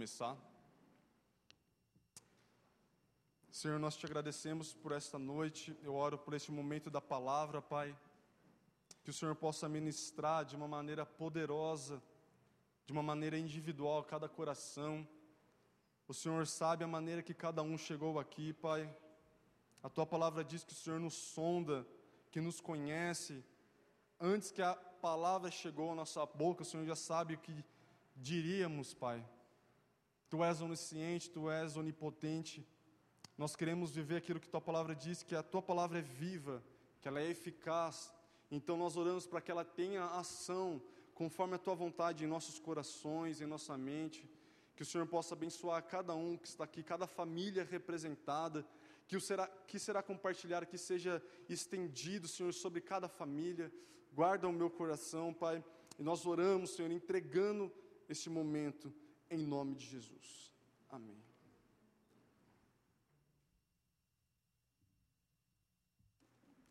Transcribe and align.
começar. 0.00 0.34
Senhor, 3.52 3.78
nós 3.78 3.98
te 3.98 4.06
agradecemos 4.06 4.72
por 4.72 4.92
esta 4.92 5.18
noite. 5.18 5.76
Eu 5.82 5.94
oro 5.94 6.16
por 6.16 6.32
este 6.32 6.50
momento 6.50 6.88
da 6.88 7.02
palavra, 7.02 7.60
Pai. 7.60 7.94
Que 9.04 9.10
o 9.10 9.12
Senhor 9.12 9.34
possa 9.34 9.68
ministrar 9.68 10.46
de 10.46 10.56
uma 10.56 10.66
maneira 10.66 11.04
poderosa, 11.04 12.02
de 12.86 12.94
uma 12.94 13.02
maneira 13.02 13.36
individual 13.36 14.02
cada 14.02 14.26
coração. 14.26 15.06
O 16.08 16.14
Senhor 16.14 16.46
sabe 16.46 16.82
a 16.82 16.88
maneira 16.88 17.22
que 17.22 17.34
cada 17.34 17.60
um 17.60 17.76
chegou 17.76 18.18
aqui, 18.18 18.54
Pai. 18.54 18.90
A 19.82 19.90
tua 19.90 20.06
palavra 20.06 20.42
diz 20.42 20.64
que 20.64 20.72
o 20.72 20.76
Senhor 20.76 20.98
nos 20.98 21.12
sonda, 21.12 21.86
que 22.30 22.40
nos 22.40 22.58
conhece. 22.58 23.44
Antes 24.18 24.50
que 24.50 24.62
a 24.62 24.74
palavra 24.74 25.50
chegou 25.50 25.92
à 25.92 25.94
nossa 25.94 26.24
boca, 26.24 26.62
o 26.62 26.64
Senhor 26.64 26.86
já 26.86 26.96
sabe 26.96 27.34
o 27.34 27.38
que 27.38 27.62
diríamos, 28.16 28.94
Pai. 28.94 29.22
Tu 30.30 30.44
és 30.44 30.60
onisciente, 30.60 31.28
tu 31.28 31.50
és 31.50 31.76
onipotente. 31.76 32.64
Nós 33.36 33.56
queremos 33.56 33.90
viver 33.90 34.16
aquilo 34.16 34.38
que 34.38 34.48
tua 34.48 34.60
palavra 34.60 34.94
diz, 34.94 35.24
que 35.24 35.34
a 35.34 35.42
tua 35.42 35.60
palavra 35.60 35.98
é 35.98 36.02
viva, 36.02 36.62
que 37.00 37.08
ela 37.08 37.20
é 37.20 37.28
eficaz. 37.28 38.14
Então 38.48 38.76
nós 38.76 38.96
oramos 38.96 39.26
para 39.26 39.40
que 39.40 39.50
ela 39.50 39.64
tenha 39.64 40.04
ação 40.04 40.80
conforme 41.14 41.56
a 41.56 41.58
tua 41.58 41.74
vontade 41.74 42.22
em 42.24 42.28
nossos 42.28 42.60
corações, 42.60 43.40
em 43.40 43.46
nossa 43.46 43.76
mente. 43.76 44.30
Que 44.76 44.84
o 44.84 44.86
Senhor 44.86 45.04
possa 45.04 45.34
abençoar 45.34 45.82
cada 45.82 46.14
um 46.14 46.36
que 46.36 46.46
está 46.46 46.62
aqui, 46.62 46.84
cada 46.84 47.08
família 47.08 47.64
representada, 47.64 48.64
que 49.08 49.16
o 49.16 49.20
será 49.20 49.48
que 49.66 49.80
será 49.80 50.00
compartilhado, 50.00 50.64
que 50.64 50.78
seja 50.78 51.20
estendido, 51.48 52.28
Senhor, 52.28 52.54
sobre 52.54 52.80
cada 52.80 53.08
família. 53.08 53.72
Guarda 54.12 54.46
o 54.46 54.52
meu 54.52 54.70
coração, 54.70 55.34
Pai. 55.34 55.64
E 55.98 56.04
nós 56.04 56.24
oramos, 56.24 56.70
Senhor, 56.70 56.92
entregando 56.92 57.72
este 58.08 58.30
momento 58.30 58.94
em 59.30 59.38
nome 59.38 59.76
de 59.76 59.86
Jesus. 59.86 60.52
Amém. 60.88 61.16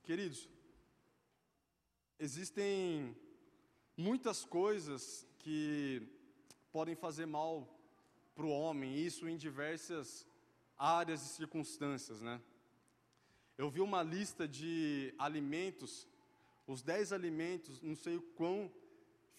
Queridos, 0.03 0.49
existem 2.19 3.16
muitas 3.95 4.43
coisas 4.43 5.25
que 5.39 6.01
podem 6.71 6.95
fazer 6.95 7.25
mal 7.25 7.67
para 8.35 8.45
o 8.45 8.51
homem, 8.51 8.97
isso 8.97 9.27
em 9.27 9.38
diversas 9.38 10.27
áreas 10.77 11.23
e 11.23 11.29
circunstâncias, 11.29 12.19
né? 12.21 12.41
Eu 13.57 13.69
vi 13.69 13.81
uma 13.81 14.01
lista 14.01 14.47
de 14.47 15.13
alimentos, 15.17 16.07
os 16.66 16.81
10 16.81 17.13
alimentos, 17.13 17.81
não 17.81 17.95
sei 17.95 18.16
o 18.16 18.21
quão 18.21 18.71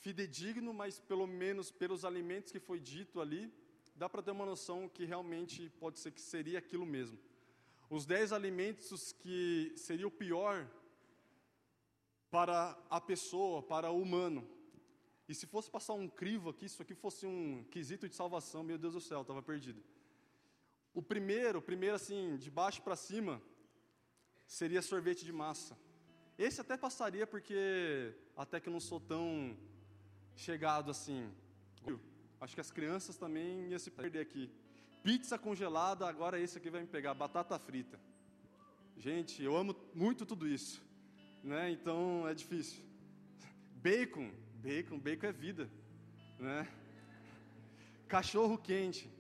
fidedigno, 0.01 0.73
mas 0.73 0.99
pelo 0.99 1.27
menos 1.27 1.71
pelos 1.71 2.05
alimentos 2.05 2.51
que 2.53 2.59
foi 2.59 2.81
dito 2.81 3.21
ali, 3.21 3.53
dá 3.95 4.09
para 4.09 4.23
ter 4.23 4.31
uma 4.31 4.47
noção 4.47 4.89
que 4.89 5.05
realmente 5.05 5.69
pode 5.79 5.99
ser 5.99 6.11
que 6.11 6.21
seria 6.21 6.59
aquilo 6.59 6.87
mesmo. 6.87 7.19
Os 7.89 8.07
dez 8.07 8.33
alimentos 8.33 9.13
que 9.13 9.73
seria 9.77 10.07
o 10.07 10.11
pior 10.11 10.69
para 12.31 12.79
a 12.89 13.01
pessoa, 13.01 13.63
para 13.63 13.91
o 13.91 14.01
humano. 14.01 14.49
E 15.29 15.35
se 15.35 15.47
fosse 15.47 15.71
passar 15.71 15.95
um 15.95 16.09
crivo 16.09 16.51
aqui, 16.51 16.67
isso 16.67 16.81
aqui 16.81 16.95
fosse 16.95 17.27
um 17.27 17.65
quesito 17.71 18.09
de 18.09 18.15
salvação, 18.15 18.63
meu 18.63 18.79
Deus 18.79 18.95
do 18.95 19.01
céu, 19.01 19.21
estava 19.23 19.43
perdido. 19.43 19.83
O 20.95 21.03
primeiro, 21.03 21.59
o 21.59 21.63
primeiro 21.63 21.97
assim, 21.97 22.37
de 22.37 22.51
baixo 22.51 22.83
para 22.83 22.97
cima, 22.97 23.41
seria 24.47 24.83
sorvete 24.83 25.25
de 25.25 25.33
massa. 25.33 25.77
Esse 26.39 26.61
até 26.61 26.77
passaria 26.77 27.27
porque 27.27 28.15
até 28.37 28.59
que 28.59 28.69
eu 28.69 28.73
não 28.73 28.81
sou 28.81 28.99
tão 28.99 29.57
chegado 30.41 30.91
assim. 30.91 31.31
Acho 32.41 32.55
que 32.55 32.61
as 32.61 32.71
crianças 32.71 33.17
também 33.17 33.69
iam 33.69 33.79
se 33.79 33.91
perder 33.91 34.21
aqui. 34.21 34.51
Pizza 35.03 35.39
congelada, 35.39 36.07
agora 36.07 36.41
esse 36.41 36.57
aqui 36.59 36.71
vai 36.71 36.81
me 36.81 36.87
pegar. 36.87 37.13
Batata 37.15 37.59
frita. 37.59 38.01
Gente, 38.97 39.43
eu 39.43 39.55
amo 39.57 39.77
muito 39.95 40.25
tudo 40.25 40.49
isso. 40.49 40.83
Né? 41.45 41.71
Então 41.71 42.27
é 42.27 42.35
difícil. 42.35 42.83
Bacon. 43.77 44.31
Bacon, 44.65 44.99
bacon 44.99 45.27
é 45.27 45.33
vida. 45.33 45.71
Né? 46.39 46.67
Cachorro 48.09 48.57
quente. 48.57 49.11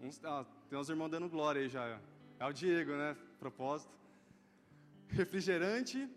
Uns, 0.00 0.22
ah, 0.24 0.44
tem 0.68 0.78
uns 0.78 0.88
irmãos 0.88 1.10
dando 1.10 1.28
glória 1.28 1.60
aí 1.60 1.68
já. 1.68 2.00
É 2.38 2.46
o 2.46 2.52
Diego, 2.52 2.92
né? 2.92 3.16
Propósito. 3.38 3.94
Refrigerante 5.08 6.08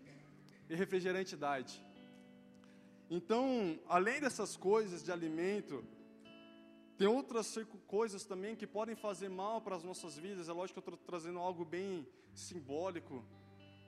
e 0.68 0.74
refrigerante 0.74 1.36
diet. 1.36 1.89
Então, 3.10 3.76
além 3.88 4.20
dessas 4.20 4.56
coisas 4.56 5.02
de 5.02 5.10
alimento, 5.10 5.84
tem 6.96 7.08
outras 7.08 7.58
coisas 7.88 8.24
também 8.24 8.54
que 8.54 8.68
podem 8.68 8.94
fazer 8.94 9.28
mal 9.28 9.60
para 9.60 9.74
as 9.74 9.82
nossas 9.82 10.16
vidas. 10.16 10.48
É 10.48 10.52
lógico 10.52 10.80
que 10.80 10.88
eu 10.88 10.94
estou 10.94 11.06
trazendo 11.06 11.40
algo 11.40 11.64
bem 11.64 12.06
simbólico 12.32 13.24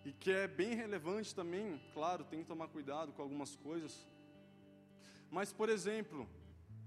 e 0.04 0.12
que 0.12 0.32
é 0.32 0.48
bem 0.48 0.74
relevante 0.74 1.32
também. 1.32 1.80
Claro, 1.94 2.24
tem 2.24 2.40
que 2.40 2.48
tomar 2.48 2.66
cuidado 2.66 3.12
com 3.12 3.22
algumas 3.22 3.54
coisas. 3.54 4.04
Mas, 5.30 5.52
por 5.52 5.68
exemplo, 5.68 6.28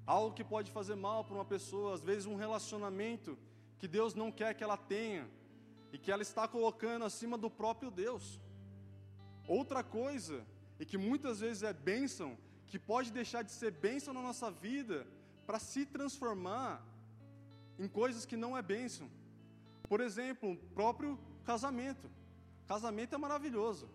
algo 0.06 0.36
que 0.36 0.44
pode 0.44 0.70
fazer 0.72 0.96
mal 0.96 1.24
para 1.24 1.36
uma 1.36 1.46
pessoa, 1.46 1.94
às 1.94 2.02
vezes 2.02 2.26
um 2.26 2.36
relacionamento 2.36 3.38
que 3.80 3.88
Deus 3.88 4.14
não 4.14 4.30
quer 4.30 4.54
que 4.56 4.64
ela 4.64 4.76
tenha 4.76 5.26
e 5.94 5.98
que 5.98 6.12
ela 6.12 6.22
está 6.22 6.50
colocando 6.50 7.06
acima 7.06 7.38
do 7.38 7.50
próprio 7.50 7.90
Deus. 7.90 8.42
Outra 9.48 9.82
coisa 9.82 10.46
e 10.80 10.86
que 10.86 10.98
muitas 10.98 11.40
vezes 11.40 11.64
é 11.64 11.74
bênção, 11.74 12.38
que 12.68 12.78
pode 12.78 13.12
deixar 13.12 13.42
de 13.44 13.52
ser 13.52 13.72
bênção 13.72 14.14
na 14.14 14.22
nossa 14.22 14.50
vida 14.52 15.08
para 15.46 15.60
se 15.60 15.86
transformar 15.86 16.84
em 17.78 17.88
coisas 17.88 18.26
que 18.26 18.38
não 18.38 18.58
é 18.58 18.62
bênção. 18.62 19.10
Por 19.84 20.02
exemplo, 20.02 20.52
o 20.52 20.58
próprio 20.80 21.20
casamento. 21.44 22.10
Casamento 22.68 23.14
é 23.14 23.18
maravilhoso. 23.18 23.88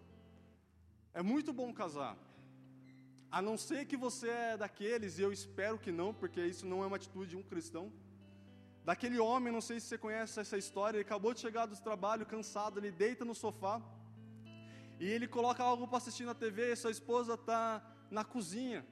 É 1.13 1.23
muito 1.23 1.53
bom 1.53 1.73
casar. 1.73 2.17
A 3.31 3.41
não 3.41 3.57
ser 3.57 3.87
que 3.87 3.97
você 3.97 4.29
é 4.29 4.57
daqueles, 4.57 5.19
e 5.19 5.23
eu 5.23 5.33
espero 5.33 5.79
que 5.79 5.93
não, 5.93 6.13
porque 6.13 6.45
isso 6.45 6.67
não 6.67 6.83
é 6.83 6.87
uma 6.87 6.97
atitude 6.97 7.31
de 7.31 7.37
um 7.37 7.43
cristão. 7.43 7.93
Daquele 8.85 9.19
homem, 9.19 9.53
não 9.53 9.61
sei 9.61 9.79
se 9.79 9.87
você 9.87 9.99
conhece 9.99 10.41
essa 10.41 10.57
história, 10.57 10.97
ele 10.97 11.05
acabou 11.05 11.33
de 11.35 11.41
chegar 11.41 11.67
do 11.67 11.77
trabalho, 11.77 12.27
cansado, 12.27 12.79
ele 12.79 12.91
deita 12.91 13.25
no 13.25 13.35
sofá, 13.35 13.81
e 15.01 15.07
ele 15.09 15.27
coloca 15.27 15.63
algo 15.65 15.89
para 15.89 15.97
assistir 15.97 16.27
na 16.27 16.35
TV, 16.35 16.73
e 16.73 16.77
sua 16.77 16.91
esposa 16.91 17.33
está 17.35 17.83
na 18.11 18.23
cozinha. 18.23 18.87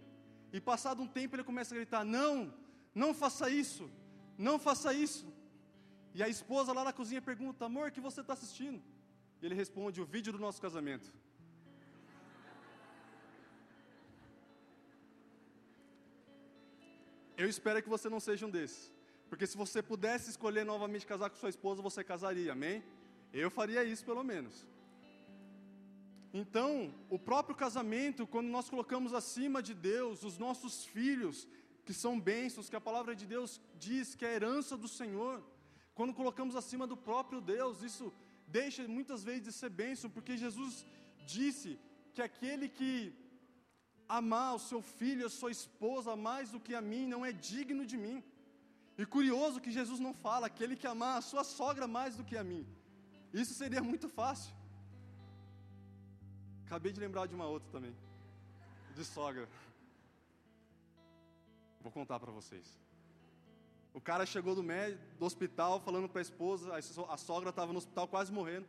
E 0.50 0.58
passado 0.58 1.02
um 1.02 1.06
tempo 1.06 1.36
ele 1.36 1.44
começa 1.44 1.74
a 1.74 1.76
gritar: 1.76 2.02
Não, 2.02 2.34
não 2.94 3.12
faça 3.12 3.50
isso, 3.50 3.90
não 4.38 4.58
faça 4.58 4.94
isso. 4.94 5.26
E 6.14 6.22
a 6.22 6.28
esposa 6.28 6.72
lá 6.72 6.82
na 6.82 6.94
cozinha 6.94 7.20
pergunta: 7.20 7.66
Amor, 7.66 7.88
o 7.88 7.92
que 7.92 8.00
você 8.00 8.22
está 8.22 8.32
assistindo? 8.32 8.82
E 9.42 9.44
ele 9.44 9.54
responde: 9.54 10.00
O 10.00 10.06
vídeo 10.06 10.32
do 10.32 10.38
nosso 10.38 10.62
casamento. 10.62 11.12
Eu 17.36 17.48
espero 17.48 17.82
que 17.82 17.88
você 17.96 18.08
não 18.08 18.18
seja 18.18 18.46
um 18.46 18.50
desses. 18.50 18.90
Porque 19.28 19.46
se 19.46 19.58
você 19.58 19.82
pudesse 19.82 20.30
escolher 20.30 20.64
novamente 20.64 21.06
casar 21.06 21.28
com 21.28 21.36
sua 21.36 21.50
esposa, 21.50 21.82
você 21.82 22.02
casaria, 22.02 22.52
amém? 22.52 22.82
Eu 23.30 23.50
faria 23.50 23.84
isso 23.84 24.04
pelo 24.06 24.24
menos. 24.24 24.66
Então, 26.32 26.94
o 27.08 27.18
próprio 27.18 27.56
casamento, 27.56 28.26
quando 28.26 28.48
nós 28.48 28.68
colocamos 28.68 29.14
acima 29.14 29.62
de 29.62 29.74
Deus 29.74 30.22
os 30.22 30.36
nossos 30.38 30.84
filhos, 30.84 31.48
que 31.84 31.94
são 31.94 32.20
bênçãos, 32.20 32.68
que 32.68 32.76
a 32.76 32.80
palavra 32.80 33.14
de 33.16 33.26
Deus 33.26 33.60
diz 33.78 34.14
que 34.14 34.24
é 34.24 34.28
a 34.28 34.34
herança 34.34 34.76
do 34.76 34.88
Senhor, 34.88 35.42
quando 35.94 36.12
colocamos 36.14 36.54
acima 36.54 36.86
do 36.86 36.96
próprio 36.96 37.40
Deus, 37.40 37.82
isso 37.82 38.12
deixa 38.46 38.86
muitas 38.86 39.24
vezes 39.24 39.44
de 39.44 39.52
ser 39.52 39.70
bênção, 39.70 40.10
porque 40.10 40.36
Jesus 40.36 40.84
disse 41.26 41.78
que 42.14 42.20
aquele 42.20 42.68
que 42.68 43.12
amar 44.08 44.54
o 44.54 44.58
seu 44.58 44.80
filho, 44.80 45.26
a 45.26 45.30
sua 45.30 45.50
esposa 45.50 46.14
mais 46.16 46.50
do 46.50 46.60
que 46.60 46.74
a 46.74 46.80
mim, 46.80 47.06
não 47.06 47.24
é 47.24 47.32
digno 47.32 47.84
de 47.86 47.96
mim. 47.96 48.22
E 48.96 49.06
curioso 49.06 49.60
que 49.60 49.70
Jesus 49.70 50.00
não 50.00 50.12
fala, 50.12 50.46
aquele 50.46 50.76
que 50.76 50.86
amar 50.86 51.18
a 51.18 51.26
sua 51.30 51.44
sogra 51.44 51.86
mais 51.86 52.16
do 52.16 52.24
que 52.24 52.36
a 52.36 52.44
mim. 52.44 52.66
Isso 53.32 53.54
seria 53.54 53.82
muito 53.82 54.08
fácil. 54.08 54.52
Acabei 56.68 56.92
de 56.92 57.00
lembrar 57.00 57.26
de 57.26 57.34
uma 57.34 57.46
outra 57.46 57.66
também. 57.72 57.96
De 58.94 59.02
sogra. 59.02 59.48
Vou 61.80 61.90
contar 61.90 62.20
para 62.20 62.30
vocês. 62.30 62.78
O 63.94 64.02
cara 64.02 64.26
chegou 64.26 64.54
do 64.54 64.62
médico, 64.62 65.02
do 65.18 65.24
hospital, 65.24 65.80
falando 65.80 66.10
para 66.10 66.20
a 66.20 66.22
esposa, 66.22 66.70
a 66.76 67.16
sogra 67.16 67.48
estava 67.48 67.72
no 67.72 67.78
hospital 67.78 68.06
quase 68.06 68.30
morrendo. 68.30 68.66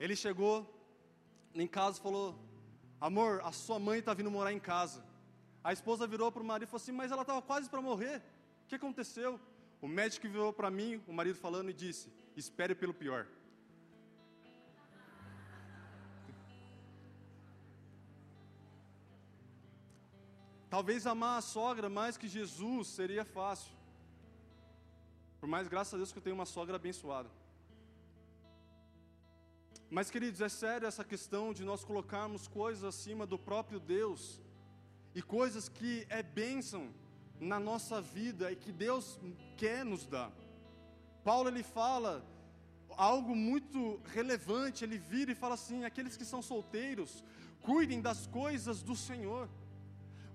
Ele 0.00 0.16
chegou 0.16 0.66
em 1.54 1.66
casa 1.66 1.98
e 1.98 2.02
falou: 2.02 2.34
Amor, 2.98 3.42
a 3.44 3.52
sua 3.52 3.78
mãe 3.78 3.98
está 3.98 4.14
vindo 4.14 4.30
morar 4.30 4.54
em 4.54 4.58
casa. 4.58 5.04
A 5.62 5.74
esposa 5.74 6.06
virou 6.06 6.32
para 6.32 6.42
o 6.42 6.46
marido 6.46 6.66
e 6.66 6.70
falou 6.70 6.82
assim: 6.82 6.92
Mas 6.92 7.12
ela 7.12 7.20
estava 7.20 7.42
quase 7.42 7.68
para 7.68 7.82
morrer. 7.82 8.22
O 8.64 8.68
que 8.68 8.74
aconteceu? 8.74 9.38
O 9.82 9.86
médico 9.86 10.26
virou 10.30 10.50
para 10.50 10.70
mim, 10.70 11.02
o 11.06 11.12
marido 11.12 11.36
falando, 11.36 11.68
e 11.68 11.74
disse: 11.74 12.10
Espere 12.34 12.74
pelo 12.74 12.94
pior. 12.94 13.26
Talvez 20.76 21.06
amar 21.06 21.38
a 21.38 21.40
sogra 21.40 21.88
mais 21.88 22.18
que 22.18 22.28
Jesus 22.28 22.88
seria 22.88 23.24
fácil. 23.24 23.72
Por 25.40 25.48
mais 25.48 25.68
graças 25.68 25.94
a 25.94 25.96
Deus 25.96 26.12
que 26.12 26.18
eu 26.18 26.22
tenho 26.22 26.36
uma 26.36 26.44
sogra 26.44 26.76
abençoada. 26.76 27.30
Mas, 29.88 30.10
queridos, 30.10 30.42
é 30.42 30.50
sério 30.50 30.86
essa 30.86 31.02
questão 31.02 31.54
de 31.54 31.64
nós 31.64 31.82
colocarmos 31.82 32.46
coisas 32.46 32.84
acima 32.84 33.24
do 33.24 33.38
próprio 33.38 33.80
Deus 33.80 34.38
e 35.14 35.22
coisas 35.22 35.66
que 35.66 36.06
é 36.10 36.22
bênção 36.22 36.92
na 37.40 37.58
nossa 37.58 38.02
vida 38.02 38.52
e 38.52 38.56
que 38.56 38.70
Deus 38.70 39.18
quer 39.56 39.82
nos 39.82 40.04
dar. 40.04 40.30
Paulo 41.24 41.48
ele 41.48 41.62
fala 41.62 42.22
algo 42.98 43.34
muito 43.34 43.98
relevante, 44.12 44.84
ele 44.84 44.98
vira 44.98 45.32
e 45.32 45.34
fala 45.34 45.54
assim: 45.54 45.84
aqueles 45.86 46.18
que 46.18 46.26
são 46.26 46.42
solteiros, 46.42 47.24
cuidem 47.62 48.02
das 48.02 48.26
coisas 48.26 48.82
do 48.82 48.94
Senhor. 48.94 49.48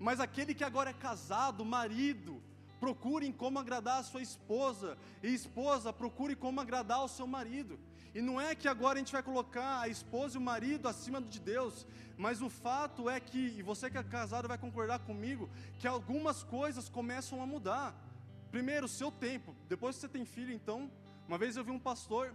Mas 0.02 0.18
aquele 0.18 0.52
que 0.52 0.64
agora 0.64 0.90
é 0.90 0.92
casado, 0.92 1.64
marido, 1.64 2.42
procurem 2.80 3.30
como 3.30 3.60
agradar 3.60 4.00
a 4.00 4.02
sua 4.02 4.20
esposa, 4.20 4.98
e 5.22 5.32
esposa, 5.32 5.92
procure 5.92 6.34
como 6.34 6.60
agradar 6.60 7.04
o 7.04 7.08
seu 7.08 7.24
marido. 7.24 7.78
E 8.12 8.20
não 8.20 8.40
é 8.40 8.52
que 8.56 8.66
agora 8.66 8.96
a 8.96 8.98
gente 8.98 9.12
vai 9.12 9.22
colocar 9.22 9.80
a 9.80 9.88
esposa 9.88 10.34
e 10.34 10.38
o 10.38 10.42
marido 10.42 10.88
acima 10.88 11.22
de 11.22 11.38
Deus, 11.38 11.86
mas 12.18 12.42
o 12.42 12.50
fato 12.50 13.08
é 13.08 13.20
que, 13.20 13.54
e 13.56 13.62
você 13.62 13.88
que 13.88 13.96
é 13.96 14.02
casado 14.02 14.48
vai 14.48 14.58
concordar 14.58 14.98
comigo, 14.98 15.48
que 15.78 15.86
algumas 15.86 16.42
coisas 16.42 16.88
começam 16.88 17.40
a 17.40 17.46
mudar. 17.46 17.94
Primeiro, 18.50 18.86
o 18.86 18.88
seu 18.88 19.12
tempo. 19.12 19.54
Depois 19.68 19.94
que 19.94 20.00
você 20.00 20.08
tem 20.08 20.24
filho, 20.24 20.52
então, 20.52 20.90
uma 21.28 21.38
vez 21.38 21.56
eu 21.56 21.62
vi 21.62 21.70
um 21.70 21.78
pastor, 21.78 22.34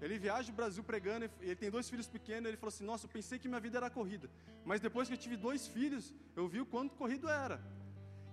ele 0.00 0.18
viaja 0.18 0.52
o 0.52 0.54
Brasil 0.54 0.82
pregando, 0.84 1.30
ele 1.40 1.56
tem 1.56 1.70
dois 1.70 1.88
filhos 1.88 2.06
pequenos, 2.06 2.46
ele 2.48 2.56
falou 2.56 2.68
assim: 2.68 2.84
Nossa, 2.84 3.06
eu 3.06 3.10
pensei 3.10 3.38
que 3.38 3.48
minha 3.48 3.60
vida 3.60 3.78
era 3.78 3.88
corrida, 3.88 4.28
mas 4.64 4.80
depois 4.80 5.08
que 5.08 5.14
eu 5.14 5.18
tive 5.18 5.36
dois 5.36 5.66
filhos, 5.66 6.12
eu 6.34 6.46
vi 6.46 6.60
o 6.60 6.66
quanto 6.66 6.94
corrido 6.96 7.28
era. 7.28 7.60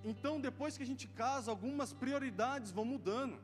Então, 0.03 0.39
depois 0.39 0.75
que 0.75 0.83
a 0.83 0.85
gente 0.85 1.07
casa, 1.07 1.49
algumas 1.49 1.93
prioridades 1.93 2.71
vão 2.71 2.83
mudando, 2.83 3.39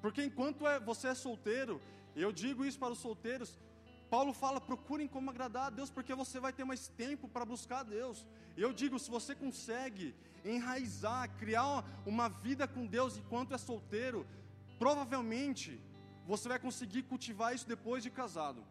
porque 0.00 0.22
enquanto 0.22 0.66
é, 0.66 0.78
você 0.78 1.08
é 1.08 1.14
solteiro, 1.14 1.80
eu 2.14 2.30
digo 2.30 2.64
isso 2.64 2.78
para 2.78 2.92
os 2.92 2.98
solteiros. 2.98 3.58
Paulo 4.08 4.32
fala: 4.32 4.60
procurem 4.60 5.08
como 5.08 5.30
agradar 5.30 5.66
a 5.66 5.70
Deus, 5.70 5.90
porque 5.90 6.14
você 6.14 6.38
vai 6.38 6.52
ter 6.52 6.64
mais 6.64 6.88
tempo 6.88 7.28
para 7.28 7.44
buscar 7.44 7.80
a 7.80 7.82
Deus. 7.82 8.26
Eu 8.56 8.72
digo: 8.72 8.98
se 8.98 9.10
você 9.10 9.34
consegue 9.34 10.14
enraizar, 10.44 11.28
criar 11.36 11.84
uma, 12.06 12.28
vida 12.28 12.66
com 12.66 12.86
Deus 12.86 13.16
enquanto 13.16 13.54
é 13.54 13.58
solteiro, 13.58 14.26
provavelmente 14.78 15.80
você 16.26 16.48
vai 16.48 16.58
conseguir 16.58 17.02
cultivar 17.04 17.54
isso 17.54 17.66
depois 17.66 18.02
de 18.02 18.10
casado. 18.10 18.64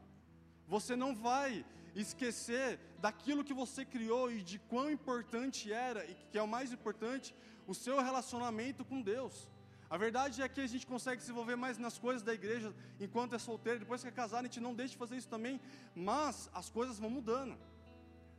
Você 0.67 0.95
não 0.95 1.15
vai 1.15 1.65
esquecer 1.95 2.79
daquilo 2.99 3.43
que 3.43 3.53
você 3.53 3.83
criou 3.83 4.31
e 4.31 4.41
de 4.41 4.59
quão 4.59 4.89
importante 4.89 5.71
era, 5.71 6.05
e 6.05 6.13
que 6.31 6.37
é 6.37 6.41
o 6.41 6.47
mais 6.47 6.71
importante, 6.71 7.35
o 7.67 7.73
seu 7.73 8.01
relacionamento 8.01 8.85
com 8.85 9.01
Deus. 9.01 9.49
A 9.89 9.97
verdade 9.97 10.41
é 10.41 10.47
que 10.47 10.61
a 10.61 10.67
gente 10.67 10.85
consegue 10.85 11.21
se 11.23 11.31
envolver 11.31 11.55
mais 11.55 11.79
nas 11.79 11.97
coisas 11.97 12.21
da 12.21 12.33
igreja 12.33 12.73
enquanto 12.99 13.33
é 13.33 13.39
solteiro, 13.39 13.79
depois 13.79 14.01
que 14.03 14.07
é 14.07 14.11
casado, 14.11 14.41
a 14.41 14.43
gente 14.43 14.59
não 14.59 14.75
deixa 14.75 14.91
de 14.91 14.97
fazer 14.97 15.17
isso 15.17 15.27
também, 15.27 15.59
mas 15.95 16.49
as 16.53 16.69
coisas 16.69 16.99
vão 16.99 17.09
mudando. 17.09 17.57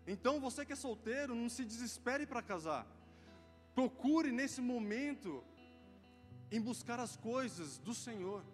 Então 0.07 0.41
você 0.41 0.65
que 0.65 0.73
é 0.73 0.77
solteiro, 0.77 1.35
não 1.35 1.49
se 1.49 1.65
desespere 1.65 2.25
para 2.25 2.41
casar. 2.41 2.87
Procure 3.75 4.31
nesse 4.31 4.61
momento 4.61 5.43
em 6.53 6.61
buscar 6.61 7.01
as 7.01 7.17
coisas 7.17 7.79
do 7.79 7.95
Senhor, 7.95 8.45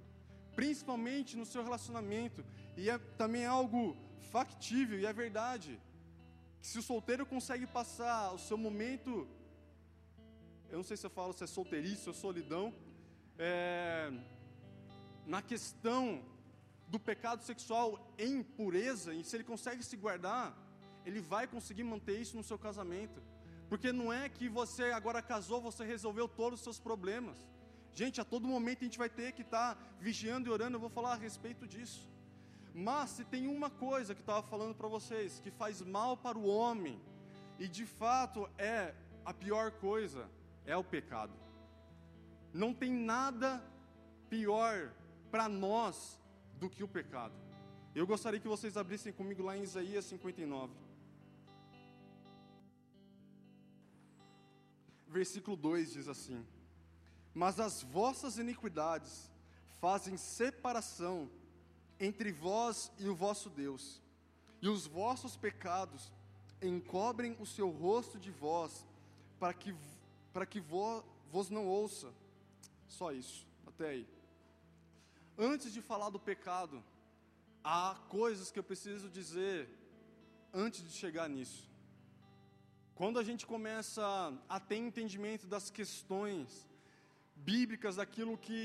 principalmente 0.56 1.36
no 1.36 1.46
seu 1.46 1.62
relacionamento, 1.62 2.44
e 2.76 2.90
é 2.90 2.98
também 3.22 3.46
algo 3.46 3.96
factível 4.32 4.98
e 4.98 5.06
é 5.06 5.12
verdade. 5.12 5.78
Que 6.60 6.66
se 6.66 6.78
o 6.78 6.82
solteiro 6.82 7.24
consegue 7.24 7.66
passar 7.66 8.32
o 8.32 8.38
seu 8.38 8.58
momento 8.58 9.28
eu 10.70 10.78
não 10.78 10.84
sei 10.84 10.96
se 10.96 11.06
eu 11.06 11.10
falo 11.10 11.32
se 11.32 11.44
é 11.44 11.46
solteirice 11.46 12.08
ou 12.08 12.14
solidão, 12.14 12.74
é, 13.38 14.12
na 15.24 15.40
questão 15.40 16.24
do 16.88 16.98
pecado 16.98 17.42
sexual 17.42 18.14
em 18.18 18.42
pureza, 18.42 19.14
e 19.14 19.24
se 19.24 19.36
ele 19.36 19.44
consegue 19.44 19.82
se 19.82 19.96
guardar, 19.96 20.56
ele 21.04 21.20
vai 21.20 21.46
conseguir 21.46 21.84
manter 21.84 22.20
isso 22.20 22.36
no 22.36 22.42
seu 22.42 22.58
casamento. 22.58 23.22
Porque 23.68 23.92
não 23.92 24.12
é 24.12 24.28
que 24.28 24.48
você 24.48 24.84
agora 24.84 25.22
casou, 25.22 25.60
você 25.60 25.84
resolveu 25.84 26.28
todos 26.28 26.60
os 26.60 26.64
seus 26.64 26.78
problemas. 26.78 27.36
Gente, 28.00 28.20
a 28.20 28.24
todo 28.24 28.46
momento 28.46 28.80
a 28.82 28.84
gente 28.84 28.98
vai 28.98 29.08
ter 29.08 29.32
que 29.32 29.40
estar 29.40 29.74
tá 29.74 29.80
vigiando 29.98 30.48
e 30.48 30.52
orando, 30.52 30.76
eu 30.76 30.80
vou 30.80 30.90
falar 30.90 31.12
a 31.14 31.22
respeito 31.26 31.66
disso. 31.66 32.06
Mas 32.74 33.08
se 33.08 33.24
tem 33.24 33.46
uma 33.48 33.70
coisa 33.70 34.14
que 34.14 34.20
estava 34.20 34.42
falando 34.46 34.74
para 34.74 34.86
vocês, 34.86 35.40
que 35.40 35.50
faz 35.50 35.80
mal 35.80 36.14
para 36.14 36.36
o 36.36 36.46
homem, 36.46 37.00
e 37.58 37.66
de 37.66 37.86
fato 37.86 38.46
é 38.58 38.94
a 39.24 39.32
pior 39.32 39.70
coisa, 39.70 40.28
é 40.66 40.76
o 40.76 40.84
pecado. 40.84 41.32
Não 42.52 42.74
tem 42.74 42.92
nada 42.92 43.64
pior 44.28 44.92
para 45.30 45.48
nós 45.48 46.20
do 46.60 46.68
que 46.68 46.84
o 46.84 46.88
pecado. 46.88 47.34
Eu 47.94 48.06
gostaria 48.06 48.38
que 48.38 48.46
vocês 48.46 48.76
abrissem 48.76 49.10
comigo 49.10 49.42
lá 49.42 49.56
em 49.56 49.62
Isaías 49.62 50.04
59. 50.04 50.74
Versículo 55.08 55.56
2 55.56 55.94
diz 55.94 56.08
assim: 56.08 56.44
Mas 57.36 57.60
as 57.60 57.82
vossas 57.82 58.38
iniquidades 58.38 59.30
fazem 59.78 60.16
separação 60.16 61.30
entre 62.00 62.32
vós 62.32 62.90
e 62.98 63.10
o 63.10 63.14
vosso 63.14 63.50
Deus, 63.50 64.00
e 64.62 64.70
os 64.70 64.86
vossos 64.86 65.36
pecados 65.36 66.10
encobrem 66.62 67.36
o 67.38 67.44
seu 67.44 67.68
rosto 67.68 68.18
de 68.18 68.30
vós, 68.30 68.86
para 69.38 69.52
que, 69.52 69.76
para 70.32 70.46
que 70.46 70.58
vós, 70.58 71.04
vos 71.30 71.50
não 71.50 71.66
ouça. 71.66 72.10
Só 72.88 73.12
isso, 73.12 73.46
até 73.66 73.90
aí. 73.90 74.08
Antes 75.36 75.74
de 75.74 75.82
falar 75.82 76.08
do 76.08 76.18
pecado, 76.18 76.82
há 77.62 77.96
coisas 78.08 78.50
que 78.50 78.58
eu 78.58 78.64
preciso 78.64 79.10
dizer 79.10 79.68
antes 80.54 80.82
de 80.82 80.90
chegar 80.90 81.28
nisso. 81.28 81.70
Quando 82.94 83.18
a 83.18 83.22
gente 83.22 83.44
começa 83.44 84.02
a 84.48 84.58
ter 84.58 84.76
entendimento 84.76 85.46
das 85.46 85.68
questões 85.68 86.66
bíblicas, 87.48 87.96
daquilo 88.00 88.36
que 88.46 88.62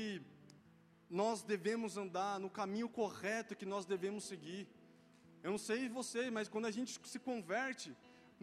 nós 1.20 1.42
devemos 1.52 1.96
andar, 2.04 2.34
no 2.44 2.50
caminho 2.60 2.88
correto 3.00 3.58
que 3.60 3.66
nós 3.74 3.84
devemos 3.92 4.24
seguir. 4.24 4.62
Eu 5.44 5.50
não 5.54 5.62
sei 5.68 5.88
você, 6.00 6.22
mas 6.36 6.48
quando 6.52 6.66
a 6.70 6.74
gente 6.76 6.92
se 7.12 7.18
converte, 7.28 7.88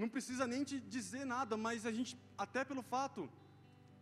não 0.01 0.09
precisa 0.15 0.45
nem 0.53 0.63
te 0.69 0.79
dizer 0.95 1.25
nada, 1.35 1.55
mas 1.57 1.85
a 1.85 1.91
gente, 1.97 2.13
até 2.37 2.63
pelo 2.63 2.83
fato 2.93 3.21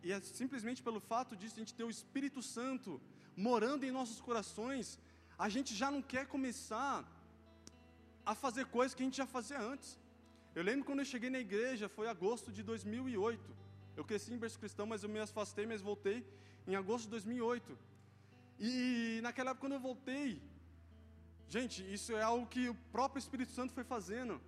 e 0.04 0.12
é 0.12 0.20
simplesmente 0.22 0.82
pelo 0.88 1.00
fato 1.12 1.36
disso, 1.36 1.56
a 1.56 1.60
gente 1.60 1.74
ter 1.74 1.84
o 1.84 1.90
Espírito 1.90 2.42
Santo 2.42 3.02
morando 3.36 3.84
em 3.86 3.92
nossos 3.92 4.20
corações, 4.28 5.00
a 5.38 5.50
gente 5.50 5.72
já 5.76 5.90
não 5.96 6.02
quer 6.02 6.26
começar 6.28 6.96
a 8.26 8.34
fazer 8.44 8.66
coisas 8.68 8.94
que 8.96 9.04
a 9.04 9.08
gente 9.08 9.18
já 9.18 9.26
fazia 9.26 9.60
antes. 9.60 10.00
Eu 10.56 10.64
lembro 10.64 10.86
quando 10.86 11.00
eu 11.00 11.06
cheguei 11.14 11.30
na 11.30 11.40
igreja, 11.40 11.90
foi 11.98 12.08
agosto 12.08 12.52
de 12.52 12.64
2008. 12.64 13.67
Eu 13.98 14.06
cresci 14.10 14.32
em 14.32 14.38
berço 14.38 14.60
cristão, 14.64 14.86
mas 14.86 15.02
eu 15.04 15.10
me 15.10 15.20
afastei, 15.20 15.66
mas 15.66 15.82
voltei 15.82 16.18
em 16.68 16.76
agosto 16.76 17.06
de 17.06 17.12
2008. 17.12 17.76
E 18.60 19.20
naquela 19.24 19.52
época, 19.52 19.64
quando 19.64 19.78
eu 19.78 19.80
voltei, 19.80 20.40
gente, 21.50 21.80
isso 21.92 22.12
é 22.16 22.22
algo 22.22 22.46
que 22.46 22.70
o 22.70 22.76
próprio 22.92 23.20
Espírito 23.20 23.52
Santo 23.52 23.74
foi 23.74 23.84
fazendo. 23.84 24.40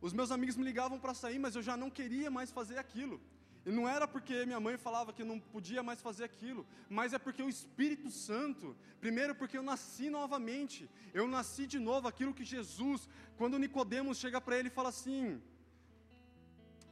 Os 0.00 0.14
meus 0.18 0.30
amigos 0.30 0.56
me 0.56 0.64
ligavam 0.64 0.98
para 0.98 1.12
sair, 1.12 1.38
mas 1.38 1.54
eu 1.54 1.62
já 1.62 1.76
não 1.76 1.90
queria 1.90 2.30
mais 2.30 2.50
fazer 2.50 2.78
aquilo. 2.78 3.20
E 3.66 3.70
não 3.70 3.86
era 3.86 4.08
porque 4.08 4.46
minha 4.46 4.60
mãe 4.66 4.78
falava 4.78 5.12
que 5.12 5.22
não 5.22 5.38
podia 5.38 5.82
mais 5.82 6.00
fazer 6.00 6.24
aquilo, 6.24 6.66
mas 6.88 7.12
é 7.12 7.18
porque 7.18 7.42
o 7.42 7.50
Espírito 7.50 8.10
Santo, 8.10 8.74
primeiro 9.04 9.34
porque 9.34 9.58
eu 9.58 9.62
nasci 9.62 10.08
novamente, 10.08 10.88
eu 11.12 11.28
nasci 11.28 11.66
de 11.66 11.78
novo, 11.78 12.08
aquilo 12.08 12.32
que 12.32 12.44
Jesus, 12.54 13.06
quando 13.36 13.58
Nicodemos 13.58 14.16
chega 14.16 14.40
para 14.40 14.58
ele 14.58 14.68
e 14.68 14.76
fala 14.78 14.88
assim, 14.88 15.42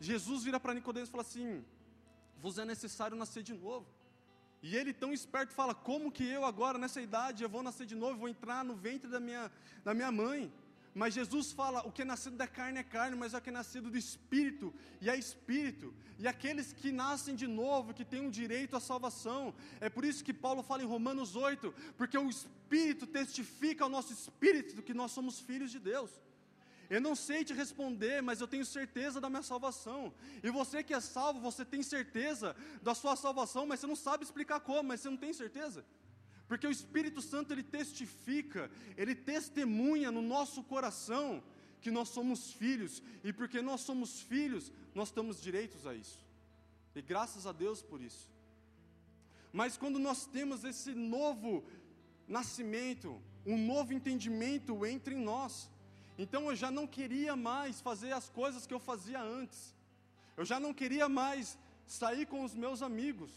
Jesus 0.00 0.44
vira 0.44 0.60
para 0.60 0.74
Nicodemos 0.74 1.08
e 1.08 1.12
fala 1.12 1.22
assim: 1.22 1.64
"Vos 2.40 2.58
é 2.58 2.64
necessário 2.64 3.16
nascer 3.16 3.42
de 3.42 3.54
novo". 3.54 3.86
E 4.62 4.76
ele 4.76 4.92
tão 4.92 5.12
esperto 5.12 5.52
fala: 5.52 5.74
"Como 5.74 6.10
que 6.10 6.24
eu 6.24 6.44
agora 6.44 6.78
nessa 6.78 7.00
idade 7.00 7.42
eu 7.42 7.48
vou 7.48 7.62
nascer 7.62 7.86
de 7.86 7.94
novo, 7.94 8.18
vou 8.18 8.28
entrar 8.28 8.64
no 8.64 8.74
ventre 8.74 9.08
da 9.10 9.20
minha 9.20 9.50
da 9.84 9.94
minha 9.94 10.12
mãe?" 10.12 10.52
Mas 11.00 11.12
Jesus 11.12 11.52
fala: 11.52 11.86
o 11.86 11.92
que 11.92 12.00
é 12.00 12.04
nascido 12.06 12.36
da 12.38 12.46
carne 12.46 12.78
é 12.78 12.82
carne, 12.82 13.14
mas 13.14 13.34
o 13.34 13.40
que 13.40 13.50
é 13.50 13.52
nascido 13.52 13.90
do 13.90 13.98
espírito 13.98 14.72
e 14.98 15.10
é 15.10 15.14
espírito. 15.14 15.92
E 16.18 16.26
aqueles 16.26 16.72
que 16.72 16.90
nascem 16.90 17.34
de 17.34 17.46
novo, 17.46 17.92
que 17.92 18.02
têm 18.02 18.22
um 18.22 18.30
direito 18.30 18.74
à 18.74 18.80
salvação. 18.80 19.52
É 19.78 19.90
por 19.90 20.06
isso 20.06 20.24
que 20.24 20.32
Paulo 20.32 20.62
fala 20.62 20.82
em 20.82 20.86
Romanos 20.86 21.36
8, 21.36 21.74
porque 21.98 22.16
o 22.16 22.30
espírito 22.30 23.06
testifica 23.06 23.84
ao 23.84 23.90
nosso 23.90 24.10
espírito 24.10 24.82
que 24.82 24.94
nós 24.94 25.12
somos 25.12 25.38
filhos 25.38 25.70
de 25.70 25.78
Deus. 25.78 26.10
Eu 26.88 27.00
não 27.00 27.14
sei 27.16 27.44
te 27.44 27.52
responder, 27.52 28.22
mas 28.22 28.40
eu 28.40 28.46
tenho 28.46 28.64
certeza 28.64 29.20
da 29.20 29.28
minha 29.28 29.42
salvação. 29.42 30.12
E 30.42 30.50
você 30.50 30.82
que 30.82 30.94
é 30.94 31.00
salvo, 31.00 31.40
você 31.40 31.64
tem 31.64 31.82
certeza 31.82 32.54
da 32.82 32.94
sua 32.94 33.16
salvação, 33.16 33.66
mas 33.66 33.80
você 33.80 33.86
não 33.86 33.96
sabe 33.96 34.24
explicar 34.24 34.60
como, 34.60 34.88
mas 34.90 35.00
você 35.00 35.10
não 35.10 35.16
tem 35.16 35.32
certeza. 35.32 35.84
Porque 36.46 36.66
o 36.66 36.70
Espírito 36.70 37.20
Santo 37.20 37.52
ele 37.52 37.62
testifica, 37.62 38.70
ele 38.96 39.14
testemunha 39.14 40.12
no 40.12 40.22
nosso 40.22 40.62
coração 40.62 41.42
que 41.80 41.90
nós 41.90 42.08
somos 42.08 42.52
filhos, 42.52 43.02
e 43.22 43.32
porque 43.32 43.60
nós 43.60 43.80
somos 43.80 44.20
filhos, 44.20 44.72
nós 44.94 45.08
estamos 45.08 45.40
direitos 45.40 45.86
a 45.86 45.94
isso. 45.94 46.24
E 46.94 47.02
graças 47.02 47.46
a 47.46 47.52
Deus 47.52 47.82
por 47.82 48.00
isso. 48.00 48.30
Mas 49.52 49.76
quando 49.76 49.98
nós 49.98 50.26
temos 50.26 50.64
esse 50.64 50.94
novo 50.94 51.64
nascimento, 52.26 53.20
um 53.44 53.58
novo 53.58 53.92
entendimento 53.92 54.84
entre 54.84 55.14
nós, 55.14 55.70
então 56.18 56.48
eu 56.50 56.56
já 56.56 56.70
não 56.70 56.86
queria 56.86 57.36
mais 57.36 57.80
fazer 57.80 58.12
as 58.12 58.28
coisas 58.28 58.66
que 58.66 58.74
eu 58.74 58.80
fazia 58.80 59.20
antes. 59.20 59.74
Eu 60.36 60.44
já 60.44 60.58
não 60.58 60.72
queria 60.72 61.08
mais 61.08 61.58
sair 61.86 62.26
com 62.26 62.44
os 62.44 62.54
meus 62.54 62.82
amigos. 62.82 63.30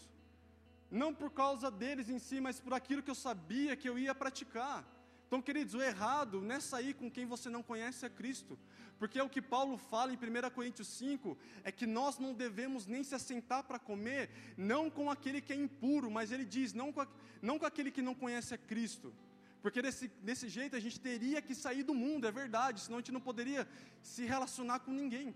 Não 0.90 1.14
por 1.14 1.30
causa 1.30 1.70
deles 1.70 2.08
em 2.08 2.18
si, 2.18 2.40
mas 2.40 2.58
por 2.58 2.74
aquilo 2.74 3.02
que 3.02 3.10
eu 3.10 3.14
sabia 3.14 3.76
que 3.76 3.88
eu 3.88 3.98
ia 3.98 4.14
praticar. 4.14 4.84
Então, 5.26 5.40
queridos, 5.40 5.74
o 5.74 5.82
errado 5.82 6.40
não 6.40 6.56
é 6.56 6.60
sair 6.60 6.94
com 6.94 7.08
quem 7.08 7.24
você 7.24 7.48
não 7.48 7.62
conhece 7.62 8.04
a 8.04 8.10
Cristo. 8.10 8.58
Porque 8.98 9.18
é 9.18 9.22
o 9.22 9.30
que 9.30 9.40
Paulo 9.40 9.78
fala 9.78 10.12
em 10.12 10.16
1 10.16 10.50
Coríntios 10.50 10.88
5, 10.88 11.38
é 11.62 11.70
que 11.70 11.86
nós 11.86 12.18
não 12.18 12.34
devemos 12.34 12.86
nem 12.86 13.04
se 13.04 13.14
assentar 13.14 13.62
para 13.62 13.78
comer, 13.78 14.28
não 14.56 14.90
com 14.90 15.10
aquele 15.10 15.40
que 15.40 15.52
é 15.52 15.56
impuro, 15.56 16.10
mas 16.10 16.32
ele 16.32 16.44
diz, 16.44 16.74
não 16.74 16.92
com, 16.92 17.00
a, 17.00 17.08
não 17.40 17.58
com 17.58 17.64
aquele 17.64 17.90
que 17.90 18.02
não 18.02 18.14
conhece 18.14 18.52
a 18.52 18.58
Cristo. 18.58 19.14
Porque 19.62 19.82
desse, 19.82 20.08
desse 20.28 20.48
jeito 20.48 20.74
a 20.76 20.80
gente 20.80 20.98
teria 20.98 21.40
que 21.42 21.54
sair 21.54 21.82
do 21.82 21.94
mundo, 21.94 22.26
é 22.26 22.32
verdade, 22.32 22.80
senão 22.80 22.98
a 22.98 23.00
gente 23.00 23.12
não 23.12 23.20
poderia 23.20 23.68
se 24.02 24.24
relacionar 24.24 24.80
com 24.80 24.92
ninguém. 24.92 25.34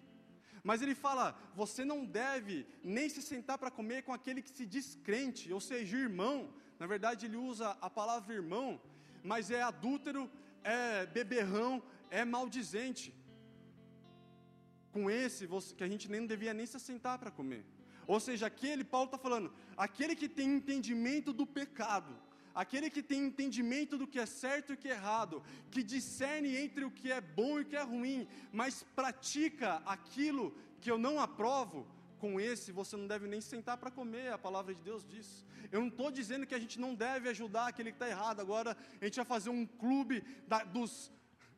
Mas 0.63 0.81
ele 0.81 0.95
fala: 0.95 1.39
você 1.55 1.85
não 1.85 2.05
deve 2.05 2.67
nem 2.83 3.09
se 3.09 3.21
sentar 3.21 3.59
para 3.59 3.71
comer 3.71 4.03
com 4.03 4.15
aquele 4.15 4.41
que 4.41 4.51
se 4.51 4.65
diz 4.65 4.99
crente, 5.05 5.53
ou 5.53 5.61
seja, 5.61 5.97
irmão. 5.97 6.53
Na 6.79 6.87
verdade, 6.87 7.27
ele 7.27 7.37
usa 7.37 7.77
a 7.81 7.89
palavra 7.89 8.35
irmão, 8.35 8.81
mas 9.23 9.51
é 9.51 9.63
adúltero, 9.63 10.31
é 10.63 11.07
beberrão, 11.07 11.83
é 12.11 12.25
maldizente. 12.25 13.15
Com 14.91 15.11
esse, 15.11 15.47
você, 15.47 15.75
que 15.75 15.85
a 15.85 15.89
gente 15.89 16.11
nem 16.11 16.27
devia 16.27 16.55
nem 16.55 16.67
se 16.67 16.81
sentar 16.81 17.19
para 17.19 17.31
comer. 17.31 17.65
Ou 18.07 18.19
seja, 18.21 18.47
aquele, 18.47 18.85
Paulo 18.85 19.07
está 19.07 19.19
falando, 19.19 19.53
aquele 19.77 20.15
que 20.15 20.29
tem 20.29 20.49
entendimento 20.57 21.33
do 21.33 21.47
pecado, 21.47 22.15
aquele 22.55 22.89
que 22.89 23.03
tem 23.03 23.27
entendimento 23.27 23.99
do 23.99 24.07
que 24.07 24.19
é 24.19 24.27
certo 24.27 24.71
e 24.71 24.75
o 24.75 24.77
que 24.77 24.89
é 24.89 24.93
errado, 24.93 25.43
que 25.71 25.83
discerne 25.83 26.57
entre 26.57 26.85
o 26.85 26.91
que 26.91 27.11
é 27.11 27.21
bom 27.21 27.59
e 27.59 27.63
o 27.63 27.65
que 27.65 27.77
é 27.77 27.83
ruim, 27.83 28.29
mas 28.53 28.85
pratica 28.95 29.83
aquilo 29.85 30.55
que 30.81 30.91
eu 30.91 30.99
não 30.99 31.19
aprovo, 31.19 31.87
com 32.19 32.41
esse 32.41 32.73
você 32.73 32.97
não 32.97 33.07
deve 33.07 33.27
nem 33.27 33.41
sentar 33.41 33.77
para 33.77 33.91
comer, 33.91 34.33
a 34.33 34.39
palavra 34.39 34.75
de 34.75 34.83
Deus 34.83 35.05
diz. 35.05 35.45
Eu 35.71 35.81
não 35.81 35.89
estou 35.89 36.11
dizendo 36.11 36.47
que 36.47 36.55
a 36.55 36.59
gente 36.59 36.79
não 36.85 36.95
deve 36.95 37.29
ajudar 37.29 37.67
aquele 37.69 37.91
que 37.91 37.97
está 37.97 38.09
errado, 38.09 38.41
agora 38.41 38.77
a 39.01 39.05
gente 39.05 39.17
vai 39.17 39.25
fazer 39.25 39.51
um 39.51 39.67
clube 39.67 40.23
da, 40.47 40.63
dos. 40.65 41.13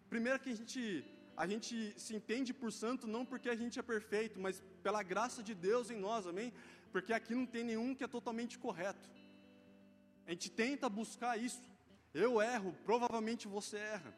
Primeiro 0.08 0.40
que 0.40 0.50
a 0.50 0.56
gente, 0.56 1.04
a 1.36 1.46
gente 1.46 1.94
se 1.96 2.16
entende 2.16 2.52
por 2.54 2.72
santo 2.72 3.06
não 3.06 3.24
porque 3.24 3.48
a 3.48 3.56
gente 3.56 3.78
é 3.78 3.82
perfeito, 3.82 4.40
mas 4.40 4.62
pela 4.82 5.02
graça 5.02 5.42
de 5.42 5.54
Deus 5.54 5.90
em 5.90 5.98
nós, 5.98 6.26
amém? 6.26 6.52
Porque 6.90 7.12
aqui 7.12 7.34
não 7.34 7.46
tem 7.46 7.62
nenhum 7.62 7.94
que 7.94 8.04
é 8.04 8.08
totalmente 8.08 8.58
correto. 8.58 9.08
A 10.26 10.30
gente 10.30 10.50
tenta 10.50 10.88
buscar 10.88 11.38
isso. 11.38 11.62
Eu 12.12 12.40
erro, 12.40 12.74
provavelmente 12.84 13.46
você 13.46 13.76
erra. 13.76 14.14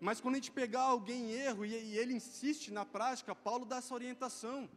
Mas 0.00 0.20
quando 0.20 0.34
a 0.34 0.38
gente 0.38 0.50
pegar 0.50 0.82
alguém 0.82 1.30
em 1.30 1.32
erro 1.32 1.64
e, 1.64 1.74
ele 1.74 2.14
insiste 2.14 2.70
na 2.70 2.84
prática, 2.84 3.34
Paulo 3.34 3.64
dá 3.64 3.76
essa 3.76 3.94
orientação. 3.94 4.68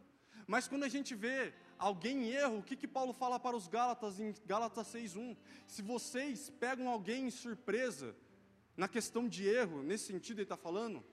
Mas 0.48 0.68
quando 0.68 0.84
a 0.84 0.90
gente 0.90 1.14
vê 1.14 1.54
alguém 1.78 2.24
em 2.24 2.30
erro, 2.30 2.60
o 2.60 2.64
que, 2.64 2.76
que 2.76 2.88
Paulo 2.88 3.14
fala 3.14 3.40
para 3.40 3.56
os 3.56 3.68
Gálatas 3.68 4.20
em 4.20 4.34
Gálatas 4.46 4.88
6,1? 4.88 5.36
Se 5.68 5.82
vocês 5.82 6.50
pegam 6.50 6.88
alguém 6.88 7.28
em 7.28 7.32
surpresa, 7.32 8.16
na 8.78 8.88
questão 8.88 9.28
de 9.28 9.46
erro, 9.48 9.84
nesse 9.84 10.06
sentido 10.06 10.38
ele 10.38 10.44
está 10.44 10.58
falando, 10.58 11.04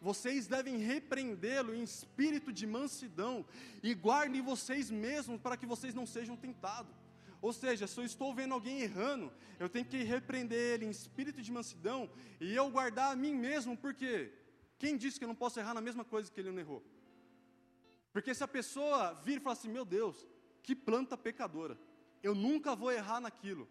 vocês 0.00 0.46
devem 0.46 0.78
repreendê-lo 0.78 1.74
em 1.74 1.82
espírito 1.82 2.52
de 2.52 2.66
mansidão 2.66 3.44
e 3.82 3.92
guardem 3.92 4.40
vocês 4.40 4.90
mesmos 4.90 5.40
para 5.40 5.56
que 5.56 5.66
vocês 5.66 5.94
não 5.94 6.06
sejam 6.06 6.36
tentados. 6.36 6.94
Ou 7.40 7.52
seja, 7.52 7.86
se 7.86 7.98
eu 7.98 8.04
estou 8.04 8.34
vendo 8.34 8.54
alguém 8.54 8.80
errando, 8.80 9.32
eu 9.58 9.68
tenho 9.68 9.84
que 9.84 10.02
repreender 10.02 10.74
ele 10.74 10.86
em 10.86 10.90
espírito 10.90 11.40
de 11.40 11.52
mansidão 11.52 12.10
e 12.40 12.54
eu 12.54 12.68
guardar 12.70 13.12
a 13.12 13.16
mim 13.16 13.34
mesmo, 13.34 13.76
porque 13.76 14.32
quem 14.78 14.96
disse 14.96 15.18
que 15.18 15.24
eu 15.24 15.28
não 15.28 15.34
posso 15.34 15.58
errar 15.60 15.74
na 15.74 15.80
mesma 15.80 16.04
coisa 16.04 16.30
que 16.30 16.40
ele 16.40 16.50
não 16.50 16.58
errou? 16.58 16.84
Porque 18.12 18.34
se 18.34 18.42
a 18.42 18.48
pessoa 18.48 19.14
vir 19.14 19.38
e 19.38 19.40
falar 19.40 19.52
assim, 19.52 19.68
meu 19.68 19.84
Deus, 19.84 20.26
que 20.62 20.74
planta 20.74 21.16
pecadora, 21.16 21.78
eu 22.22 22.34
nunca 22.34 22.74
vou 22.74 22.90
errar 22.90 23.20
naquilo. 23.20 23.68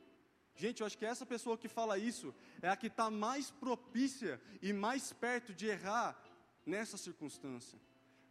Gente, 0.55 0.81
eu 0.81 0.88
acho 0.88 0.97
que 0.97 1.05
essa 1.05 1.25
pessoa 1.25 1.57
que 1.57 1.67
fala 1.67 1.97
isso 1.97 2.33
é 2.62 2.69
a 2.69 2.75
que 2.75 2.88
está 2.88 3.12
mais 3.12 3.51
propícia 3.51 4.41
e 4.62 4.74
mais 4.74 5.13
perto 5.13 5.53
de 5.53 5.67
errar 5.67 6.19
nessa 6.65 6.97
circunstância. 6.97 7.79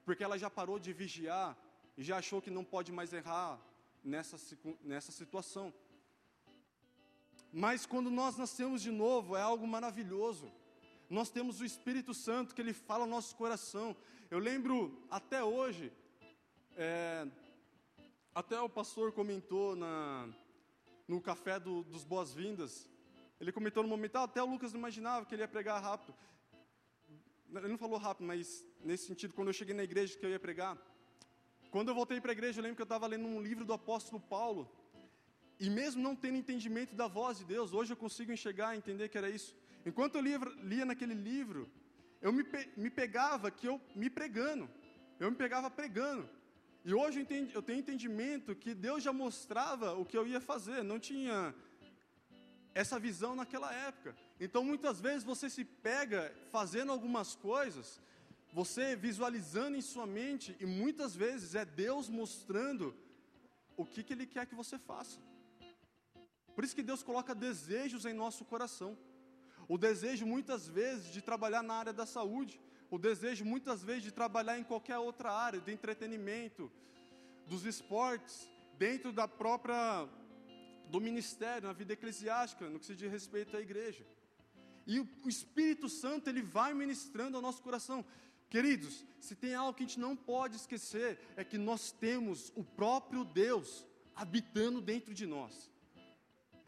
Porque 0.04 0.24
ela 0.24 0.38
já 0.38 0.50
parou 0.50 0.78
de 0.78 0.92
vigiar 0.92 1.56
e 1.96 2.02
já 2.02 2.18
achou 2.18 2.42
que 2.42 2.50
não 2.50 2.64
pode 2.64 2.90
mais 2.90 3.12
errar 3.12 3.60
nessa, 4.06 4.36
nessa 4.82 5.10
situação. 5.10 5.74
Mas 7.52 7.84
quando 7.84 8.10
nós 8.10 8.36
nascemos 8.36 8.80
de 8.80 8.90
novo, 8.90 9.36
é 9.36 9.42
algo 9.42 9.66
maravilhoso. 9.66 10.50
Nós 11.10 11.30
temos 11.30 11.60
o 11.60 11.64
Espírito 11.64 12.14
Santo 12.14 12.54
que 12.54 12.60
ele 12.60 12.72
fala 12.72 13.04
no 13.04 13.12
nosso 13.12 13.34
coração. 13.36 13.96
Eu 14.30 14.38
lembro 14.38 15.04
até 15.10 15.42
hoje, 15.42 15.92
é, 16.76 17.26
até 18.34 18.60
o 18.60 18.68
pastor 18.68 19.12
comentou 19.12 19.74
na, 19.74 20.28
no 21.08 21.20
café 21.20 21.58
do, 21.58 21.82
dos 21.84 22.04
boas-vindas. 22.04 22.88
Ele 23.40 23.52
comentou 23.52 23.82
no 23.82 23.88
momento, 23.88 24.16
ah, 24.16 24.24
até 24.24 24.42
o 24.42 24.46
Lucas 24.46 24.72
não 24.72 24.78
imaginava 24.78 25.26
que 25.26 25.34
ele 25.34 25.42
ia 25.42 25.48
pregar 25.48 25.82
rápido. 25.82 26.14
Ele 27.54 27.68
não 27.68 27.78
falou 27.78 27.98
rápido, 27.98 28.26
mas 28.26 28.64
nesse 28.80 29.06
sentido, 29.06 29.34
quando 29.34 29.48
eu 29.48 29.54
cheguei 29.54 29.74
na 29.74 29.84
igreja 29.84 30.18
que 30.18 30.24
eu 30.24 30.30
ia 30.30 30.40
pregar, 30.40 30.76
quando 31.76 31.90
eu 31.90 31.94
voltei 31.94 32.18
para 32.22 32.32
a 32.32 32.36
igreja, 32.38 32.58
eu 32.58 32.62
lembro 32.62 32.76
que 32.76 32.80
eu 32.80 32.90
estava 32.90 33.06
lendo 33.06 33.26
um 33.28 33.38
livro 33.38 33.62
do 33.62 33.74
apóstolo 33.74 34.18
Paulo. 34.18 34.62
E 35.60 35.68
mesmo 35.68 36.02
não 36.02 36.16
tendo 36.16 36.38
entendimento 36.38 36.94
da 36.94 37.06
voz 37.06 37.36
de 37.36 37.44
Deus, 37.44 37.74
hoje 37.74 37.92
eu 37.92 37.98
consigo 37.98 38.32
enxergar 38.32 38.74
e 38.74 38.78
entender 38.78 39.10
que 39.10 39.18
era 39.18 39.28
isso. 39.28 39.54
Enquanto 39.84 40.14
eu 40.14 40.22
lia, 40.22 40.38
lia 40.62 40.86
naquele 40.86 41.12
livro, 41.12 41.70
eu 42.22 42.32
me, 42.32 42.42
me 42.78 42.88
pegava 42.88 43.50
que 43.50 43.68
eu 43.68 43.78
me 43.94 44.08
pregando. 44.08 44.70
Eu 45.20 45.30
me 45.30 45.36
pegava 45.36 45.68
pregando. 45.68 46.26
E 46.82 46.94
hoje 46.94 47.18
eu, 47.18 47.22
entendi, 47.24 47.54
eu 47.54 47.60
tenho 47.60 47.80
entendimento 47.80 48.56
que 48.56 48.72
Deus 48.72 49.02
já 49.02 49.12
mostrava 49.12 49.92
o 49.92 50.06
que 50.06 50.16
eu 50.16 50.26
ia 50.26 50.40
fazer. 50.40 50.82
Não 50.82 50.98
tinha 50.98 51.54
essa 52.74 52.98
visão 52.98 53.36
naquela 53.36 53.70
época. 53.74 54.16
Então 54.40 54.64
muitas 54.64 54.98
vezes 54.98 55.24
você 55.24 55.50
se 55.50 55.62
pega 55.62 56.34
fazendo 56.50 56.90
algumas 56.90 57.34
coisas 57.34 58.00
você 58.52 58.96
visualizando 58.96 59.76
em 59.76 59.80
sua 59.80 60.06
mente, 60.06 60.56
e 60.58 60.66
muitas 60.66 61.14
vezes 61.14 61.54
é 61.54 61.64
Deus 61.64 62.08
mostrando 62.08 62.94
o 63.76 63.84
que, 63.84 64.02
que 64.02 64.12
Ele 64.12 64.26
quer 64.26 64.46
que 64.46 64.54
você 64.54 64.78
faça. 64.78 65.18
Por 66.54 66.64
isso 66.64 66.74
que 66.74 66.82
Deus 66.82 67.02
coloca 67.02 67.34
desejos 67.34 68.06
em 68.06 68.14
nosso 68.14 68.44
coração. 68.44 68.96
O 69.68 69.76
desejo 69.76 70.24
muitas 70.26 70.66
vezes 70.66 71.12
de 71.12 71.20
trabalhar 71.20 71.62
na 71.62 71.74
área 71.74 71.92
da 71.92 72.06
saúde, 72.06 72.58
o 72.90 72.98
desejo 72.98 73.44
muitas 73.44 73.82
vezes 73.82 74.04
de 74.04 74.12
trabalhar 74.12 74.58
em 74.58 74.64
qualquer 74.64 74.98
outra 74.98 75.32
área, 75.32 75.60
de 75.60 75.72
entretenimento, 75.72 76.70
dos 77.46 77.64
esportes, 77.64 78.48
dentro 78.78 79.12
da 79.12 79.26
própria 79.26 80.08
do 80.88 81.00
ministério, 81.00 81.68
na 81.68 81.74
vida 81.74 81.92
eclesiástica, 81.92 82.68
no 82.70 82.78
que 82.78 82.86
se 82.86 82.94
diz 82.94 83.10
respeito 83.10 83.56
à 83.56 83.60
igreja. 83.60 84.06
E 84.86 85.00
o 85.00 85.28
Espírito 85.28 85.88
Santo 85.88 86.30
ele 86.30 86.42
vai 86.42 86.72
ministrando 86.72 87.36
ao 87.36 87.42
nosso 87.42 87.60
coração. 87.60 88.04
Queridos, 88.48 89.04
se 89.20 89.34
tem 89.34 89.54
algo 89.54 89.74
que 89.74 89.82
a 89.82 89.86
gente 89.86 90.00
não 90.00 90.14
pode 90.14 90.56
esquecer, 90.56 91.18
é 91.36 91.44
que 91.44 91.58
nós 91.58 91.90
temos 91.90 92.52
o 92.54 92.62
próprio 92.62 93.24
Deus 93.24 93.84
habitando 94.14 94.80
dentro 94.80 95.12
de 95.12 95.26
nós. 95.26 95.70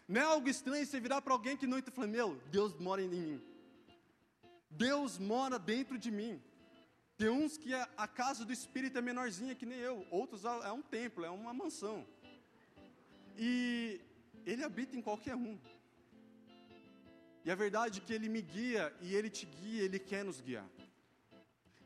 Não 0.06 0.20
é 0.20 0.24
algo 0.24 0.48
estranho 0.48 0.84
você 0.84 0.98
virar 0.98 1.20
para 1.20 1.32
alguém 1.32 1.56
que 1.56 1.66
não 1.66 1.78
está 1.78 1.90
falando, 1.90 2.12
meu, 2.12 2.34
Deus 2.50 2.74
mora 2.78 3.02
em 3.02 3.08
mim. 3.08 3.42
Deus 4.70 5.18
mora 5.18 5.58
dentro 5.58 5.98
de 5.98 6.10
mim. 6.10 6.42
Tem 7.16 7.28
uns 7.28 7.56
que 7.56 7.74
a, 7.74 7.88
a 7.96 8.06
casa 8.06 8.44
do 8.44 8.52
Espírito 8.52 8.96
é 8.96 9.02
menorzinha 9.02 9.54
que 9.54 9.66
nem 9.66 9.78
eu, 9.78 10.06
outros 10.10 10.44
é 10.44 10.72
um 10.72 10.82
templo, 10.82 11.24
é 11.24 11.30
uma 11.30 11.52
mansão. 11.52 12.06
E 13.36 14.00
Ele 14.46 14.64
habita 14.64 14.96
em 14.96 15.02
qualquer 15.02 15.34
um. 15.34 15.58
E 17.44 17.50
a 17.50 17.54
verdade 17.54 17.98
é 17.98 18.02
que 18.02 18.12
Ele 18.12 18.28
me 18.28 18.42
guia 18.42 18.94
e 19.00 19.14
Ele 19.14 19.30
te 19.30 19.46
guia, 19.46 19.82
Ele 19.82 19.98
quer 19.98 20.24
nos 20.24 20.40
guiar. 20.40 20.68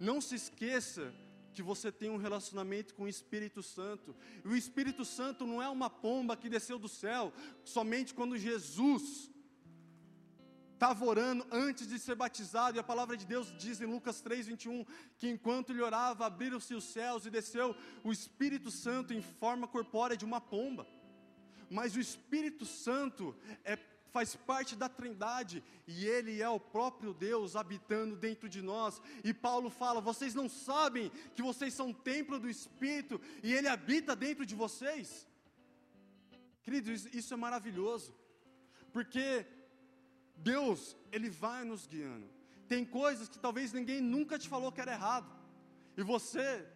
Não 0.08 0.20
se 0.20 0.34
esqueça 0.34 1.14
que 1.54 1.62
você 1.62 1.92
tem 1.92 2.10
um 2.10 2.16
relacionamento 2.16 2.92
com 2.94 3.04
o 3.04 3.08
Espírito 3.08 3.62
Santo. 3.62 4.16
E 4.44 4.48
o 4.48 4.56
Espírito 4.56 5.04
Santo 5.04 5.46
não 5.46 5.62
é 5.62 5.68
uma 5.68 5.88
pomba 5.88 6.36
que 6.36 6.48
desceu 6.48 6.76
do 6.76 6.88
céu 6.88 7.32
somente 7.64 8.12
quando 8.12 8.36
Jesus 8.36 9.30
estava 10.74 11.04
orando 11.04 11.46
antes 11.52 11.86
de 11.86 11.96
ser 12.00 12.16
batizado, 12.16 12.76
e 12.76 12.80
a 12.80 12.90
palavra 12.92 13.16
de 13.16 13.24
Deus 13.24 13.54
diz 13.56 13.80
em 13.80 13.86
Lucas 13.86 14.20
3:21 14.20 14.84
que 15.16 15.28
enquanto 15.28 15.70
ele 15.70 15.80
orava, 15.80 16.26
abriram-se 16.26 16.74
os 16.74 16.86
céus 16.96 17.24
e 17.24 17.30
desceu 17.30 17.76
o 18.02 18.10
Espírito 18.10 18.72
Santo 18.72 19.14
em 19.14 19.22
forma 19.22 19.68
corpórea 19.68 20.16
de 20.16 20.24
uma 20.24 20.40
pomba. 20.40 20.84
Mas 21.70 21.94
o 21.94 22.00
Espírito 22.00 22.66
Santo 22.66 23.36
é 23.62 23.76
faz 24.12 24.36
parte 24.36 24.76
da 24.76 24.88
Trindade 24.88 25.64
e 25.86 26.06
Ele 26.06 26.40
é 26.40 26.48
o 26.48 26.60
próprio 26.60 27.12
Deus 27.14 27.56
habitando 27.56 28.14
dentro 28.14 28.48
de 28.48 28.60
nós. 28.60 29.00
E 29.24 29.32
Paulo 29.32 29.70
fala: 29.70 30.00
vocês 30.00 30.34
não 30.34 30.48
sabem 30.48 31.10
que 31.34 31.42
vocês 31.42 31.72
são 31.74 31.92
templo 31.92 32.38
do 32.38 32.48
Espírito 32.48 33.20
e 33.42 33.52
Ele 33.52 33.68
habita 33.68 34.14
dentro 34.14 34.44
de 34.44 34.54
vocês? 34.54 35.26
Queridos, 36.62 37.06
isso 37.12 37.34
é 37.34 37.36
maravilhoso, 37.36 38.14
porque 38.92 39.46
Deus, 40.36 40.96
Ele 41.10 41.28
vai 41.28 41.64
nos 41.64 41.86
guiando. 41.86 42.28
Tem 42.68 42.84
coisas 42.84 43.28
que 43.28 43.38
talvez 43.38 43.72
ninguém 43.72 44.00
nunca 44.00 44.38
te 44.38 44.48
falou 44.48 44.70
que 44.70 44.80
era 44.80 44.92
errado, 44.92 45.28
e 45.96 46.02
você, 46.02 46.66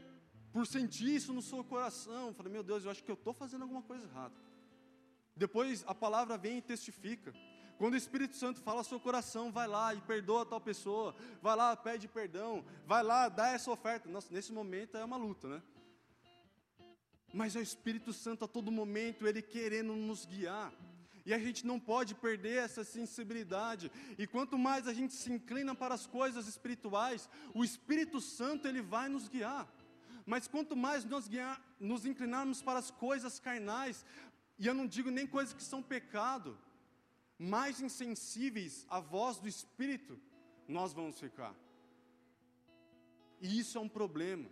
por 0.52 0.66
sentir 0.66 1.14
isso 1.14 1.32
no 1.32 1.42
seu 1.42 1.62
coração, 1.62 2.34
fala: 2.34 2.48
Meu 2.48 2.62
Deus, 2.62 2.84
eu 2.84 2.90
acho 2.90 3.04
que 3.04 3.10
eu 3.10 3.14
estou 3.14 3.32
fazendo 3.32 3.62
alguma 3.62 3.82
coisa 3.82 4.04
errada. 4.04 4.45
Depois 5.36 5.84
a 5.86 5.94
palavra 5.94 6.38
vem 6.38 6.58
e 6.58 6.62
testifica. 6.62 7.32
Quando 7.78 7.92
o 7.92 7.98
Espírito 7.98 8.34
Santo 8.34 8.60
fala 8.60 8.78
ao 8.78 8.84
seu 8.84 8.98
coração, 8.98 9.52
vai 9.52 9.66
lá 9.66 9.94
e 9.94 10.00
perdoa 10.00 10.46
tal 10.46 10.60
pessoa, 10.60 11.14
vai 11.42 11.54
lá, 11.54 11.76
pede 11.76 12.08
perdão, 12.08 12.64
vai 12.86 13.02
lá, 13.02 13.28
dá 13.28 13.48
essa 13.48 13.70
oferta. 13.70 14.08
Nossa, 14.08 14.32
nesse 14.32 14.50
momento 14.50 14.96
é 14.96 15.04
uma 15.04 15.18
luta, 15.18 15.46
né? 15.46 15.62
Mas 17.34 17.54
é 17.54 17.58
o 17.58 17.62
Espírito 17.62 18.14
Santo 18.14 18.46
a 18.46 18.48
todo 18.48 18.72
momento, 18.72 19.26
ele 19.26 19.42
querendo 19.42 19.94
nos 19.94 20.24
guiar. 20.24 20.72
E 21.26 21.34
a 21.34 21.38
gente 21.38 21.66
não 21.66 21.78
pode 21.78 22.14
perder 22.14 22.58
essa 22.64 22.82
sensibilidade. 22.82 23.90
E 24.16 24.26
quanto 24.26 24.56
mais 24.56 24.86
a 24.86 24.94
gente 24.94 25.12
se 25.12 25.30
inclina 25.30 25.74
para 25.74 25.92
as 25.92 26.06
coisas 26.06 26.46
espirituais, 26.46 27.28
o 27.52 27.62
Espírito 27.62 28.20
Santo 28.20 28.66
ele 28.66 28.80
vai 28.80 29.08
nos 29.08 29.28
guiar. 29.28 29.68
Mas 30.24 30.48
quanto 30.48 30.74
mais 30.74 31.04
nós 31.04 31.28
guiar, 31.28 31.60
nos 31.78 32.06
inclinarmos 32.06 32.62
para 32.62 32.78
as 32.78 32.90
coisas 32.90 33.38
carnais, 33.38 34.04
e 34.58 34.66
eu 34.66 34.74
não 34.74 34.86
digo 34.86 35.10
nem 35.10 35.26
coisas 35.26 35.54
que 35.54 35.62
são 35.62 35.82
pecado, 35.82 36.58
mais 37.38 37.80
insensíveis 37.80 38.86
à 38.88 38.98
voz 39.00 39.38
do 39.38 39.48
Espírito, 39.48 40.18
nós 40.66 40.92
vamos 40.92 41.18
ficar. 41.20 41.54
E 43.40 43.58
isso 43.58 43.76
é 43.76 43.80
um 43.80 43.88
problema, 43.88 44.48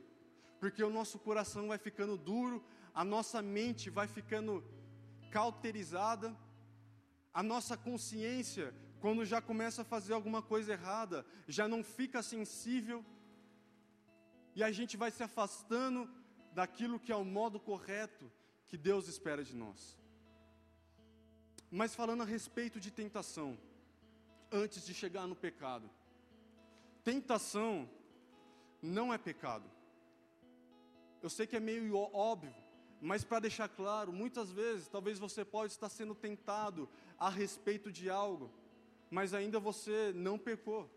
porque 0.61 0.83
o 0.85 0.91
nosso 0.91 1.19
coração 1.19 1.69
vai 1.69 1.79
ficando 1.79 2.19
duro, 2.19 2.63
a 2.95 3.05
nossa 3.05 3.41
mente 3.41 3.89
vai 3.89 4.07
ficando 4.07 4.63
cauterizada, 5.31 6.37
a 7.33 7.43
nossa 7.43 7.77
consciência, 7.77 8.75
quando 9.01 9.25
já 9.25 9.41
começa 9.41 9.83
a 9.83 9.85
fazer 9.85 10.13
alguma 10.13 10.43
coisa 10.43 10.75
errada, 10.75 11.27
já 11.49 11.67
não 11.67 11.83
fica 11.83 12.23
sensível, 12.23 13.05
e 14.55 14.63
a 14.63 14.71
gente 14.71 14.97
vai 14.97 15.11
se 15.11 15.23
afastando 15.23 16.09
daquilo 16.53 17.01
que 17.01 17.11
é 17.11 17.17
o 17.17 17.25
modo 17.25 17.59
correto 17.59 18.31
que 18.75 18.79
Deus 18.79 19.07
espera 19.07 19.45
de 19.45 19.55
nós. 19.55 19.97
Mas 21.71 21.95
falando 21.95 22.23
a 22.23 22.27
respeito 22.27 22.81
de 22.81 22.91
tentação, 22.91 23.57
antes 24.51 24.85
de 24.85 24.93
chegar 24.93 25.29
no 25.29 25.37
pecado, 25.37 25.89
tentação 27.05 27.89
não 28.83 29.15
é 29.15 29.19
pecado. 29.31 29.71
Eu 31.23 31.31
sei 31.31 31.47
que 31.47 31.55
é 31.55 31.61
meio 31.61 31.95
óbvio, 31.97 32.53
mas 33.01 33.23
para 33.23 33.39
deixar 33.47 33.69
claro, 33.69 34.13
muitas 34.13 34.51
vezes, 34.51 34.89
talvez 34.89 35.21
você 35.21 35.45
pode 35.45 35.71
estar 35.71 35.89
sendo 35.89 36.17
tentado 36.17 36.89
a 37.17 37.31
respeito 37.31 37.93
de 37.93 38.11
algo, 38.11 38.51
mas 39.09 39.33
ainda 39.33 39.61
você 39.61 40.13
não 40.17 40.37
pecou. 40.37 40.91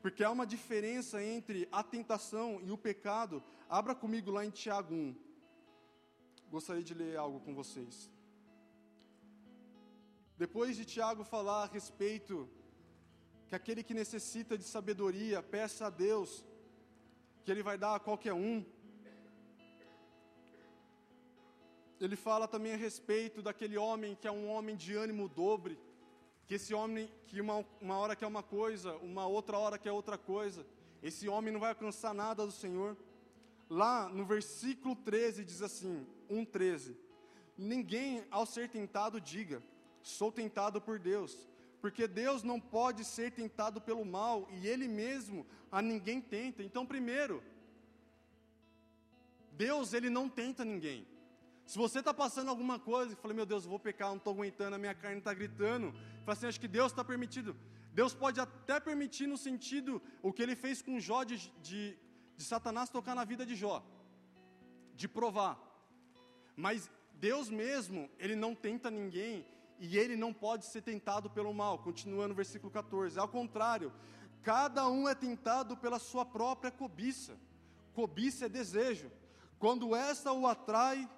Porque 0.00 0.22
há 0.22 0.30
uma 0.30 0.46
diferença 0.46 1.20
entre 1.20 1.68
a 1.72 1.82
tentação 1.82 2.60
e 2.62 2.70
o 2.70 2.78
pecado. 2.78 3.42
Abra 3.68 3.96
comigo 3.96 4.30
lá 4.30 4.44
em 4.44 4.50
Tiago 4.50 4.94
1 4.94 5.25
gostaria 6.50 6.82
de 6.82 6.94
ler 6.94 7.16
algo 7.16 7.40
com 7.40 7.54
vocês. 7.54 8.10
Depois 10.38 10.76
de 10.76 10.84
Tiago 10.84 11.24
falar 11.24 11.62
a 11.64 11.66
respeito 11.66 12.48
que 13.48 13.54
aquele 13.54 13.82
que 13.82 13.94
necessita 13.94 14.58
de 14.58 14.64
sabedoria, 14.64 15.42
peça 15.42 15.86
a 15.86 15.90
Deus, 15.90 16.44
que 17.42 17.50
Ele 17.50 17.62
vai 17.62 17.78
dar 17.78 17.94
a 17.94 18.00
qualquer 18.00 18.34
um. 18.34 18.64
Ele 22.00 22.16
fala 22.16 22.46
também 22.46 22.74
a 22.74 22.76
respeito 22.76 23.40
daquele 23.40 23.78
homem 23.78 24.14
que 24.14 24.28
é 24.28 24.32
um 24.32 24.48
homem 24.48 24.76
de 24.76 24.94
ânimo 24.94 25.28
dobre, 25.28 25.78
que 26.46 26.54
esse 26.54 26.74
homem 26.74 27.10
que 27.26 27.40
uma, 27.40 27.64
uma 27.80 27.96
hora 27.96 28.14
quer 28.14 28.26
uma 28.26 28.42
coisa, 28.42 28.94
uma 28.96 29.26
outra 29.26 29.58
hora 29.58 29.78
quer 29.78 29.92
outra 29.92 30.18
coisa. 30.18 30.66
Esse 31.02 31.28
homem 31.28 31.52
não 31.52 31.60
vai 31.60 31.70
alcançar 31.70 32.12
nada 32.12 32.44
do 32.44 32.52
Senhor. 32.52 32.96
Lá 33.68 34.08
no 34.08 34.24
versículo 34.24 34.94
13 34.94 35.44
diz 35.44 35.62
assim: 35.62 36.06
1,13: 36.30 36.94
Ninguém 37.56 38.24
ao 38.30 38.46
ser 38.46 38.68
tentado 38.68 39.20
diga, 39.20 39.62
sou 40.02 40.30
tentado 40.30 40.80
por 40.80 40.98
Deus, 40.98 41.48
porque 41.80 42.06
Deus 42.06 42.42
não 42.42 42.60
pode 42.60 43.04
ser 43.04 43.32
tentado 43.32 43.80
pelo 43.80 44.04
mal 44.04 44.48
e 44.52 44.66
Ele 44.66 44.86
mesmo 44.86 45.46
a 45.70 45.82
ninguém 45.82 46.20
tenta. 46.20 46.62
Então, 46.62 46.86
primeiro, 46.86 47.42
Deus 49.52 49.92
ele 49.92 50.10
não 50.10 50.28
tenta 50.28 50.64
ninguém. 50.64 51.06
Se 51.66 51.76
você 51.78 51.98
está 51.98 52.14
passando 52.14 52.48
alguma 52.48 52.78
coisa 52.78 53.12
e 53.12 53.16
fala, 53.16 53.34
meu 53.34 53.46
Deus, 53.46 53.64
eu 53.64 53.70
vou 53.70 53.78
pecar, 53.78 54.08
não 54.08 54.18
estou 54.18 54.32
aguentando, 54.34 54.76
a 54.76 54.78
minha 54.78 54.94
carne 54.94 55.18
está 55.18 55.34
gritando, 55.34 55.92
fala 56.24 56.32
assim, 56.36 56.46
acho 56.46 56.60
que 56.60 56.68
Deus 56.68 56.92
está 56.92 57.02
permitido. 57.02 57.56
Deus 57.92 58.14
pode 58.14 58.38
até 58.38 58.78
permitir 58.78 59.26
no 59.26 59.38
sentido 59.38 60.00
o 60.22 60.32
que 60.32 60.42
ele 60.42 60.54
fez 60.54 60.82
com 60.82 61.00
Jó 61.00 61.24
de, 61.24 61.50
de 61.62 61.98
de 62.36 62.44
Satanás 62.44 62.90
tocar 62.90 63.14
na 63.14 63.24
vida 63.24 63.44
de 63.46 63.54
Jó, 63.54 63.84
de 64.94 65.08
provar. 65.08 65.58
Mas 66.54 66.90
Deus 67.14 67.48
mesmo, 67.48 68.10
ele 68.18 68.36
não 68.36 68.54
tenta 68.54 68.90
ninguém 68.90 69.46
e 69.78 69.96
ele 69.98 70.16
não 70.16 70.32
pode 70.32 70.66
ser 70.66 70.82
tentado 70.82 71.30
pelo 71.30 71.52
mal. 71.52 71.78
Continua 71.78 72.28
no 72.28 72.34
versículo 72.34 72.70
14. 72.70 73.18
Ao 73.18 73.28
contrário, 73.28 73.92
cada 74.42 74.88
um 74.88 75.08
é 75.08 75.14
tentado 75.14 75.76
pela 75.76 75.98
sua 75.98 76.24
própria 76.24 76.70
cobiça. 76.70 77.36
Cobiça 77.94 78.46
é 78.46 78.48
desejo. 78.48 79.10
Quando 79.58 79.94
esta 79.94 80.32
o 80.32 80.46
atrai 80.46 81.08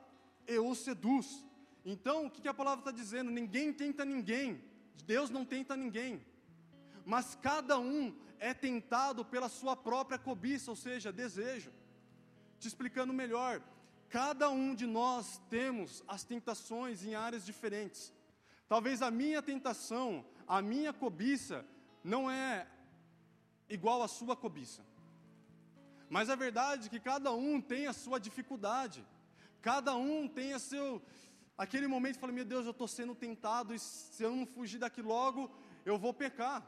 e 0.47 0.59
o 0.59 0.75
seduz. 0.75 1.45
Então, 1.85 2.27
o 2.27 2.31
que 2.31 2.47
a 2.49 2.55
palavra 2.55 2.81
está 2.81 2.91
dizendo? 2.91 3.31
Ninguém 3.31 3.73
tenta 3.73 4.05
ninguém. 4.05 4.63
Deus 5.05 5.31
não 5.31 5.45
tenta 5.45 5.77
ninguém. 5.77 6.25
Mas 7.05 7.35
cada 7.37 7.79
um 7.79 8.15
é 8.41 8.55
tentado 8.55 9.25
pela 9.25 9.49
sua 9.49 9.77
própria 9.77 10.19
cobiça, 10.19 10.71
ou 10.71 10.77
seja, 10.77 11.13
desejo. 11.13 11.73
Te 12.59 12.69
explicando 12.69 13.13
melhor, 13.13 13.63
cada 14.09 14.51
um 14.51 14.75
de 14.75 14.87
nós 14.87 15.41
temos 15.49 16.03
as 16.07 16.25
tentações 16.25 17.05
em 17.05 17.15
áreas 17.15 17.45
diferentes. 17.45 18.13
Talvez 18.69 19.01
a 19.03 19.11
minha 19.11 19.41
tentação, 19.43 20.25
a 20.47 20.61
minha 20.61 20.93
cobiça, 20.93 21.65
não 22.03 22.31
é 22.31 22.67
igual 23.69 24.03
à 24.03 24.09
sua 24.09 24.37
cobiça. 24.37 24.83
Mas 26.09 26.31
a 26.31 26.37
verdade 26.37 26.87
é 26.87 26.91
que 26.91 27.01
cada 27.01 27.33
um 27.33 27.61
tem 27.61 27.87
a 27.87 27.93
sua 27.93 28.19
dificuldade. 28.19 29.05
Cada 29.61 29.95
um 29.95 30.27
tem 30.27 30.53
a 30.53 30.59
seu 30.59 31.03
aquele 31.57 31.87
momento 31.87 32.19
fala: 32.19 32.33
"Meu 32.33 32.45
Deus, 32.45 32.65
eu 32.65 32.71
estou 32.71 32.89
sendo 32.89 33.15
tentado 33.15 33.75
e 33.75 33.79
se 33.79 34.23
eu 34.23 34.35
não 34.35 34.47
fugir 34.47 34.79
daqui 34.79 35.03
logo, 35.03 35.51
eu 35.85 35.99
vou 35.99 36.15
pecar". 36.15 36.67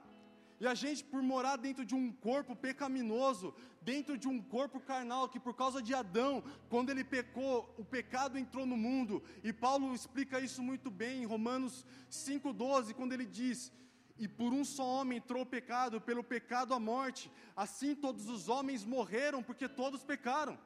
E 0.61 0.66
a 0.66 0.75
gente, 0.75 1.03
por 1.03 1.23
morar 1.23 1.57
dentro 1.57 1.87
de 1.87 1.94
um 1.94 2.12
corpo 2.12 2.55
pecaminoso, 2.55 3.55
dentro 3.81 4.18
de 4.18 4.29
um 4.29 4.42
corpo 4.42 4.79
carnal, 4.79 5.27
que 5.27 5.40
por 5.40 5.55
causa 5.55 5.81
de 5.81 5.94
Adão, 5.94 6.44
quando 6.68 6.90
ele 6.90 7.03
pecou, 7.03 7.75
o 7.79 7.85
pecado 7.85 8.37
entrou 8.37 8.66
no 8.66 8.77
mundo. 8.77 9.23
E 9.42 9.55
Paulo 9.55 9.94
explica 9.94 10.38
isso 10.38 10.62
muito 10.62 10.90
bem 10.90 11.23
em 11.23 11.25
Romanos 11.25 11.87
5,12, 12.11 12.92
quando 12.92 13.14
ele 13.14 13.25
diz: 13.25 13.73
E 14.18 14.29
por 14.29 14.53
um 14.53 14.62
só 14.62 14.85
homem 14.85 15.16
entrou 15.16 15.44
o 15.44 15.46
pecado, 15.46 15.99
pelo 15.99 16.23
pecado 16.23 16.75
a 16.75 16.79
morte, 16.79 17.33
assim 17.57 17.94
todos 17.94 18.29
os 18.29 18.51
homens 18.51 18.85
morreram, 18.85 19.42
porque 19.42 19.66
todos 19.66 20.05
pecaram. 20.05 20.59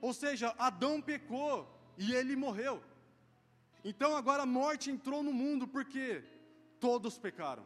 Ou 0.00 0.12
seja, 0.12 0.52
Adão 0.58 1.00
pecou 1.00 1.72
e 1.96 2.12
ele 2.12 2.34
morreu. 2.34 2.82
Então 3.84 4.16
agora 4.16 4.42
a 4.42 4.46
morte 4.46 4.90
entrou 4.90 5.22
no 5.22 5.32
mundo, 5.32 5.68
porque 5.68 6.24
todos 6.80 7.16
pecaram. 7.18 7.64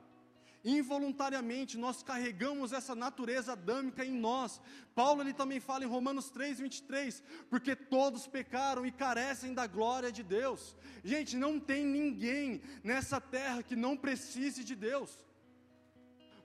Involuntariamente 0.66 1.79
nós 1.79 2.02
carregamos 2.02 2.72
essa 2.72 2.92
natureza 2.92 3.52
adâmica 3.52 4.05
em 4.05 4.11
nós. 4.11 4.61
Paulo 4.96 5.22
ele 5.22 5.33
também 5.33 5.61
fala 5.61 5.85
em 5.85 5.87
Romanos 5.87 6.29
3:23, 6.29 7.22
porque 7.48 7.76
todos 7.76 8.26
pecaram 8.26 8.85
e 8.85 8.90
carecem 8.90 9.55
da 9.55 9.64
glória 9.68 10.11
de 10.11 10.24
Deus. 10.24 10.74
Gente, 11.05 11.37
não 11.37 11.61
tem 11.61 11.87
ninguém 11.87 12.61
nessa 12.83 13.20
terra 13.20 13.62
que 13.62 13.76
não 13.76 13.96
precise 13.96 14.64
de 14.64 14.74
Deus. 14.74 15.24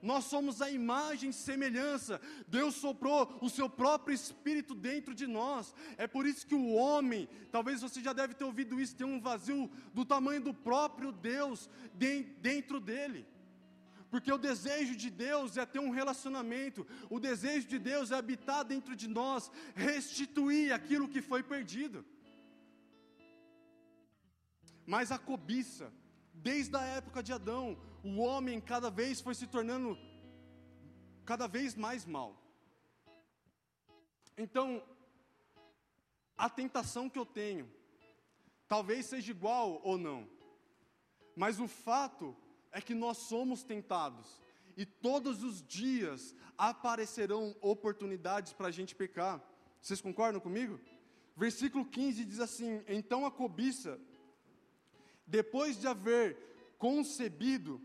Nós 0.00 0.26
somos 0.26 0.62
a 0.62 0.70
imagem 0.70 1.30
e 1.30 1.32
semelhança. 1.32 2.20
Deus 2.46 2.76
soprou 2.76 3.38
o 3.40 3.50
seu 3.50 3.68
próprio 3.68 4.14
espírito 4.14 4.72
dentro 4.72 5.16
de 5.16 5.26
nós. 5.26 5.74
É 5.96 6.06
por 6.06 6.26
isso 6.26 6.46
que 6.46 6.54
o 6.54 6.72
homem, 6.74 7.28
talvez 7.50 7.80
você 7.80 8.00
já 8.00 8.12
deve 8.12 8.34
ter 8.34 8.44
ouvido 8.44 8.80
isso, 8.80 8.94
tem 8.94 9.06
um 9.06 9.20
vazio 9.20 9.68
do 9.92 10.04
tamanho 10.04 10.40
do 10.40 10.54
próprio 10.54 11.10
Deus 11.10 11.68
dentro 12.40 12.78
dele. 12.78 13.26
Porque 14.12 14.30
o 14.30 14.36
desejo 14.36 14.94
de 14.94 15.08
Deus 15.08 15.56
é 15.56 15.64
ter 15.64 15.78
um 15.78 15.88
relacionamento, 15.88 16.86
o 17.08 17.18
desejo 17.18 17.66
de 17.66 17.78
Deus 17.78 18.10
é 18.10 18.14
habitar 18.14 18.62
dentro 18.62 18.94
de 18.94 19.08
nós, 19.08 19.50
restituir 19.74 20.70
aquilo 20.70 21.08
que 21.08 21.22
foi 21.22 21.42
perdido. 21.42 22.04
Mas 24.84 25.10
a 25.10 25.18
cobiça, 25.18 25.90
desde 26.34 26.76
a 26.76 26.82
época 26.82 27.22
de 27.22 27.32
Adão, 27.32 27.78
o 28.04 28.18
homem 28.18 28.60
cada 28.60 28.90
vez 28.90 29.18
foi 29.18 29.34
se 29.34 29.46
tornando 29.46 29.96
cada 31.24 31.46
vez 31.46 31.74
mais 31.74 32.04
mal. 32.04 32.36
Então, 34.36 34.82
a 36.36 36.50
tentação 36.50 37.08
que 37.08 37.18
eu 37.18 37.24
tenho, 37.24 37.66
talvez 38.68 39.06
seja 39.06 39.30
igual 39.30 39.80
ou 39.82 39.96
não, 39.96 40.28
mas 41.34 41.58
o 41.58 41.66
fato 41.66 42.36
é 42.72 42.80
que 42.80 42.94
nós 42.94 43.18
somos 43.18 43.62
tentados, 43.62 44.40
e 44.76 44.86
todos 44.86 45.42
os 45.44 45.62
dias 45.62 46.34
aparecerão 46.56 47.54
oportunidades 47.60 48.52
para 48.52 48.68
a 48.68 48.70
gente 48.70 48.94
pecar. 48.94 49.42
Vocês 49.80 50.00
concordam 50.00 50.40
comigo? 50.40 50.80
Versículo 51.36 51.84
15 51.84 52.24
diz 52.24 52.40
assim: 52.40 52.82
Então 52.88 53.26
a 53.26 53.30
cobiça, 53.30 54.00
depois 55.26 55.78
de 55.78 55.86
haver 55.86 56.74
concebido, 56.78 57.80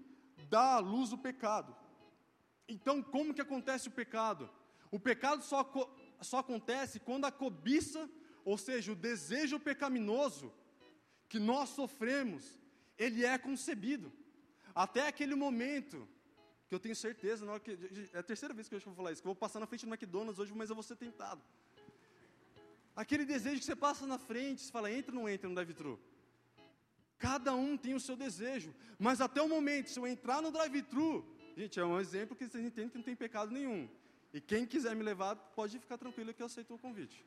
dá 0.50 0.76
à 0.76 0.80
luz 0.80 1.12
o 1.12 1.18
pecado. 1.18 1.76
Então, 2.68 3.02
como 3.02 3.34
que 3.34 3.42
acontece 3.42 3.88
o 3.88 3.92
pecado? 3.92 4.50
O 4.92 5.00
pecado 5.00 5.44
só, 5.44 5.70
só 6.22 6.40
acontece 6.40 7.00
quando 7.00 7.26
a 7.26 7.32
cobiça, 7.32 8.10
ou 8.44 8.58
seja, 8.58 8.92
o 8.92 8.96
desejo 8.96 9.60
pecaminoso 9.60 10.54
que 11.28 11.40
nós 11.40 11.70
sofremos, 11.70 12.58
ele 12.98 13.26
é 13.26 13.38
concebido. 13.38 14.12
Até 14.86 15.08
aquele 15.08 15.34
momento, 15.34 16.08
que 16.68 16.76
eu 16.76 16.80
tenho 16.80 16.96
certeza, 16.96 17.44
na 17.44 17.54
hora 17.54 17.60
que, 17.60 17.72
é 18.14 18.20
a 18.20 18.22
terceira 18.22 18.54
vez 18.54 18.70
que 18.70 18.76
eu 18.76 18.80
vou 18.80 18.94
falar 18.94 19.12
isso, 19.12 19.24
que 19.24 19.28
eu 19.28 19.34
vou 19.34 19.36
passar 19.36 19.60
na 19.60 19.66
frente 19.66 19.88
do 19.88 19.92
McDonald's 19.92 20.38
hoje, 20.38 20.54
mas 20.56 20.70
eu 20.70 20.76
vou 20.76 20.84
ser 20.84 20.96
tentado. 20.96 21.42
Aquele 22.96 23.26
desejo 23.26 23.58
que 23.58 23.66
você 23.66 23.76
passa 23.76 24.06
na 24.06 24.20
frente, 24.20 24.62
você 24.62 24.72
fala, 24.72 24.92
entra 24.92 25.12
ou 25.16 25.20
não 25.20 25.28
entra 25.28 25.50
no 25.50 25.56
drive-thru? 25.56 26.00
Cada 27.18 27.56
um 27.56 27.76
tem 27.76 27.96
o 27.96 28.00
seu 28.00 28.16
desejo, 28.16 28.72
mas 29.00 29.20
até 29.20 29.42
o 29.42 29.50
momento, 29.50 29.90
se 29.90 30.00
eu 30.00 30.06
entrar 30.06 30.44
no 30.44 30.52
drive-thru, 30.52 31.26
gente, 31.56 31.80
é 31.80 31.84
um 31.84 32.00
exemplo 32.00 32.36
que 32.36 32.48
vocês 32.48 32.64
entendem 32.64 32.92
que 32.92 32.98
não 33.00 33.04
tem 33.04 33.16
pecado 33.16 33.52
nenhum. 33.52 33.90
E 34.32 34.40
quem 34.40 34.64
quiser 34.68 34.96
me 34.96 35.02
levar, 35.02 35.36
pode 35.36 35.80
ficar 35.80 35.98
tranquilo 35.98 36.36
que 36.36 36.44
eu 36.44 36.46
aceito 36.46 36.76
o 36.76 36.78
convite. 36.78 37.26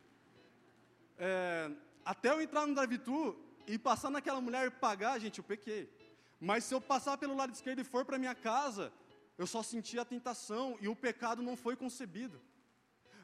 É, 1.18 1.68
até 2.04 2.30
eu 2.30 2.40
entrar 2.40 2.64
no 2.64 2.76
drive-thru 2.76 3.36
e 3.66 3.76
passar 3.76 4.08
naquela 4.08 4.40
mulher 4.40 4.68
e 4.68 4.70
pagar, 4.70 5.18
gente, 5.18 5.38
eu 5.38 5.44
pequei. 5.44 5.90
Mas 6.40 6.64
se 6.64 6.74
eu 6.74 6.80
passar 6.80 7.18
pelo 7.18 7.36
lado 7.36 7.52
esquerdo 7.52 7.80
e 7.80 7.84
for 7.84 8.04
para 8.04 8.18
minha 8.18 8.34
casa, 8.34 8.92
eu 9.36 9.46
só 9.46 9.62
senti 9.62 9.98
a 9.98 10.04
tentação 10.04 10.78
e 10.80 10.88
o 10.88 10.96
pecado 10.96 11.42
não 11.42 11.56
foi 11.56 11.76
concebido. 11.76 12.40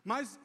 Mas 0.04 0.38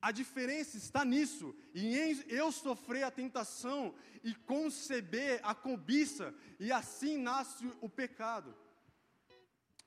a 0.00 0.12
diferença 0.12 0.76
está 0.76 1.04
nisso, 1.04 1.54
e 1.74 1.98
em 1.98 2.24
eu 2.28 2.52
sofrer 2.52 3.02
a 3.02 3.10
tentação 3.10 3.94
e 4.22 4.34
conceber 4.34 5.40
a 5.42 5.54
cobiça, 5.54 6.34
e 6.60 6.70
assim 6.70 7.16
nasce 7.18 7.66
o 7.80 7.88
pecado. 7.88 8.54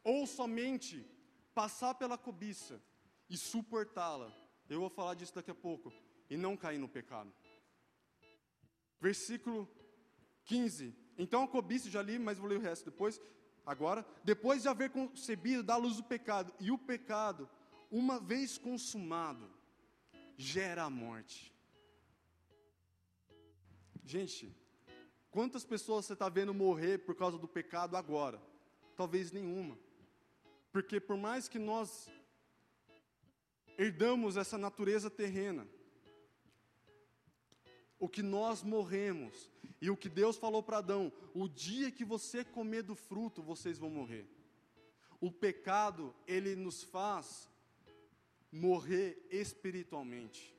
Ou 0.03 0.27
somente 0.27 1.05
passar 1.53 1.93
pela 1.95 2.17
cobiça 2.17 2.81
e 3.29 3.37
suportá-la. 3.37 4.33
Eu 4.69 4.79
vou 4.81 4.89
falar 4.89 5.13
disso 5.13 5.35
daqui 5.35 5.51
a 5.51 5.55
pouco, 5.55 5.93
e 6.29 6.37
não 6.37 6.57
cair 6.57 6.77
no 6.77 6.87
pecado. 6.87 7.33
Versículo 8.99 9.69
15. 10.45 10.93
Então 11.19 11.43
a 11.43 11.47
cobiça, 11.47 11.89
já 11.89 12.01
li, 12.01 12.17
mas 12.17 12.37
vou 12.37 12.47
ler 12.47 12.57
o 12.57 12.61
resto 12.61 12.85
depois. 12.85 13.21
Agora, 13.65 14.05
depois 14.23 14.61
de 14.61 14.69
haver 14.69 14.89
concebido, 14.89 15.61
dá 15.61 15.75
luz 15.75 15.99
o 15.99 16.03
pecado, 16.03 16.53
e 16.61 16.71
o 16.71 16.77
pecado, 16.77 17.47
uma 17.91 18.19
vez 18.19 18.57
consumado, 18.57 19.51
gera 20.37 20.83
a 20.83 20.89
morte. 20.89 21.53
Gente, 24.05 24.55
quantas 25.29 25.65
pessoas 25.65 26.05
você 26.05 26.13
está 26.13 26.29
vendo 26.29 26.53
morrer 26.53 26.99
por 26.99 27.13
causa 27.13 27.37
do 27.37 27.47
pecado 27.47 27.97
agora? 27.97 28.41
Talvez 28.95 29.31
nenhuma. 29.33 29.77
Porque 30.71 31.01
por 31.01 31.17
mais 31.17 31.49
que 31.49 31.59
nós 31.59 32.09
herdamos 33.77 34.37
essa 34.37 34.57
natureza 34.57 35.09
terrena, 35.09 35.67
o 37.99 38.07
que 38.07 38.23
nós 38.23 38.63
morremos 38.63 39.51
e 39.81 39.89
o 39.89 39.97
que 39.97 40.09
Deus 40.09 40.37
falou 40.37 40.61
para 40.61 40.79
Adão: 40.79 41.11
o 41.33 41.47
dia 41.47 41.91
que 41.91 42.03
você 42.03 42.43
comer 42.43 42.83
do 42.83 42.95
fruto, 42.95 43.41
vocês 43.41 43.77
vão 43.77 43.89
morrer. 43.89 44.27
O 45.21 45.31
pecado, 45.31 46.13
ele 46.27 46.55
nos 46.55 46.83
faz 46.83 47.49
morrer 48.51 49.25
espiritualmente. 49.29 50.55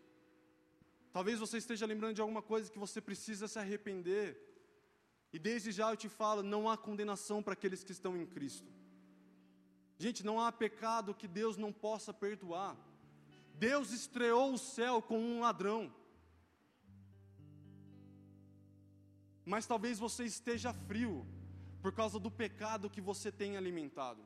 Talvez 1.13 1.39
você 1.39 1.59
esteja 1.59 1.87
lembrando 1.87 2.15
de 2.15 2.21
alguma 2.21 2.43
coisa 2.43 2.71
que 2.71 2.79
você 2.79 3.01
precisa 3.01 3.49
se 3.49 3.59
arrepender. 3.59 4.47
E 5.33 5.39
desde 5.39 5.73
já 5.73 5.91
eu 5.91 5.97
te 5.97 6.09
falo: 6.09 6.43
não 6.43 6.69
há 6.69 6.77
condenação 6.77 7.43
para 7.43 7.53
aqueles 7.53 7.85
que 7.85 7.93
estão 7.93 8.17
em 8.17 8.27
Cristo. 8.27 8.71
Gente, 9.99 10.25
não 10.25 10.41
há 10.41 10.51
pecado 10.51 11.15
que 11.15 11.29
Deus 11.29 11.59
não 11.59 11.73
possa 11.73 12.15
perdoar. 12.15 12.77
Deus 13.55 13.93
estreou 13.93 14.55
o 14.55 14.59
céu 14.59 15.03
com 15.03 15.19
um 15.19 15.41
ladrão. 15.41 15.93
Mas 19.51 19.67
talvez 19.67 19.99
você 19.99 20.23
esteja 20.25 20.73
frio 20.73 21.27
por 21.83 21.93
causa 21.93 22.21
do 22.21 22.31
pecado 22.31 22.89
que 22.89 23.01
você 23.01 23.33
tem 23.33 23.57
alimentado. 23.57 24.23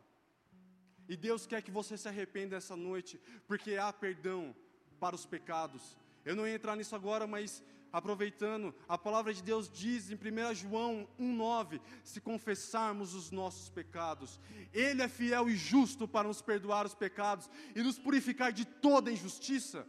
E 1.09 1.17
Deus 1.17 1.47
quer 1.47 1.63
que 1.63 1.71
você 1.71 1.97
se 1.97 2.07
arrependa 2.07 2.57
essa 2.57 2.77
noite, 2.77 3.19
porque 3.47 3.79
há 3.79 3.91
perdão 3.91 4.55
para 5.01 5.17
os 5.17 5.25
pecados. 5.25 5.97
Eu 6.27 6.37
não 6.37 6.47
ia 6.47 6.55
entrar 6.55 6.77
nisso 6.77 6.95
agora, 6.95 7.27
mas 7.27 7.63
aproveitando, 7.91 8.75
a 8.87 8.99
palavra 8.99 9.33
de 9.33 9.43
Deus 9.43 9.67
diz 9.67 10.11
em 10.11 10.15
1 10.15 10.55
João 10.57 11.09
1,9: 11.19 11.81
se 12.03 12.21
confessarmos 12.21 13.15
os 13.15 13.31
nossos 13.31 13.71
pecados, 13.71 14.39
Ele 14.75 15.01
é 15.01 15.09
fiel 15.09 15.49
e 15.49 15.57
justo 15.57 16.07
para 16.07 16.29
nos 16.29 16.43
perdoar 16.43 16.85
os 16.85 16.95
pecados 16.95 17.49
e 17.75 17.83
nos 17.83 17.99
purificar 17.99 18.53
de 18.53 18.67
toda 18.67 19.11
injustiça. 19.11 19.87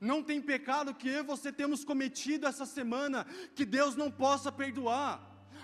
Não 0.00 0.22
tem 0.22 0.40
pecado 0.40 0.94
que 0.94 1.08
eu 1.08 1.20
e 1.20 1.22
você 1.22 1.50
temos 1.50 1.84
cometido 1.84 2.46
essa 2.46 2.66
semana 2.66 3.26
que 3.54 3.64
Deus 3.64 3.96
não 3.96 4.10
possa 4.10 4.52
perdoar. 4.52 5.20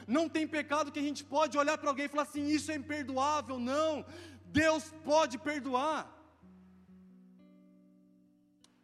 Não 0.06 0.28
tem 0.28 0.46
pecado 0.46 0.92
que 0.92 0.98
a 0.98 1.02
gente 1.02 1.24
pode 1.24 1.58
olhar 1.58 1.76
para 1.78 1.90
alguém 1.90 2.06
e 2.06 2.08
falar 2.08 2.22
assim: 2.22 2.46
isso 2.46 2.70
é 2.70 2.76
imperdoável. 2.76 3.58
Não, 3.58 4.04
Deus 4.46 4.92
pode 5.04 5.38
perdoar. 5.38 6.12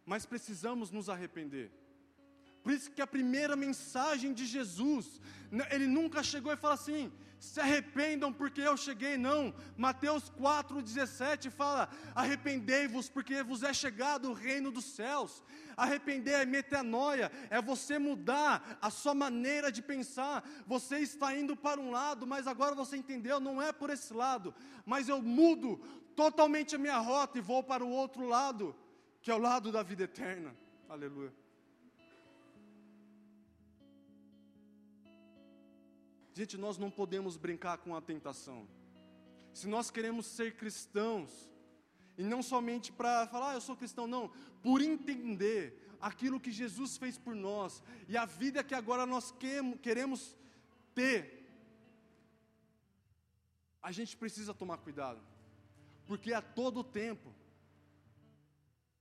Mas 0.05 0.25
precisamos 0.25 0.91
nos 0.91 1.09
arrepender. 1.09 1.71
Por 2.63 2.71
isso 2.71 2.89
que 2.91 3.01
a 3.01 3.07
primeira 3.07 3.55
mensagem 3.55 4.33
de 4.33 4.45
Jesus, 4.45 5.19
ele 5.69 5.85
nunca 5.85 6.23
chegou 6.23 6.51
e 6.53 6.57
falou 6.57 6.75
assim: 6.75 7.11
se 7.43 7.59
arrependam 7.59 8.31
porque 8.31 8.61
eu 8.61 8.77
cheguei, 8.77 9.17
não. 9.17 9.53
Mateus 9.75 10.31
4,17 10.31 11.51
fala: 11.51 11.89
arrependei-vos 12.15 13.09
porque 13.09 13.43
vos 13.43 13.63
é 13.63 13.73
chegado 13.73 14.29
o 14.29 14.33
reino 14.33 14.71
dos 14.71 14.85
céus. 14.85 15.43
Arrepender 15.75 16.39
é 16.39 16.45
metanoia, 16.45 17.29
é 17.49 17.61
você 17.61 17.99
mudar 17.99 18.77
a 18.81 18.89
sua 18.89 19.13
maneira 19.13 19.69
de 19.69 19.81
pensar. 19.81 20.41
Você 20.65 20.99
está 20.99 21.35
indo 21.35 21.53
para 21.53 21.81
um 21.81 21.91
lado, 21.91 22.25
mas 22.25 22.47
agora 22.47 22.73
você 22.73 22.95
entendeu, 22.95 23.41
não 23.41 23.61
é 23.61 23.73
por 23.73 23.89
esse 23.89 24.13
lado, 24.13 24.55
mas 24.85 25.09
eu 25.09 25.21
mudo 25.21 25.81
totalmente 26.15 26.77
a 26.77 26.79
minha 26.79 26.99
rota 26.99 27.37
e 27.39 27.41
vou 27.41 27.61
para 27.61 27.83
o 27.83 27.89
outro 27.89 28.25
lado, 28.25 28.73
que 29.21 29.29
é 29.29 29.35
o 29.35 29.39
lado 29.39 29.69
da 29.69 29.83
vida 29.83 30.03
eterna. 30.03 30.55
Aleluia. 30.87 31.42
Gente, 36.33 36.57
nós 36.57 36.77
não 36.77 36.89
podemos 36.89 37.37
brincar 37.37 37.77
com 37.77 37.95
a 37.95 38.01
tentação. 38.01 38.67
Se 39.53 39.67
nós 39.67 39.91
queremos 39.91 40.25
ser 40.25 40.55
cristãos, 40.55 41.49
e 42.17 42.23
não 42.23 42.41
somente 42.41 42.91
para 42.91 43.27
falar, 43.27 43.51
ah, 43.51 43.53
eu 43.55 43.61
sou 43.61 43.75
cristão, 43.75 44.07
não, 44.07 44.29
por 44.61 44.81
entender 44.81 45.79
aquilo 45.99 46.39
que 46.39 46.51
Jesus 46.51 46.97
fez 46.97 47.17
por 47.17 47.35
nós 47.35 47.81
e 48.07 48.17
a 48.17 48.25
vida 48.25 48.63
que 48.63 48.75
agora 48.75 49.05
nós 49.05 49.33
queremos 49.81 50.35
ter, 50.93 51.41
a 53.81 53.91
gente 53.91 54.15
precisa 54.15 54.53
tomar 54.53 54.77
cuidado, 54.77 55.21
porque 56.05 56.33
a 56.33 56.41
todo 56.41 56.83
tempo 56.83 57.33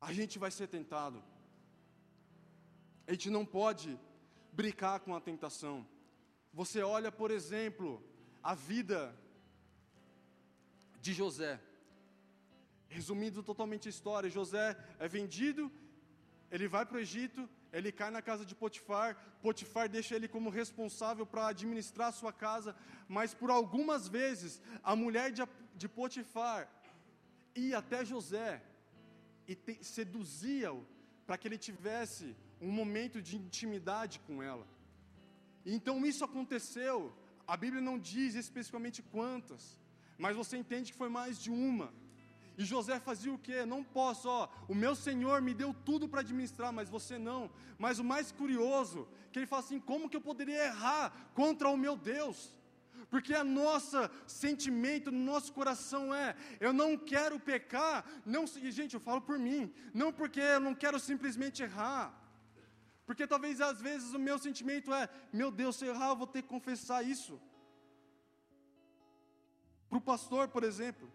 a 0.00 0.12
gente 0.12 0.38
vai 0.38 0.50
ser 0.50 0.68
tentado, 0.68 1.22
a 3.06 3.12
gente 3.12 3.30
não 3.30 3.44
pode 3.44 3.98
brincar 4.52 5.00
com 5.00 5.14
a 5.14 5.20
tentação. 5.20 5.86
Você 6.52 6.82
olha, 6.82 7.10
por 7.10 7.30
exemplo, 7.30 8.02
a 8.42 8.54
vida 8.54 9.14
de 11.00 11.12
José. 11.12 11.60
Resumindo 12.88 13.42
totalmente 13.42 13.88
a 13.88 13.94
história, 13.94 14.28
José 14.28 14.76
é 14.98 15.08
vendido, 15.08 15.72
ele 16.50 16.68
vai 16.68 16.84
para 16.84 16.98
o 16.98 17.00
Egito, 17.00 17.48
ele 17.72 17.90
cai 17.90 18.10
na 18.10 18.20
casa 18.20 18.44
de 18.44 18.54
Potifar, 18.54 19.16
Potifar 19.40 19.88
deixa 19.88 20.14
ele 20.14 20.28
como 20.28 20.50
responsável 20.50 21.24
para 21.24 21.46
administrar 21.46 22.08
a 22.08 22.18
sua 22.20 22.32
casa, 22.32 22.76
mas 23.08 23.32
por 23.32 23.50
algumas 23.50 24.06
vezes 24.06 24.60
a 24.82 24.94
mulher 24.94 25.32
de, 25.32 25.42
de 25.74 25.88
Potifar 25.88 26.68
ia 27.54 27.78
até 27.78 28.04
José 28.04 28.62
e 29.48 29.56
seduzia-o 29.82 30.86
para 31.26 31.38
que 31.38 31.48
ele 31.48 31.56
tivesse 31.56 32.36
um 32.60 32.70
momento 32.70 33.22
de 33.22 33.36
intimidade 33.36 34.20
com 34.26 34.42
ela. 34.42 34.66
Então 35.64 36.04
isso 36.04 36.24
aconteceu 36.24 37.12
a 37.46 37.56
Bíblia 37.56 37.82
não 37.82 37.98
diz 37.98 38.34
especificamente 38.34 39.02
quantas, 39.02 39.78
mas 40.16 40.36
você 40.36 40.56
entende 40.56 40.92
que 40.92 40.98
foi 40.98 41.08
mais 41.08 41.38
de 41.38 41.50
uma. 41.50 41.92
E 42.56 42.64
José 42.64 43.00
fazia 43.00 43.32
o 43.32 43.38
que? 43.38 43.64
Não 43.64 43.82
posso, 43.82 44.28
ó, 44.28 44.48
o 44.68 44.74
meu 44.74 44.94
Senhor 44.94 45.40
me 45.40 45.54
deu 45.54 45.74
tudo 45.84 46.08
para 46.08 46.20
administrar, 46.20 46.72
mas 46.72 46.88
você 46.88 47.18
não. 47.18 47.50
Mas 47.78 47.98
o 47.98 48.04
mais 48.04 48.30
curioso, 48.30 49.08
que 49.32 49.38
ele 49.38 49.46
fala 49.46 49.62
assim: 49.62 49.80
como 49.80 50.08
que 50.08 50.16
eu 50.16 50.20
poderia 50.20 50.66
errar 50.66 51.12
contra 51.34 51.68
o 51.68 51.76
meu 51.76 51.96
Deus? 51.96 52.54
Porque 53.10 53.34
a 53.34 53.44
nossa 53.44 54.10
sentimento 54.26 55.10
no 55.10 55.18
nosso 55.18 55.52
coração 55.52 56.14
é: 56.14 56.36
eu 56.60 56.72
não 56.72 56.96
quero 56.96 57.40
pecar, 57.40 58.04
não, 58.24 58.44
e 58.62 58.70
gente, 58.70 58.94
eu 58.94 59.00
falo 59.00 59.22
por 59.22 59.38
mim, 59.38 59.72
não 59.92 60.12
porque 60.12 60.40
eu 60.40 60.60
não 60.60 60.74
quero 60.74 61.00
simplesmente 61.00 61.62
errar. 61.62 62.21
Porque 63.06 63.26
talvez 63.26 63.60
às 63.60 63.80
vezes 63.80 64.12
o 64.14 64.18
meu 64.18 64.38
sentimento 64.38 64.92
é: 64.92 65.08
meu 65.32 65.50
Deus, 65.50 65.76
se 65.76 65.84
eu 65.84 65.94
errar, 65.94 66.10
eu 66.10 66.16
vou 66.16 66.26
ter 66.26 66.42
que 66.42 66.48
confessar 66.48 67.02
isso. 67.02 67.40
Para 69.88 69.98
o 69.98 70.00
pastor, 70.00 70.48
por 70.48 70.64
exemplo. 70.64 71.10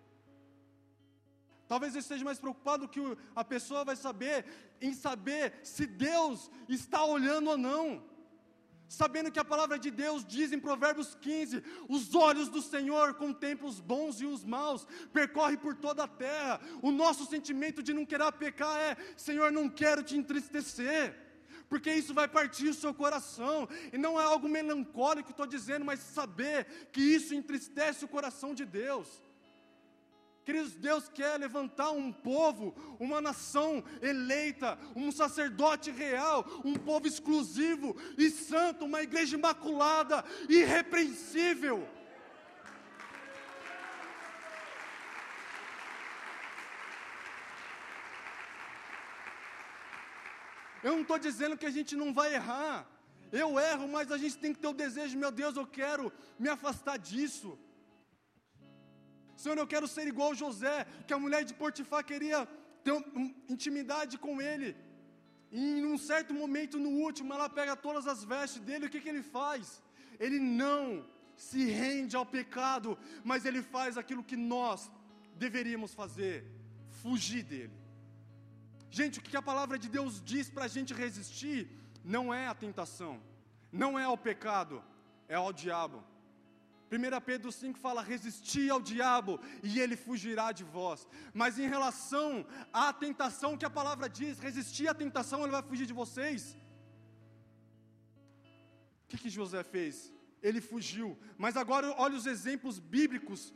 Talvez 1.68 1.94
eu 1.94 2.00
esteja 2.00 2.24
mais 2.24 2.40
preocupado 2.40 2.88
que 2.88 3.00
a 3.36 3.44
pessoa 3.44 3.84
vai 3.84 3.96
saber, 3.96 4.46
em 4.80 4.94
saber 4.94 5.60
se 5.64 5.86
Deus 5.86 6.50
está 6.70 7.04
olhando 7.04 7.50
ou 7.50 7.58
não. 7.58 8.04
Sabendo 8.88 9.30
que 9.30 9.40
a 9.40 9.44
palavra 9.44 9.78
de 9.78 9.92
Deus 9.92 10.26
diz 10.26 10.54
em 10.54 10.60
Provérbios 10.60 11.14
15: 11.16 11.62
os 11.90 12.16
olhos 12.16 12.48
do 12.48 12.62
Senhor 12.62 13.16
contemplam 13.16 13.70
os 13.70 13.82
bons 13.82 14.22
e 14.22 14.26
os 14.26 14.46
maus, 14.46 14.88
percorre 15.12 15.58
por 15.58 15.76
toda 15.76 16.06
a 16.06 16.08
terra. 16.08 16.62
O 16.82 16.90
nosso 16.90 17.26
sentimento 17.26 17.84
de 17.84 17.94
não 17.94 18.06
querer 18.06 18.32
pecar 18.34 18.78
é: 18.80 18.96
Senhor, 19.18 19.52
não 19.52 19.68
quero 19.70 20.02
te 20.04 20.16
entristecer, 20.16 21.27
porque 21.70 21.92
isso 21.92 22.14
vai 22.14 22.28
partir 22.28 22.70
o 22.70 22.74
seu 22.74 22.94
coração, 22.94 23.68
e 23.92 23.98
não 23.98 24.20
é 24.20 24.24
algo 24.24 24.48
melancólico 24.48 25.28
que 25.28 25.34
estou 25.34 25.48
dizendo, 25.48 25.86
mas 25.86 26.00
saber 26.00 26.66
que 26.92 27.02
isso 27.02 27.36
entristece 27.36 28.06
o 28.06 28.08
coração 28.08 28.54
de 28.54 28.66
Deus. 28.66 29.08
Queridos, 30.46 30.76
Deus 30.76 31.10
quer 31.10 31.38
levantar 31.38 31.92
um 31.92 32.10
povo, 32.10 32.74
uma 33.02 33.20
nação 33.20 33.84
eleita, 34.02 34.80
um 34.96 35.12
sacerdote 35.12 35.92
real, 35.92 36.46
um 36.64 36.74
povo 36.74 37.06
exclusivo 37.06 37.98
e 38.18 38.30
santo, 38.30 38.86
uma 38.86 39.04
igreja 39.04 39.36
imaculada, 39.36 40.24
irrepreensível. 40.48 41.86
Eu 50.88 50.94
não 50.98 51.04
estou 51.06 51.20
dizendo 51.28 51.58
que 51.62 51.70
a 51.70 51.76
gente 51.78 51.94
não 52.02 52.10
vai 52.20 52.30
errar. 52.40 52.76
Eu 53.42 53.48
erro, 53.72 53.86
mas 53.96 54.12
a 54.16 54.18
gente 54.24 54.38
tem 54.44 54.54
que 54.54 54.62
ter 54.64 54.70
o 54.74 54.80
desejo, 54.84 55.22
meu 55.24 55.32
Deus, 55.42 55.56
eu 55.56 55.68
quero 55.80 56.06
me 56.44 56.50
afastar 56.56 56.98
disso. 57.10 57.50
Senhor, 59.42 59.58
eu 59.58 59.68
quero 59.74 59.88
ser 59.96 60.06
igual 60.14 60.34
José, 60.44 60.78
que 61.06 61.14
a 61.16 61.20
mulher 61.24 61.42
de 61.50 61.54
Potifar 61.62 62.04
queria 62.12 62.40
ter 62.86 62.94
intimidade 63.56 64.18
com 64.26 64.42
ele. 64.50 64.70
E 65.52 65.62
em 65.80 65.86
um 65.94 65.98
certo 65.98 66.34
momento, 66.42 66.80
no 66.86 66.92
último, 67.08 67.34
ela 67.34 67.50
pega 67.58 67.76
todas 67.88 68.08
as 68.14 68.24
vestes 68.32 68.62
dele, 68.68 68.88
o 68.88 68.90
que, 68.94 69.04
que 69.04 69.12
ele 69.14 69.26
faz? 69.38 69.84
Ele 70.26 70.40
não 70.40 70.82
se 71.48 71.66
rende 71.66 72.16
ao 72.16 72.26
pecado, 72.38 72.98
mas 73.30 73.46
ele 73.46 73.62
faz 73.76 73.98
aquilo 73.98 74.24
que 74.24 74.40
nós 74.54 74.90
deveríamos 75.36 75.94
fazer: 76.02 76.36
fugir 77.02 77.44
dele. 77.44 77.87
Gente, 78.98 79.20
o 79.20 79.24
que 79.26 79.40
a 79.40 79.48
palavra 79.50 79.78
de 79.84 79.90
Deus 79.96 80.14
diz 80.32 80.46
para 80.54 80.66
a 80.68 80.74
gente 80.76 80.92
resistir 81.04 81.60
não 82.16 82.26
é 82.34 82.44
a 82.48 82.60
tentação, 82.66 83.14
não 83.82 83.92
é 84.02 84.06
ao 84.12 84.18
pecado, 84.28 84.76
é 85.34 85.36
ao 85.36 85.52
diabo. 85.62 86.00
1 86.92 87.22
Pedro 87.30 87.52
5 87.52 87.78
fala: 87.86 88.10
resistir 88.14 88.68
ao 88.72 88.82
diabo 88.92 89.34
e 89.70 89.80
ele 89.82 89.98
fugirá 90.06 90.48
de 90.60 90.64
vós. 90.76 91.00
Mas 91.42 91.60
em 91.64 91.70
relação 91.76 92.30
à 92.74 92.88
tentação 93.06 93.58
que 93.60 93.68
a 93.70 93.76
palavra 93.80 94.10
diz, 94.20 94.40
resistir 94.40 94.88
à 94.88 94.96
tentação, 95.04 95.42
ele 95.42 95.58
vai 95.58 95.64
fugir 95.72 95.88
de 95.92 96.00
vocês. 96.02 96.58
O 99.04 99.08
que, 99.10 99.18
que 99.24 99.36
José 99.40 99.62
fez? 99.76 100.12
Ele 100.42 100.62
fugiu. 100.72 101.10
Mas 101.38 101.56
agora 101.64 101.94
olha 102.06 102.18
os 102.22 102.26
exemplos 102.36 102.80
bíblicos 102.80 103.54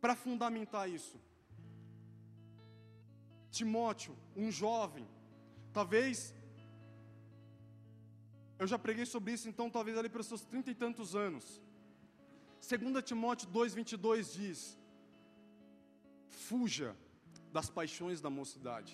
para 0.00 0.16
fundamentar 0.16 0.86
isso. 0.98 1.18
Timóteo, 3.58 4.14
um 4.42 4.50
jovem, 4.50 5.06
talvez 5.72 6.34
eu 8.62 8.66
já 8.72 8.78
preguei 8.78 9.04
sobre 9.04 9.32
isso, 9.32 9.48
então, 9.48 9.68
talvez 9.68 9.98
ali 9.98 10.08
pelos 10.08 10.28
seus 10.28 10.42
trinta 10.50 10.70
e 10.70 10.74
tantos 10.74 11.16
anos. 11.16 11.60
2 12.60 13.04
Timóteo 13.04 13.48
2,22 13.50 14.32
diz: 14.38 14.78
Fuja 16.28 16.96
das 17.52 17.68
paixões 17.68 18.20
da 18.20 18.30
mocidade. 18.30 18.92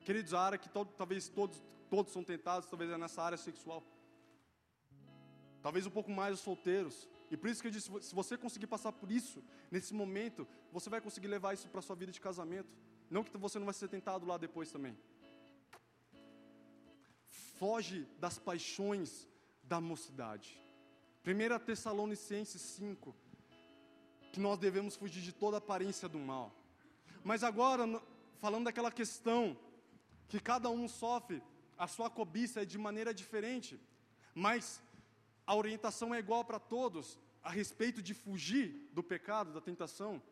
Queridos, 0.00 0.34
a 0.34 0.40
área 0.40 0.58
que 0.58 0.68
to 0.68 0.84
talvez 1.02 1.28
todos, 1.28 1.62
todos 1.88 2.12
são 2.12 2.24
tentados, 2.24 2.68
talvez 2.68 2.90
é 2.90 2.98
nessa 2.98 3.22
área 3.22 3.38
sexual. 3.38 3.84
Talvez 5.62 5.86
um 5.86 5.90
pouco 5.90 6.10
mais 6.10 6.34
os 6.34 6.40
solteiros. 6.40 7.08
E 7.30 7.36
por 7.36 7.48
isso 7.50 7.62
que 7.62 7.68
eu 7.68 7.72
disse: 7.76 7.90
se 8.08 8.14
você 8.20 8.36
conseguir 8.36 8.66
passar 8.66 8.90
por 8.90 9.12
isso, 9.12 9.44
nesse 9.70 9.94
momento, 9.94 10.46
você 10.72 10.90
vai 10.90 11.00
conseguir 11.00 11.28
levar 11.28 11.54
isso 11.54 11.68
para 11.68 11.78
a 11.78 11.82
sua 11.82 11.94
vida 11.94 12.10
de 12.10 12.20
casamento. 12.20 12.76
Não 13.10 13.24
que 13.24 13.36
você 13.36 13.58
não 13.58 13.66
vai 13.66 13.74
ser 13.74 13.88
tentado 13.88 14.26
lá 14.26 14.36
depois 14.36 14.70
também 14.70 14.96
foge 17.58 18.06
das 18.18 18.38
paixões 18.38 19.26
da 19.64 19.80
mocidade. 19.80 20.58
1 21.26 21.64
Tessalonicenses 21.64 22.62
5, 22.62 23.14
que 24.32 24.40
nós 24.40 24.58
devemos 24.58 24.94
fugir 24.94 25.22
de 25.22 25.32
toda 25.32 25.56
aparência 25.56 26.08
do 26.08 26.18
mal. 26.18 26.54
Mas 27.24 27.42
agora, 27.42 27.84
falando 28.38 28.66
daquela 28.66 28.92
questão 28.92 29.58
que 30.28 30.40
cada 30.40 30.70
um 30.70 30.86
sofre, 30.86 31.42
a 31.76 31.88
sua 31.88 32.08
cobiça 32.08 32.62
é 32.62 32.64
de 32.64 32.78
maneira 32.78 33.12
diferente, 33.12 33.78
mas 34.34 34.80
a 35.46 35.54
orientação 35.54 36.14
é 36.14 36.18
igual 36.18 36.44
para 36.44 36.60
todos 36.60 37.18
a 37.42 37.50
respeito 37.50 38.00
de 38.00 38.14
fugir 38.14 38.88
do 38.92 39.02
pecado, 39.02 39.52
da 39.52 39.60
tentação. 39.60 40.22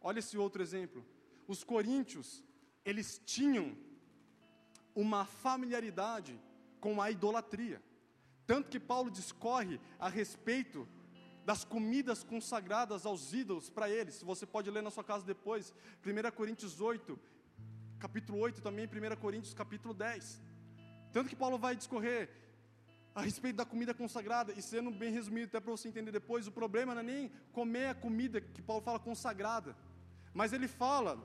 Olha 0.00 0.18
esse 0.18 0.36
outro 0.36 0.62
exemplo. 0.62 1.04
Os 1.46 1.62
coríntios, 1.62 2.42
eles 2.84 3.20
tinham 3.24 3.76
uma 4.94 5.24
familiaridade 5.24 6.38
com 6.80 7.00
a 7.00 7.10
idolatria. 7.10 7.82
Tanto 8.46 8.68
que 8.68 8.78
Paulo 8.78 9.10
discorre 9.10 9.80
a 9.98 10.08
respeito 10.08 10.86
das 11.44 11.64
comidas 11.64 12.22
consagradas 12.22 13.04
aos 13.04 13.32
ídolos 13.32 13.68
para 13.68 13.88
eles. 13.88 14.22
Você 14.22 14.46
pode 14.46 14.70
ler 14.70 14.82
na 14.82 14.90
sua 14.90 15.04
casa 15.04 15.24
depois, 15.24 15.74
1 16.04 16.30
Coríntios 16.34 16.80
8, 16.80 17.18
capítulo 17.98 18.38
8, 18.38 18.62
também 18.62 18.86
1 18.86 19.16
Coríntios 19.20 19.54
capítulo 19.54 19.92
10. 19.92 20.40
Tanto 21.12 21.28
que 21.28 21.36
Paulo 21.36 21.58
vai 21.58 21.76
discorrer 21.76 22.30
a 23.14 23.22
respeito 23.22 23.56
da 23.56 23.64
comida 23.64 23.94
consagrada, 23.94 24.52
e 24.56 24.60
sendo 24.60 24.90
bem 24.90 25.12
resumido 25.12 25.46
até 25.46 25.60
para 25.60 25.70
você 25.70 25.88
entender 25.88 26.10
depois, 26.10 26.46
o 26.46 26.52
problema 26.52 26.94
não 26.94 27.00
é 27.00 27.04
nem 27.04 27.28
comer 27.52 27.88
a 27.88 27.94
comida 27.94 28.40
que 28.40 28.60
Paulo 28.60 28.82
fala 28.82 28.98
consagrada, 28.98 29.76
mas 30.32 30.52
ele 30.52 30.66
fala, 30.66 31.16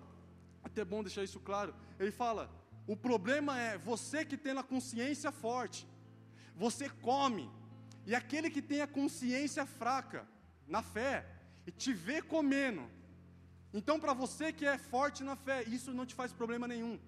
até 0.64 0.82
é 0.82 0.86
bom 0.86 1.04
deixar 1.04 1.24
isso 1.24 1.40
claro, 1.40 1.74
ele 2.00 2.12
fala, 2.12 2.50
o 2.88 2.96
problema 2.96 3.60
é 3.60 3.78
você 3.78 4.26
que 4.26 4.38
tem 4.38 4.58
a 4.58 4.64
consciência 4.64 5.32
forte, 5.32 5.88
você 6.56 6.90
come, 6.90 7.50
e 8.06 8.16
aquele 8.16 8.50
que 8.50 8.62
tem 8.62 8.82
a 8.82 8.88
consciência 8.88 9.66
fraca 9.66 10.28
na 10.68 10.82
fé 10.82 11.26
e 11.68 11.72
te 11.72 11.94
vê 11.94 12.22
comendo. 12.22 12.84
Então, 13.74 14.00
para 14.00 14.14
você 14.14 14.52
que 14.52 14.66
é 14.66 14.78
forte 14.78 15.24
na 15.24 15.36
fé, 15.36 15.64
isso 15.64 15.94
não 15.94 16.06
te 16.06 16.16
faz 16.16 16.34
problema 16.34 16.68
nenhum. 16.68 17.00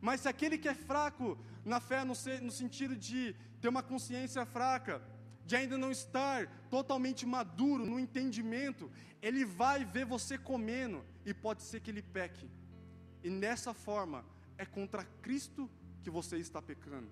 Mas 0.00 0.22
se 0.22 0.28
aquele 0.28 0.58
que 0.58 0.68
é 0.68 0.74
fraco 0.74 1.38
na 1.64 1.80
fé, 1.80 2.04
no, 2.04 2.14
no 2.42 2.50
sentido 2.50 2.96
de 2.96 3.34
ter 3.60 3.68
uma 3.68 3.82
consciência 3.82 4.44
fraca, 4.44 5.00
de 5.44 5.54
ainda 5.54 5.78
não 5.78 5.92
estar 5.92 6.48
totalmente 6.68 7.24
maduro 7.24 7.86
no 7.86 7.98
entendimento, 8.00 8.90
ele 9.22 9.44
vai 9.44 9.84
ver 9.84 10.04
você 10.04 10.36
comendo 10.36 11.04
e 11.24 11.32
pode 11.32 11.62
ser 11.62 11.80
que 11.80 11.90
ele 11.90 12.02
peque. 12.02 12.50
E 13.26 13.30
nessa 13.30 13.74
forma, 13.74 14.24
é 14.56 14.64
contra 14.64 15.04
Cristo 15.20 15.68
que 16.00 16.08
você 16.08 16.36
está 16.38 16.62
pecando. 16.62 17.08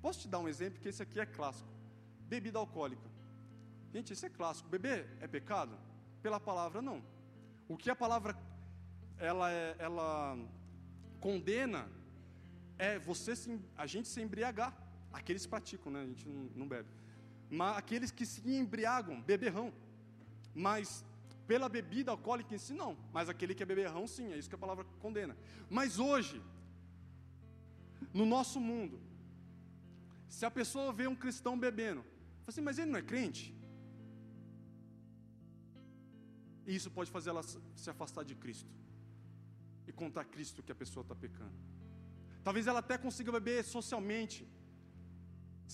Posso 0.00 0.18
te 0.22 0.26
dar 0.26 0.40
um 0.40 0.48
exemplo 0.48 0.80
que 0.80 0.88
esse 0.88 1.00
aqui 1.00 1.20
é 1.20 1.24
clássico. 1.24 1.70
Bebida 2.32 2.58
alcoólica. 2.58 3.08
Gente, 3.94 4.12
isso 4.12 4.26
é 4.26 4.28
clássico. 4.28 4.68
Beber 4.68 5.06
é 5.20 5.28
pecado? 5.28 5.78
Pela 6.20 6.40
palavra 6.40 6.82
não. 6.82 7.00
O 7.68 7.76
que 7.76 7.88
a 7.88 7.94
palavra 7.94 8.36
ela, 9.16 9.52
é, 9.52 9.76
ela 9.78 10.36
condena 11.20 11.88
é 12.76 12.98
você 12.98 13.36
se, 13.36 13.56
a 13.76 13.86
gente 13.86 14.08
se 14.08 14.20
embriagar. 14.20 14.76
Aqueles 15.12 15.46
praticam, 15.46 15.92
né? 15.92 16.02
A 16.02 16.06
gente 16.06 16.28
não, 16.28 16.50
não 16.56 16.66
bebe. 16.66 16.88
Mas 17.48 17.78
aqueles 17.78 18.10
que 18.10 18.26
se 18.26 18.42
embriagam, 18.52 19.22
beberrão. 19.22 19.72
Mas 20.52 21.04
pela 21.52 21.68
bebida 21.76 22.10
alcoólica 22.10 22.54
em 22.56 22.62
si, 22.66 22.74
não. 22.82 22.92
Mas 23.16 23.28
aquele 23.32 23.54
que 23.56 23.62
é 23.64 23.66
beberrão, 23.72 24.04
sim, 24.16 24.26
é 24.32 24.36
isso 24.38 24.50
que 24.52 24.58
a 24.58 24.64
palavra 24.64 24.84
condena. 25.04 25.34
Mas 25.78 25.98
hoje, 26.08 26.36
no 28.18 28.24
nosso 28.34 28.58
mundo, 28.68 28.96
se 30.36 30.44
a 30.48 30.52
pessoa 30.58 30.94
vê 31.00 31.06
um 31.06 31.18
cristão 31.24 31.54
bebendo, 31.66 32.00
fala 32.38 32.52
assim, 32.52 32.64
mas 32.68 32.78
ele 32.78 32.90
não 32.92 33.00
é 33.02 33.06
crente? 33.10 33.44
E 36.66 36.74
isso 36.78 36.90
pode 36.98 37.10
fazer 37.16 37.28
ela 37.34 37.44
se 37.82 37.88
afastar 37.94 38.24
de 38.30 38.34
Cristo 38.44 38.72
e 39.86 39.92
contar 39.92 40.22
a 40.22 40.30
Cristo 40.36 40.62
que 40.62 40.72
a 40.76 40.80
pessoa 40.82 41.02
está 41.04 41.16
pecando. 41.26 41.58
Talvez 42.46 42.66
ela 42.66 42.80
até 42.84 42.96
consiga 43.06 43.30
beber 43.38 43.62
socialmente, 43.76 44.40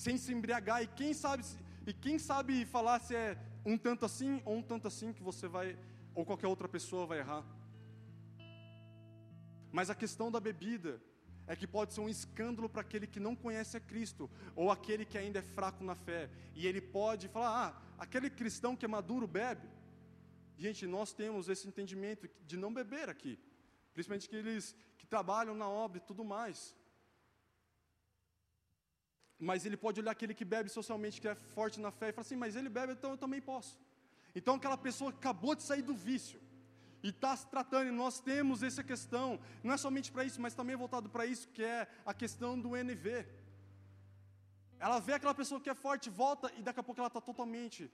sem 0.05 0.19
se 0.25 0.33
embriagar, 0.37 0.81
e 0.83 0.89
quem 0.89 1.15
sabe, 1.15 1.45
e 1.87 1.93
quem 2.07 2.19
sabe 2.31 2.65
falar 2.77 2.99
se 3.07 3.15
é 3.15 3.29
um 3.69 3.77
tanto 3.77 4.07
assim 4.07 4.41
ou 4.47 4.57
um 4.57 4.63
tanto 4.63 4.89
assim 4.89 5.13
que 5.13 5.23
você 5.23 5.47
vai, 5.47 5.79
ou 6.15 6.25
qualquer 6.25 6.47
outra 6.47 6.67
pessoa 6.67 7.07
vai 7.07 7.19
errar. 7.19 7.45
Mas 9.71 9.91
a 9.91 9.95
questão 9.95 10.31
da 10.31 10.41
bebida 10.41 11.01
é 11.47 11.55
que 11.55 11.67
pode 11.67 11.93
ser 11.93 12.01
um 12.01 12.09
escândalo 12.09 12.69
para 12.69 12.81
aquele 12.81 13.07
que 13.07 13.21
não 13.21 13.37
conhece 13.37 13.77
a 13.77 13.81
Cristo, 13.81 14.31
ou 14.57 14.71
aquele 14.71 15.05
que 15.05 15.19
ainda 15.19 15.41
é 15.41 15.43
fraco 15.43 15.85
na 15.85 15.95
fé, 15.95 16.31
e 16.55 16.67
ele 16.67 16.81
pode 16.81 17.29
falar: 17.29 17.51
ah, 17.63 17.83
aquele 17.99 18.31
cristão 18.31 18.75
que 18.75 18.87
é 18.87 18.89
maduro 18.89 19.27
bebe. 19.27 19.69
Gente, 20.57 20.87
nós 20.87 21.13
temos 21.13 21.49
esse 21.49 21.69
entendimento 21.69 22.29
de 22.47 22.57
não 22.57 22.73
beber 22.73 23.09
aqui, 23.11 23.39
principalmente 23.93 24.27
aqueles 24.27 24.75
que 24.97 25.07
trabalham 25.07 25.55
na 25.55 25.69
obra 25.69 25.99
e 25.99 26.01
tudo 26.01 26.25
mais. 26.25 26.75
Mas 29.39 29.65
ele 29.65 29.77
pode 29.77 30.01
olhar 30.01 30.11
aquele 30.11 30.35
que 30.35 30.45
bebe 30.45 30.69
socialmente, 30.69 31.21
que 31.21 31.29
é 31.29 31.35
forte 31.35 31.81
na 31.81 31.91
fé, 31.91 32.09
e 32.09 32.13
falar 32.13 32.23
assim: 32.23 32.37
mas 32.37 32.57
ele 32.57 32.69
bebe, 32.69 32.93
então 32.93 33.13
eu 33.13 33.17
também 33.17 33.41
posso. 33.41 33.79
Então 34.35 34.57
aquela 34.57 34.77
pessoa 34.77 35.11
acabou 35.11 35.55
de 35.55 35.63
sair 35.63 35.83
do 35.83 35.95
vício, 35.95 36.41
e 37.03 37.11
está 37.11 37.37
se 37.37 37.47
tratando, 37.47 37.89
e 37.89 37.93
nós 37.93 38.21
temos 38.21 38.63
essa 38.63 38.83
questão, 38.83 39.39
não 39.63 39.73
é 39.75 39.77
somente 39.77 40.11
para 40.11 40.25
isso, 40.25 40.41
mas 40.41 40.55
também 40.55 40.77
voltado 40.77 41.09
para 41.09 41.25
isso, 41.25 41.49
que 41.49 41.63
é 41.63 41.87
a 42.05 42.13
questão 42.13 42.59
do 42.59 42.77
NV. 42.77 43.27
Ela 44.81 44.99
vê 45.01 45.13
aquela 45.15 45.35
pessoa 45.35 45.61
que 45.61 45.71
é 45.71 45.75
forte, 45.75 46.11
volta, 46.11 46.53
e 46.57 46.63
daqui 46.63 46.81
a 46.81 46.83
pouco 46.83 47.01
ela 47.01 47.09
está 47.09 47.21
totalmente 47.21 47.91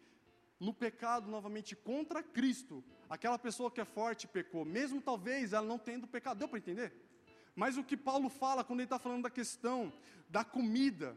no 0.59 0.73
pecado 0.73 1.31
novamente 1.31 1.75
contra 1.75 2.23
Cristo. 2.23 2.83
Aquela 3.09 3.39
pessoa 3.39 3.71
que 3.71 3.81
é 3.81 3.85
forte 3.85 4.27
pecou, 4.27 4.65
mesmo 4.65 5.01
talvez 5.01 5.53
ela 5.53 5.67
não 5.67 5.79
tendo 5.79 6.07
pecado. 6.07 6.39
Deu 6.39 6.49
para 6.49 6.59
entender? 6.59 6.93
Mas 7.55 7.77
o 7.77 7.85
que 7.85 7.97
Paulo 7.97 8.29
fala 8.29 8.65
quando 8.65 8.81
ele 8.81 8.87
está 8.87 8.99
falando 8.99 9.23
da 9.23 9.31
questão 9.31 9.93
da 10.29 10.45
comida, 10.45 11.17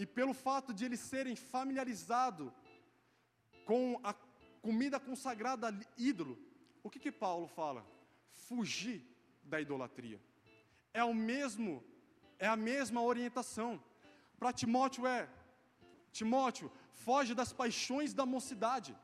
e 0.00 0.06
pelo 0.06 0.32
fato 0.32 0.72
de 0.72 0.84
eles 0.84 1.00
serem 1.00 1.34
familiarizados 1.34 2.52
com 3.64 4.00
a 4.04 4.14
comida 4.62 5.00
consagrada 5.00 5.76
ídolo, 5.96 6.38
o 6.84 6.88
que 6.88 7.00
que 7.00 7.10
Paulo 7.10 7.48
fala? 7.48 7.84
Fugir 8.30 9.02
da 9.42 9.60
idolatria. 9.60 10.20
É 10.94 11.02
o 11.02 11.12
mesmo, 11.12 11.82
é 12.38 12.46
a 12.46 12.54
mesma 12.54 13.02
orientação. 13.02 13.82
Para 14.38 14.52
Timóteo 14.52 15.04
é, 15.04 15.28
Timóteo, 16.12 16.70
foge 16.92 17.34
das 17.34 17.52
paixões 17.52 18.14
da 18.14 18.24
mocidade. 18.24 18.96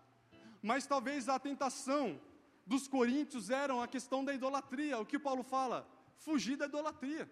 Mas 0.63 0.87
talvez 0.87 1.29
a 1.29 1.41
tentação 1.41 2.21
dos 2.65 2.87
coríntios 2.87 3.51
era 3.51 3.83
a 3.83 3.89
questão 3.89 4.25
da 4.25 4.33
idolatria. 4.33 5.01
O 5.01 5.05
que 5.05 5.19
Paulo 5.19 5.43
fala? 5.43 5.85
Fugir 6.19 6.57
da 6.57 6.67
idolatria. 6.67 7.29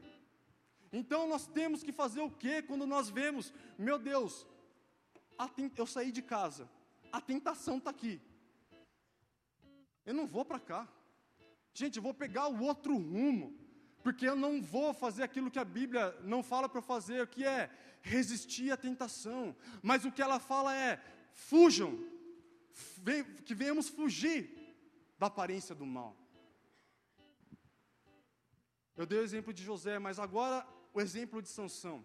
Então 0.93 1.27
nós 1.27 1.47
temos 1.47 1.83
que 1.83 1.91
fazer 1.91 2.21
o 2.21 2.31
que 2.31 2.63
quando 2.63 2.87
nós 2.87 3.09
vemos, 3.09 3.53
meu 3.79 3.99
Deus, 3.99 4.47
eu 5.77 5.87
saí 5.87 6.13
de 6.13 6.21
casa, 6.21 6.69
a 7.11 7.21
tentação 7.21 7.79
está 7.79 7.91
aqui, 7.91 8.21
eu 10.05 10.15
não 10.15 10.27
vou 10.27 10.45
para 10.45 10.61
cá. 10.61 10.89
Gente, 11.73 11.97
eu 11.97 12.03
vou 12.03 12.13
pegar 12.13 12.49
o 12.49 12.63
outro 12.63 12.95
rumo, 12.95 13.57
porque 14.03 14.29
eu 14.29 14.37
não 14.37 14.61
vou 14.61 14.93
fazer 14.93 15.23
aquilo 15.23 15.51
que 15.51 15.59
a 15.59 15.65
Bíblia 15.65 16.15
não 16.23 16.43
fala 16.43 16.69
para 16.69 16.83
fazer, 16.83 17.27
que 17.29 17.45
é 17.45 17.71
resistir 18.03 18.71
à 18.71 18.77
tentação. 18.77 19.57
Mas 19.83 20.05
o 20.05 20.13
que 20.13 20.21
ela 20.21 20.39
fala 20.39 20.77
é: 20.77 21.03
fujam, 21.33 21.99
que 23.45 23.55
venhamos 23.55 23.89
fugir 23.89 24.77
da 25.19 25.29
aparência 25.29 25.75
do 25.75 25.87
mal. 25.87 26.17
Eu 28.95 29.07
dei 29.07 29.19
o 29.19 29.23
exemplo 29.23 29.55
de 29.55 29.63
José, 29.63 29.99
mas 29.99 30.19
agora 30.19 30.67
o 30.93 31.01
exemplo 31.01 31.43
de 31.43 31.49
Sansão. 31.49 32.05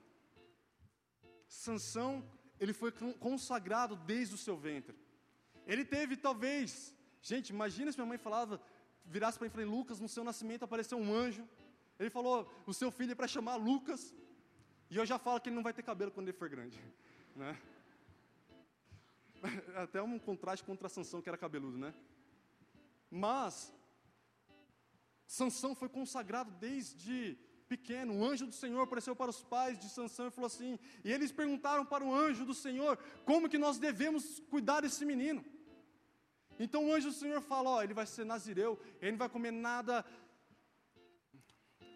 Sansão, 1.47 2.30
ele 2.60 2.73
foi 2.73 2.91
consagrado 2.91 3.95
desde 3.95 4.36
o 4.36 4.38
seu 4.38 4.58
ventre. 4.58 4.97
Ele 5.65 5.84
teve 5.84 6.15
talvez 6.15 6.93
Gente, 7.21 7.50
imagina 7.50 7.91
se 7.91 7.97
minha 7.97 8.08
mãe 8.08 8.17
falava, 8.17 8.62
virasse 9.06 9.38
para 9.38 9.45
mim 9.45 9.50
e 9.50 9.56
falei, 9.58 9.65
Lucas, 9.65 10.00
no 10.00 10.08
seu 10.08 10.23
nascimento 10.23 10.63
apareceu 10.63 10.97
um 10.97 11.13
anjo. 11.13 11.47
Ele 12.00 12.10
falou, 12.10 12.50
o 12.65 12.73
seu 12.73 12.89
filho 12.91 13.12
é 13.12 13.15
para 13.15 13.28
chamar 13.28 13.56
Lucas. 13.56 14.15
E 14.89 14.95
eu 14.95 15.06
já 15.06 15.17
falo 15.19 15.39
que 15.41 15.50
ele 15.50 15.56
não 15.56 15.63
vai 15.63 15.73
ter 15.73 15.84
cabelo 15.84 16.12
quando 16.12 16.30
ele 16.30 16.38
for 16.38 16.50
grande. 16.50 16.80
Né? 17.38 17.56
Até 19.84 20.02
um 20.02 20.17
contraste 20.17 20.65
contra 20.65 20.89
Sansão, 20.89 21.21
que 21.21 21.30
era 21.30 21.38
cabeludo, 21.38 21.78
né? 21.78 21.93
Mas, 23.12 23.71
Sansão 25.28 25.76
foi 25.76 25.88
consagrado 25.88 26.50
desde 26.50 27.38
pequeno. 27.67 28.17
O 28.17 28.25
anjo 28.25 28.45
do 28.47 28.53
Senhor 28.53 28.82
apareceu 28.82 29.15
para 29.15 29.30
os 29.30 29.43
pais 29.43 29.77
de 29.77 29.89
Sansão 29.89 30.27
e 30.27 30.32
falou 30.32 30.47
assim, 30.47 30.80
e 31.03 31.12
eles 31.12 31.32
perguntaram 31.32 31.86
para 31.86 32.03
o 32.03 32.13
anjo 32.13 32.45
do 32.45 32.53
Senhor, 32.53 32.97
como 33.25 33.49
que 33.49 33.58
nós 33.58 33.77
devemos 33.77 34.39
cuidar 34.49 34.82
desse 34.82 35.06
menino? 35.06 35.43
Então 36.60 36.88
o 36.88 36.93
anjo 36.93 37.10
do 37.10 37.15
Senhor 37.15 37.41
fala: 37.41 37.69
Ó, 37.69 37.84
ele 37.84 37.93
vai 37.93 38.06
ser 38.06 38.25
nazireu, 38.25 38.80
ele 38.99 39.12
não 39.12 39.19
vai 39.19 39.30
comer 39.30 39.51
nada 39.51 40.03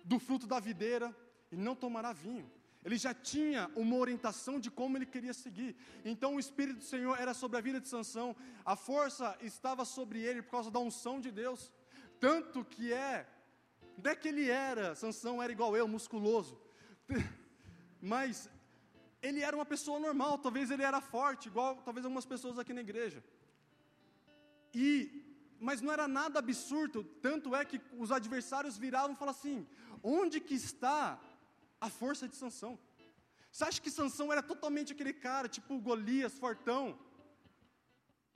do 0.05 0.19
fruto 0.19 0.45
da 0.45 0.59
videira, 0.59 1.15
e 1.51 1.55
não 1.55 1.75
tomará 1.75 2.13
vinho. 2.13 2.49
Ele 2.83 2.97
já 2.97 3.13
tinha 3.13 3.69
uma 3.75 3.95
orientação 3.95 4.59
de 4.59 4.71
como 4.71 4.97
ele 4.97 5.05
queria 5.05 5.33
seguir. 5.33 5.75
Então 6.03 6.35
o 6.35 6.39
Espírito 6.39 6.79
do 6.79 6.83
Senhor 6.83 7.19
era 7.19 7.33
sobre 7.33 7.57
a 7.57 7.61
vida 7.61 7.79
de 7.79 7.87
Sansão, 7.87 8.35
a 8.65 8.75
força 8.75 9.37
estava 9.41 9.85
sobre 9.85 10.19
ele 10.19 10.41
por 10.41 10.51
causa 10.51 10.71
da 10.71 10.79
unção 10.79 11.19
de 11.19 11.31
Deus. 11.31 11.71
Tanto 12.19 12.63
que 12.65 12.91
é, 12.91 13.27
não 14.03 14.11
é 14.11 14.15
que 14.15 14.27
ele 14.27 14.49
era, 14.49 14.95
Sansão 14.95 15.41
era 15.41 15.51
igual 15.51 15.75
eu, 15.75 15.87
musculoso. 15.87 16.59
Mas 18.01 18.49
ele 19.21 19.41
era 19.41 19.55
uma 19.55 19.65
pessoa 19.65 19.99
normal, 19.99 20.37
talvez 20.39 20.71
ele 20.71 20.83
era 20.83 20.99
forte, 20.99 21.47
igual 21.47 21.75
talvez 21.85 22.05
algumas 22.05 22.25
pessoas 22.25 22.57
aqui 22.57 22.73
na 22.73 22.81
igreja. 22.81 23.23
E 24.73 25.21
mas 25.63 25.79
não 25.79 25.91
era 25.91 26.07
nada 26.07 26.39
absurdo, 26.39 27.03
tanto 27.21 27.55
é 27.55 27.63
que 27.63 27.79
os 28.03 28.11
adversários 28.11 28.79
viravam 28.79 29.13
e 29.13 29.15
falavam 29.15 29.39
assim: 29.39 29.67
onde 30.01 30.39
que 30.39 30.55
está 30.55 31.21
a 31.79 31.89
força 31.89 32.27
de 32.27 32.35
Sansão? 32.35 32.79
Você 33.51 33.63
acha 33.65 33.81
que 33.81 33.91
Sansão 33.91 34.31
era 34.31 34.41
totalmente 34.41 34.93
aquele 34.93 35.13
cara, 35.13 35.47
tipo 35.47 35.79
Golias, 35.79 36.39
fortão? 36.39 36.97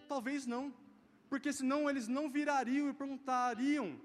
Talvez 0.08 0.46
não, 0.46 0.72
porque 1.28 1.52
senão 1.52 1.90
eles 1.90 2.08
não 2.08 2.30
virariam 2.30 2.90
e 2.90 2.94
perguntariam: 2.94 4.00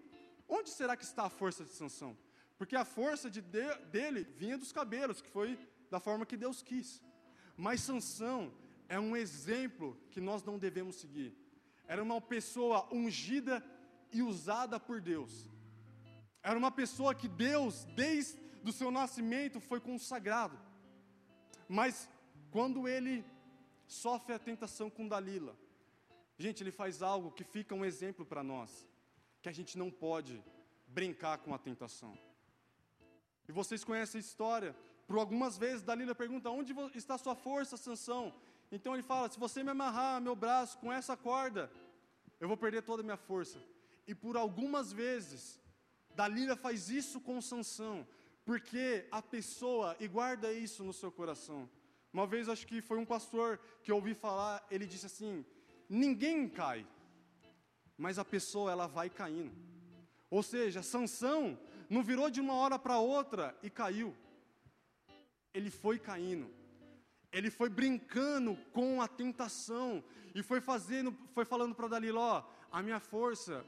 onde 0.51 0.71
será 0.71 0.97
que 0.97 1.05
está 1.05 1.25
a 1.25 1.31
força 1.31 1.65
de 1.65 1.71
Sansão? 1.71 2.17
Porque 2.59 2.77
a 2.77 2.85
força 2.85 3.31
de, 3.31 3.41
de 3.41 3.75
dele 3.87 4.25
vinha 4.37 4.59
dos 4.59 4.73
cabelos, 4.73 5.23
que 5.23 5.31
foi 5.31 5.59
da 5.91 5.99
forma 5.99 6.27
que 6.27 6.37
Deus 6.37 6.63
quis. 6.63 7.03
Mas 7.57 7.81
Sansão 7.81 8.53
é 8.89 8.99
um 9.01 9.17
exemplo 9.17 9.97
que 10.11 10.21
nós 10.21 10.43
não 10.43 10.59
devemos 10.59 10.97
seguir 10.97 11.31
era 11.91 12.05
uma 12.05 12.21
pessoa 12.21 12.87
ungida 12.95 13.61
e 14.13 14.23
usada 14.23 14.79
por 14.79 15.01
Deus. 15.01 15.51
Era 16.41 16.57
uma 16.57 16.71
pessoa 16.71 17.17
que 17.17 17.27
Deus, 17.27 17.85
desde 17.97 18.39
o 18.65 18.71
seu 18.71 18.93
nascimento, 18.93 19.59
foi 19.59 19.81
consagrado. 19.81 20.57
Mas 21.69 22.09
quando 22.53 22.87
ele 22.87 23.25
sofre 23.89 24.33
a 24.33 24.39
tentação 24.39 24.89
com 24.89 25.09
Dalila, 25.09 25.59
gente, 26.39 26.63
ele 26.63 26.71
faz 26.71 27.03
algo 27.03 27.33
que 27.33 27.43
fica 27.43 27.75
um 27.75 27.85
exemplo 27.85 28.25
para 28.25 28.45
nós, 28.45 28.89
que 29.43 29.49
a 29.49 29.53
gente 29.53 29.77
não 29.79 29.91
pode 29.91 30.43
brincar 30.87 31.39
com 31.39 31.55
a 31.55 31.59
tentação. 31.59 32.17
E 33.49 33.53
vocês 33.53 33.83
conhecem 33.83 34.19
a 34.19 34.23
história. 34.23 34.77
Por 35.07 35.19
algumas 35.19 35.59
vezes 35.59 35.83
Dalila 35.83 36.15
pergunta: 36.15 36.51
"Onde 36.51 36.75
está 36.95 37.19
sua 37.19 37.35
força, 37.35 37.77
Sansão?" 37.77 38.35
Então 38.71 38.95
ele 38.95 39.03
fala: 39.03 39.29
se 39.29 39.39
você 39.39 39.63
me 39.63 39.71
amarrar 39.71 40.21
meu 40.21 40.37
braço 40.37 40.79
com 40.79 40.93
essa 40.93 41.17
corda, 41.17 41.71
eu 42.39 42.49
vou 42.49 42.57
perder 42.57 42.83
toda 42.83 43.03
a 43.03 43.09
minha 43.09 43.17
força. 43.17 43.59
E 44.07 44.15
por 44.15 44.37
algumas 44.37 44.93
vezes, 44.93 45.61
Dalila 46.15 46.57
faz 46.57 46.89
isso 46.91 47.21
com 47.21 47.41
Sansão, 47.41 48.07
porque 48.45 49.07
a 49.11 49.21
pessoa, 49.23 49.97
e 50.01 50.09
guarda 50.09 50.53
isso 50.53 50.83
no 50.85 50.93
seu 50.93 51.11
coração. 51.11 51.69
Uma 52.13 52.27
vez 52.27 52.49
acho 52.49 52.67
que 52.67 52.81
foi 52.81 52.99
um 52.99 53.05
pastor 53.05 53.59
que 53.83 53.91
eu 53.91 53.97
ouvi 53.97 54.15
falar, 54.15 54.67
ele 54.71 54.87
disse 54.87 55.07
assim: 55.07 55.45
ninguém 55.89 56.49
cai, 56.49 56.87
mas 58.01 58.19
a 58.19 58.25
pessoa 58.25 58.73
ela 58.73 58.87
vai 58.87 59.09
caindo. 59.09 59.53
Ou 60.29 60.43
seja, 60.43 60.83
Sansão 60.83 61.59
não 61.89 62.03
virou 62.03 62.29
de 62.31 62.41
uma 62.41 62.55
hora 62.55 62.79
para 62.79 62.99
outra 62.99 63.57
e 63.63 63.71
caiu. 63.71 64.17
Ele 65.55 65.71
foi 65.71 65.99
caindo 65.99 66.51
ele 67.33 67.51
foi 67.51 67.69
brincando 67.69 68.57
com 68.73 69.01
a 69.01 69.09
tentação 69.09 70.03
e 70.35 70.43
foi 70.43 70.61
fazendo, 70.61 71.17
foi 71.33 71.45
falando 71.45 71.75
para 71.75 71.89
Dalila, 71.89 72.21
ó, 72.21 72.45
a 72.73 72.83
minha 72.83 73.01
força 73.01 73.65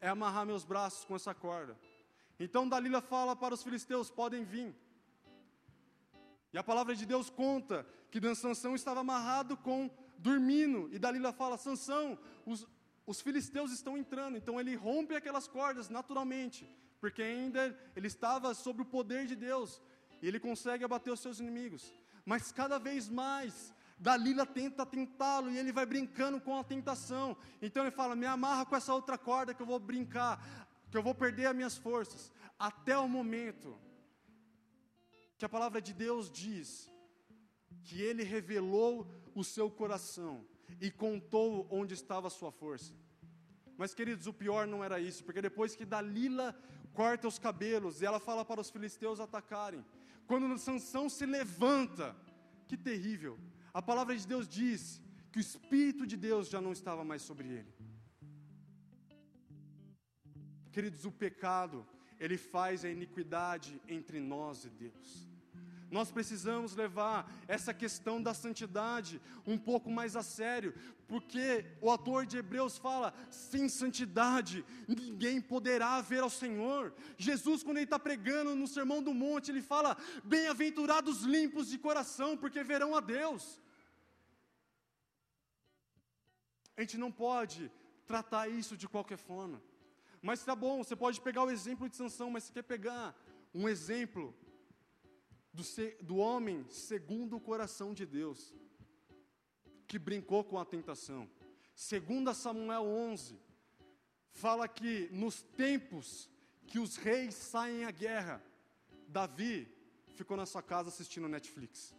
é 0.00 0.08
amarrar 0.08 0.46
meus 0.46 0.64
braços 0.64 1.04
com 1.04 1.16
essa 1.16 1.34
corda. 1.34 1.78
Então 2.38 2.68
Dalila 2.68 3.00
fala 3.00 3.34
para 3.34 3.54
os 3.54 3.62
filisteus, 3.62 4.10
podem 4.10 4.44
vir. 4.44 4.74
E 6.52 6.58
a 6.58 6.62
palavra 6.62 6.94
de 6.94 7.04
Deus 7.04 7.30
conta 7.30 7.86
que 8.10 8.20
Sansão 8.34 8.74
estava 8.74 9.00
amarrado 9.00 9.56
com 9.56 9.90
dormindo, 10.16 10.88
e 10.92 10.98
Dalila 10.98 11.32
fala, 11.32 11.58
Sansão, 11.58 12.16
os, 12.46 12.66
os 13.06 13.20
filisteus 13.20 13.70
estão 13.70 13.96
entrando, 13.96 14.36
então 14.36 14.58
ele 14.58 14.74
rompe 14.74 15.14
aquelas 15.14 15.46
cordas 15.46 15.88
naturalmente, 15.88 16.68
porque 17.00 17.22
ainda 17.22 17.78
ele 17.94 18.06
estava 18.06 18.54
sob 18.54 18.82
o 18.82 18.86
poder 18.86 19.26
de 19.26 19.36
Deus, 19.36 19.80
e 20.22 20.28
ele 20.28 20.40
consegue 20.40 20.84
abater 20.84 21.12
os 21.12 21.20
seus 21.20 21.38
inimigos. 21.38 21.92
Mas 22.24 22.50
cada 22.50 22.78
vez 22.78 23.08
mais, 23.08 23.74
Dalila 23.98 24.46
tenta 24.46 24.86
tentá-lo 24.86 25.50
e 25.50 25.58
ele 25.58 25.70
vai 25.70 25.84
brincando 25.84 26.40
com 26.40 26.58
a 26.58 26.64
tentação. 26.64 27.36
Então 27.60 27.82
ele 27.82 27.90
fala: 27.90 28.16
"Me 28.16 28.26
amarra 28.26 28.64
com 28.64 28.74
essa 28.74 28.94
outra 28.94 29.18
corda 29.18 29.52
que 29.52 29.60
eu 29.60 29.66
vou 29.66 29.78
brincar, 29.78 30.42
que 30.90 30.96
eu 30.96 31.02
vou 31.02 31.14
perder 31.14 31.46
as 31.46 31.54
minhas 31.54 31.76
forças", 31.76 32.32
até 32.58 32.96
o 32.96 33.08
momento 33.08 33.78
que 35.36 35.44
a 35.44 35.48
palavra 35.48 35.80
de 35.82 35.92
Deus 35.92 36.30
diz 36.30 36.90
que 37.82 38.00
ele 38.00 38.22
revelou 38.22 39.06
o 39.34 39.44
seu 39.44 39.70
coração 39.70 40.46
e 40.80 40.90
contou 40.90 41.66
onde 41.70 41.94
estava 41.94 42.26
a 42.28 42.30
sua 42.30 42.52
força. 42.52 42.92
Mas, 43.76 43.94
queridos, 43.94 44.26
o 44.26 44.32
pior 44.32 44.66
não 44.66 44.84
era 44.84 45.00
isso, 45.00 45.24
porque 45.24 45.42
depois 45.42 45.74
que 45.74 45.84
Dalila 45.84 46.54
corta 46.92 47.26
os 47.26 47.38
cabelos 47.38 48.00
e 48.00 48.06
ela 48.06 48.20
fala 48.20 48.44
para 48.44 48.60
os 48.60 48.70
filisteus 48.70 49.18
atacarem, 49.18 49.84
quando 50.26 50.56
Sansão 50.58 51.08
se 51.08 51.26
levanta, 51.26 52.16
que 52.68 52.76
terrível! 52.76 53.38
A 53.72 53.82
palavra 53.82 54.16
de 54.16 54.26
Deus 54.26 54.48
diz 54.48 55.02
que 55.32 55.38
o 55.38 55.40
Espírito 55.40 56.06
de 56.06 56.16
Deus 56.16 56.48
já 56.48 56.60
não 56.60 56.72
estava 56.72 57.04
mais 57.04 57.22
sobre 57.22 57.48
ele. 57.48 57.74
Queridos, 60.70 61.04
o 61.04 61.10
pecado, 61.10 61.86
ele 62.18 62.36
faz 62.36 62.84
a 62.84 62.90
iniquidade 62.90 63.80
entre 63.88 64.20
nós 64.20 64.64
e 64.64 64.70
Deus. 64.70 65.28
Nós 65.96 66.10
precisamos 66.10 66.74
levar 66.74 67.32
essa 67.46 67.72
questão 67.72 68.20
da 68.20 68.34
santidade 68.34 69.20
um 69.46 69.56
pouco 69.56 69.88
mais 69.88 70.16
a 70.16 70.24
sério, 70.24 70.74
porque 71.06 71.64
o 71.80 71.88
autor 71.88 72.26
de 72.26 72.36
Hebreus 72.36 72.76
fala: 72.76 73.14
sem 73.30 73.68
santidade 73.68 74.64
ninguém 74.88 75.40
poderá 75.40 76.00
ver 76.00 76.22
ao 76.24 76.28
Senhor. 76.42 76.92
Jesus, 77.16 77.62
quando 77.62 77.76
ele 77.76 77.84
está 77.84 77.96
pregando 77.96 78.56
no 78.56 78.66
Sermão 78.66 79.00
do 79.08 79.14
Monte, 79.14 79.52
ele 79.52 79.62
fala: 79.62 79.96
bem-aventurados 80.24 81.22
limpos 81.22 81.68
de 81.68 81.78
coração, 81.78 82.36
porque 82.36 82.64
verão 82.64 82.96
a 82.96 83.00
Deus. 83.00 83.60
A 86.76 86.80
gente 86.80 86.98
não 86.98 87.12
pode 87.12 87.70
tratar 88.04 88.48
isso 88.48 88.76
de 88.76 88.88
qualquer 88.88 89.20
forma. 89.30 89.62
Mas 90.20 90.42
tá 90.42 90.56
bom, 90.56 90.82
você 90.82 90.96
pode 90.96 91.20
pegar 91.20 91.44
o 91.44 91.52
exemplo 91.52 91.88
de 91.88 91.94
Sansão, 91.94 92.30
mas 92.30 92.42
você 92.42 92.52
quer 92.52 92.64
pegar 92.64 93.14
um 93.54 93.68
exemplo 93.68 94.34
do, 95.54 95.62
do 96.02 96.16
homem 96.16 96.66
segundo 96.68 97.36
o 97.36 97.40
coração 97.40 97.94
de 97.94 98.04
Deus, 98.04 98.52
que 99.86 99.98
brincou 99.98 100.42
com 100.42 100.58
a 100.58 100.64
tentação. 100.64 101.30
Segundo 101.74 102.34
Samuel 102.34 102.84
11, 102.84 103.38
fala 104.32 104.66
que 104.66 105.08
nos 105.12 105.42
tempos 105.42 106.28
que 106.66 106.78
os 106.78 106.96
reis 106.96 107.34
saem 107.34 107.84
à 107.84 107.90
guerra, 107.90 108.42
Davi 109.06 109.68
ficou 110.08 110.36
na 110.36 110.46
sua 110.46 110.62
casa 110.62 110.88
assistindo 110.88 111.28
Netflix. 111.28 111.94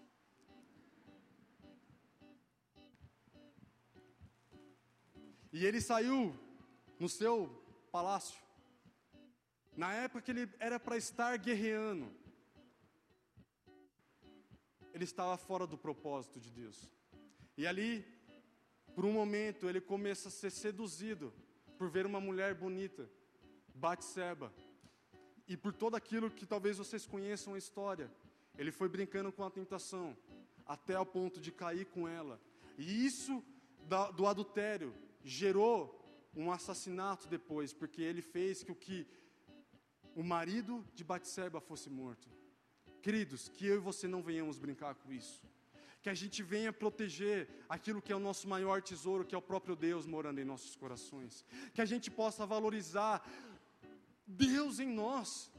E 5.52 5.66
ele 5.66 5.80
saiu 5.80 6.38
no 7.00 7.08
seu 7.08 7.48
palácio. 7.90 8.38
Na 9.78 9.94
época 9.94 10.22
que 10.22 10.32
ele 10.32 10.50
era 10.60 10.78
para 10.78 10.98
estar 10.98 11.38
guerreando, 11.38 12.12
ele 14.96 15.04
estava 15.04 15.36
fora 15.36 15.68
do 15.68 15.78
propósito 15.78 16.40
de 16.40 16.50
Deus. 16.50 16.90
E 17.58 17.68
ali, 17.68 18.06
por 18.96 19.04
um 19.04 19.12
momento, 19.12 19.68
ele 19.68 19.82
começa 19.82 20.30
a 20.30 20.32
ser 20.32 20.50
seduzido 20.50 21.34
por 21.78 21.90
ver 21.90 22.06
uma 22.06 22.22
mulher 22.22 22.56
bonita, 22.56 23.10
Batseba. 23.74 24.54
E 25.50 25.58
por 25.58 25.74
todo 25.74 25.96
aquilo 25.96 26.32
que 26.32 26.46
talvez 26.46 26.78
vocês 26.78 27.06
conheçam 27.06 27.56
a 27.56 27.58
história, 27.58 28.10
ele 28.58 28.72
foi 28.72 28.88
brincando 28.88 29.34
com 29.34 29.44
a 29.44 29.52
tentação, 29.52 30.16
até 30.66 30.96
ao 30.96 31.06
ponto 31.06 31.42
de 31.42 31.52
cair 31.52 31.86
com 31.88 32.08
ela. 32.08 32.40
E 32.78 33.06
isso 33.06 33.44
do 34.16 34.26
adultério 34.26 34.96
gerou 35.26 35.78
um 36.34 36.54
assassinato 36.54 37.28
depois, 37.28 37.74
porque 37.74 38.02
ele 38.02 38.22
fez 38.22 38.64
com 38.64 38.74
que 38.74 39.06
o 40.16 40.24
marido 40.24 40.88
de 40.94 41.04
Batseba 41.04 41.60
fosse 41.60 41.90
morto. 41.90 42.30
Queridos, 43.06 43.48
que 43.56 43.68
eu 43.68 43.76
e 43.76 43.88
você 43.90 44.08
não 44.08 44.20
venhamos 44.30 44.58
brincar 44.58 44.96
com 44.96 45.14
isso. 45.14 45.40
Que 46.02 46.10
a 46.10 46.16
gente 46.22 46.42
venha 46.42 46.72
proteger 46.74 47.48
aquilo 47.70 48.02
que 48.02 48.12
é 48.12 48.16
o 48.16 48.24
nosso 48.28 48.48
maior 48.54 48.82
tesouro, 48.82 49.24
que 49.24 49.36
é 49.36 49.38
o 49.38 49.50
próprio 49.50 49.76
Deus 49.76 50.08
morando 50.08 50.40
em 50.40 50.48
nossos 50.54 50.76
corações. 50.76 51.46
Que 51.76 51.84
a 51.84 51.86
gente 51.92 52.10
possa 52.10 52.48
valorizar 52.48 53.24
Deus 54.26 54.80
em 54.80 54.90
nós. 55.02 55.52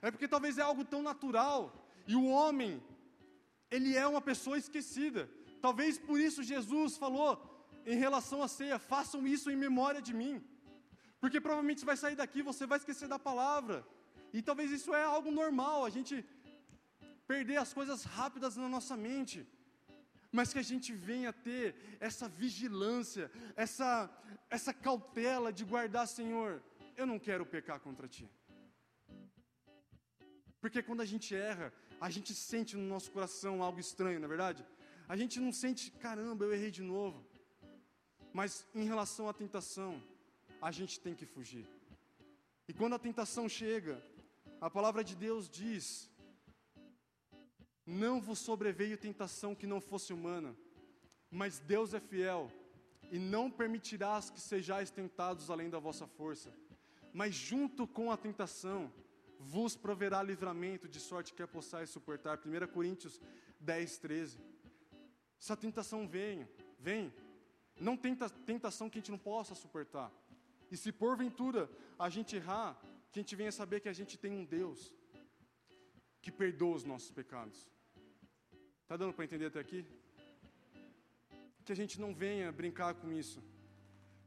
É 0.00 0.10
porque 0.10 0.26
talvez 0.26 0.56
é 0.56 0.62
algo 0.62 0.82
tão 0.82 1.02
natural. 1.02 1.58
E 2.06 2.16
o 2.16 2.24
homem, 2.36 2.82
ele 3.70 3.94
é 3.94 4.06
uma 4.06 4.22
pessoa 4.22 4.56
esquecida. 4.56 5.28
Talvez 5.60 5.98
por 5.98 6.18
isso 6.18 6.42
Jesus 6.42 6.96
falou 6.96 7.30
em 7.84 7.98
relação 7.98 8.42
à 8.42 8.48
ceia: 8.48 8.78
façam 8.78 9.26
isso 9.26 9.50
em 9.50 9.64
memória 9.66 10.00
de 10.00 10.14
mim. 10.14 10.42
Porque 11.20 11.38
provavelmente 11.38 11.80
você 11.80 11.90
vai 11.92 11.98
sair 11.98 12.16
daqui, 12.16 12.40
você 12.40 12.66
vai 12.66 12.78
esquecer 12.78 13.08
da 13.08 13.18
palavra. 13.18 13.86
E 14.32 14.40
talvez 14.40 14.70
isso 14.70 14.94
é 14.94 15.04
algo 15.04 15.30
normal. 15.30 15.84
A 15.84 15.90
gente 15.90 16.24
perder 17.26 17.56
as 17.56 17.72
coisas 17.72 18.04
rápidas 18.04 18.56
na 18.56 18.68
nossa 18.68 18.96
mente, 18.96 19.46
mas 20.30 20.52
que 20.52 20.58
a 20.58 20.68
gente 20.70 20.92
venha 20.92 21.32
ter 21.32 21.74
essa 22.00 22.28
vigilância, 22.28 23.30
essa, 23.54 24.10
essa 24.48 24.72
cautela 24.72 25.52
de 25.52 25.64
guardar, 25.64 26.06
Senhor, 26.08 26.62
eu 26.96 27.06
não 27.06 27.18
quero 27.18 27.44
pecar 27.44 27.80
contra 27.80 28.08
Ti. 28.08 28.28
Porque 30.60 30.82
quando 30.82 31.00
a 31.00 31.04
gente 31.04 31.34
erra, 31.34 31.72
a 32.00 32.08
gente 32.08 32.34
sente 32.34 32.76
no 32.76 32.86
nosso 32.94 33.10
coração 33.10 33.62
algo 33.62 33.80
estranho, 33.80 34.20
não 34.20 34.26
é 34.26 34.28
verdade? 34.28 34.64
A 35.08 35.16
gente 35.16 35.38
não 35.40 35.52
sente, 35.52 35.90
caramba, 35.90 36.44
eu 36.44 36.54
errei 36.54 36.70
de 36.70 36.82
novo. 36.82 37.26
Mas 38.32 38.66
em 38.74 38.84
relação 38.84 39.28
à 39.28 39.32
tentação, 39.32 40.02
a 40.60 40.70
gente 40.70 40.98
tem 41.00 41.14
que 41.14 41.26
fugir. 41.26 41.66
E 42.68 42.72
quando 42.72 42.94
a 42.94 42.98
tentação 42.98 43.48
chega, 43.48 44.02
a 44.60 44.70
palavra 44.70 45.02
de 45.02 45.14
Deus 45.16 45.48
diz 45.48 46.08
não 47.86 48.20
vos 48.20 48.38
sobreveio 48.38 48.96
tentação 48.96 49.54
que 49.54 49.66
não 49.66 49.80
fosse 49.80 50.12
humana, 50.12 50.54
mas 51.30 51.58
Deus 51.58 51.94
é 51.94 52.00
fiel 52.00 52.50
e 53.10 53.18
não 53.18 53.50
permitirás 53.50 54.30
que 54.30 54.40
sejais 54.40 54.90
tentados 54.90 55.50
além 55.50 55.68
da 55.68 55.78
vossa 55.78 56.06
força. 56.06 56.52
Mas 57.12 57.34
junto 57.34 57.86
com 57.86 58.10
a 58.10 58.16
tentação, 58.16 58.90
vos 59.38 59.76
proverá 59.76 60.22
livramento, 60.22 60.88
de 60.88 61.00
sorte 61.00 61.34
que 61.34 61.42
a 61.42 61.48
possais 61.48 61.90
suportar. 61.90 62.38
1 62.38 62.72
Coríntios 62.72 63.20
10, 63.60 63.98
13. 63.98 64.38
Se 65.38 65.52
a 65.52 65.56
tentação 65.56 66.06
vem, 66.08 66.48
vem, 66.78 67.12
não 67.78 67.96
tem 67.96 68.16
tentação 68.46 68.88
que 68.88 68.98
a 68.98 69.00
gente 69.00 69.10
não 69.10 69.18
possa 69.18 69.54
suportar. 69.54 70.10
E 70.70 70.76
se 70.76 70.92
porventura 70.92 71.68
a 71.98 72.08
gente 72.08 72.36
errar, 72.36 72.80
que 73.10 73.18
a 73.18 73.22
gente 73.22 73.36
venha 73.36 73.52
saber 73.52 73.80
que 73.80 73.88
a 73.88 73.92
gente 73.92 74.16
tem 74.16 74.32
um 74.32 74.44
Deus 74.44 74.94
que 76.22 76.30
perdoa 76.30 76.76
os 76.76 76.84
nossos 76.84 77.10
pecados. 77.10 77.68
Está 78.82 78.96
dando 78.96 79.12
para 79.12 79.24
entender 79.24 79.46
até 79.46 79.58
aqui? 79.58 79.84
Que 81.64 81.72
a 81.72 81.76
gente 81.76 82.00
não 82.00 82.14
venha 82.14 82.52
brincar 82.52 82.94
com 82.94 83.12
isso. 83.12 83.42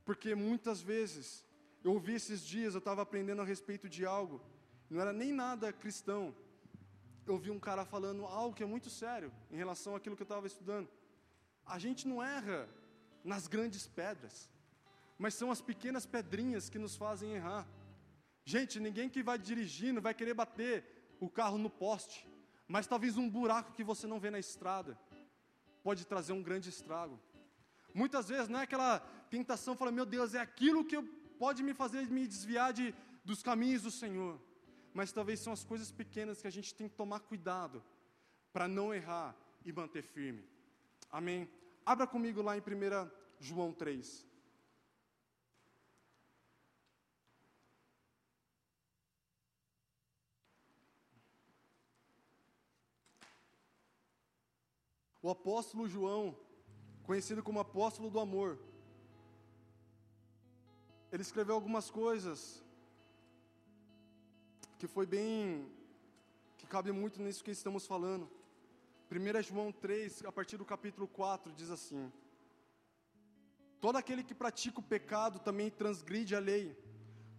Porque 0.04 0.36
muitas 0.36 0.82
vezes, 0.82 1.46
eu 1.84 1.94
ouvi 1.94 2.14
esses 2.14 2.46
dias, 2.46 2.74
eu 2.74 2.80
estava 2.80 3.02
aprendendo 3.02 3.42
a 3.42 3.46
respeito 3.46 3.88
de 3.88 4.06
algo, 4.06 4.42
não 4.90 5.00
era 5.02 5.14
nem 5.14 5.32
nada 5.32 5.72
cristão. 5.74 6.36
Eu 7.26 7.34
ouvi 7.36 7.50
um 7.50 7.60
cara 7.60 7.86
falando 7.86 8.26
algo 8.26 8.56
que 8.56 8.62
é 8.62 8.68
muito 8.68 8.90
sério 8.90 9.32
em 9.50 9.56
relação 9.56 9.96
àquilo 9.96 10.16
que 10.16 10.22
eu 10.22 10.32
estava 10.32 10.46
estudando. 10.46 10.90
A 11.66 11.80
gente 11.80 12.08
não 12.08 12.22
erra 12.22 12.70
nas 13.24 13.48
grandes 13.48 13.88
pedras, 13.88 14.50
mas 15.18 15.34
são 15.34 15.50
as 15.50 15.62
pequenas 15.62 16.06
pedrinhas 16.06 16.70
que 16.70 16.78
nos 16.78 16.96
fazem 16.96 17.32
errar. 17.32 17.68
Gente, 18.44 18.80
ninguém 18.80 19.10
que 19.10 19.24
vai 19.24 19.40
dirigindo 19.40 20.02
vai 20.02 20.14
querer 20.14 20.36
bater 20.36 20.95
o 21.20 21.30
carro 21.30 21.58
no 21.58 21.70
poste 21.70 22.28
mas 22.68 22.88
talvez 22.88 23.18
um 23.18 23.30
buraco 23.30 23.74
que 23.74 23.84
você 23.84 24.08
não 24.08 24.20
vê 24.20 24.30
na 24.30 24.40
estrada 24.40 24.98
pode 25.84 26.06
trazer 26.06 26.34
um 26.34 26.42
grande 26.42 26.70
estrago. 26.70 27.20
Muitas 27.94 28.28
vezes 28.28 28.50
não 28.50 28.60
é 28.60 28.64
aquela 28.64 29.00
tentação, 29.30 29.78
fala, 29.78 29.92
meu 29.92 30.06
Deus, 30.06 30.34
é 30.34 30.40
aquilo 30.40 30.84
que 30.84 31.00
pode 31.38 31.62
me 31.62 31.74
fazer 31.74 32.10
me 32.10 32.28
desviar 32.28 32.74
de, 32.74 32.94
dos 33.24 33.44
caminhos 33.44 33.84
do 33.84 33.92
Senhor. 33.92 34.42
Mas 34.94 35.12
talvez 35.12 35.40
são 35.40 35.54
as 35.54 35.64
coisas 35.64 35.92
pequenas 35.92 36.42
que 36.42 36.48
a 36.48 36.52
gente 36.52 36.74
tem 36.74 36.90
que 36.90 36.96
tomar 36.96 37.20
cuidado 37.20 37.84
para 38.52 38.68
não 38.68 38.94
errar 38.94 39.36
e 39.64 39.72
manter 39.72 40.02
firme. 40.02 40.44
Amém? 41.12 41.48
Abra 41.86 42.08
comigo 42.08 42.42
lá 42.42 42.58
em 42.58 42.62
1 42.62 43.12
João 43.40 43.72
3. 43.72 44.26
O 55.26 55.30
apóstolo 55.32 55.90
João, 55.90 56.38
conhecido 57.02 57.42
como 57.42 57.60
apóstolo 57.60 58.12
do 58.12 58.20
amor, 58.20 58.60
ele 61.12 61.24
escreveu 61.24 61.56
algumas 61.56 61.90
coisas 61.90 62.64
que 64.78 64.86
foi 64.86 65.08
bem 65.08 65.68
que 66.60 66.68
cabe 66.68 66.92
muito 66.92 67.20
nisso 67.24 67.44
que 67.44 67.50
estamos 67.50 67.88
falando. 67.88 68.30
1 69.12 69.42
João 69.42 69.72
3, 69.72 70.26
a 70.26 70.32
partir 70.32 70.58
do 70.58 70.66
capítulo 70.74 71.08
4, 71.08 71.52
diz 71.54 71.72
assim: 71.72 72.14
Todo 73.82 73.96
aquele 73.96 74.24
que 74.24 74.36
pratica 74.36 74.80
o 74.80 74.84
pecado 74.84 75.40
também 75.40 75.72
transgride 75.72 76.36
a 76.36 76.40
lei, 76.40 76.78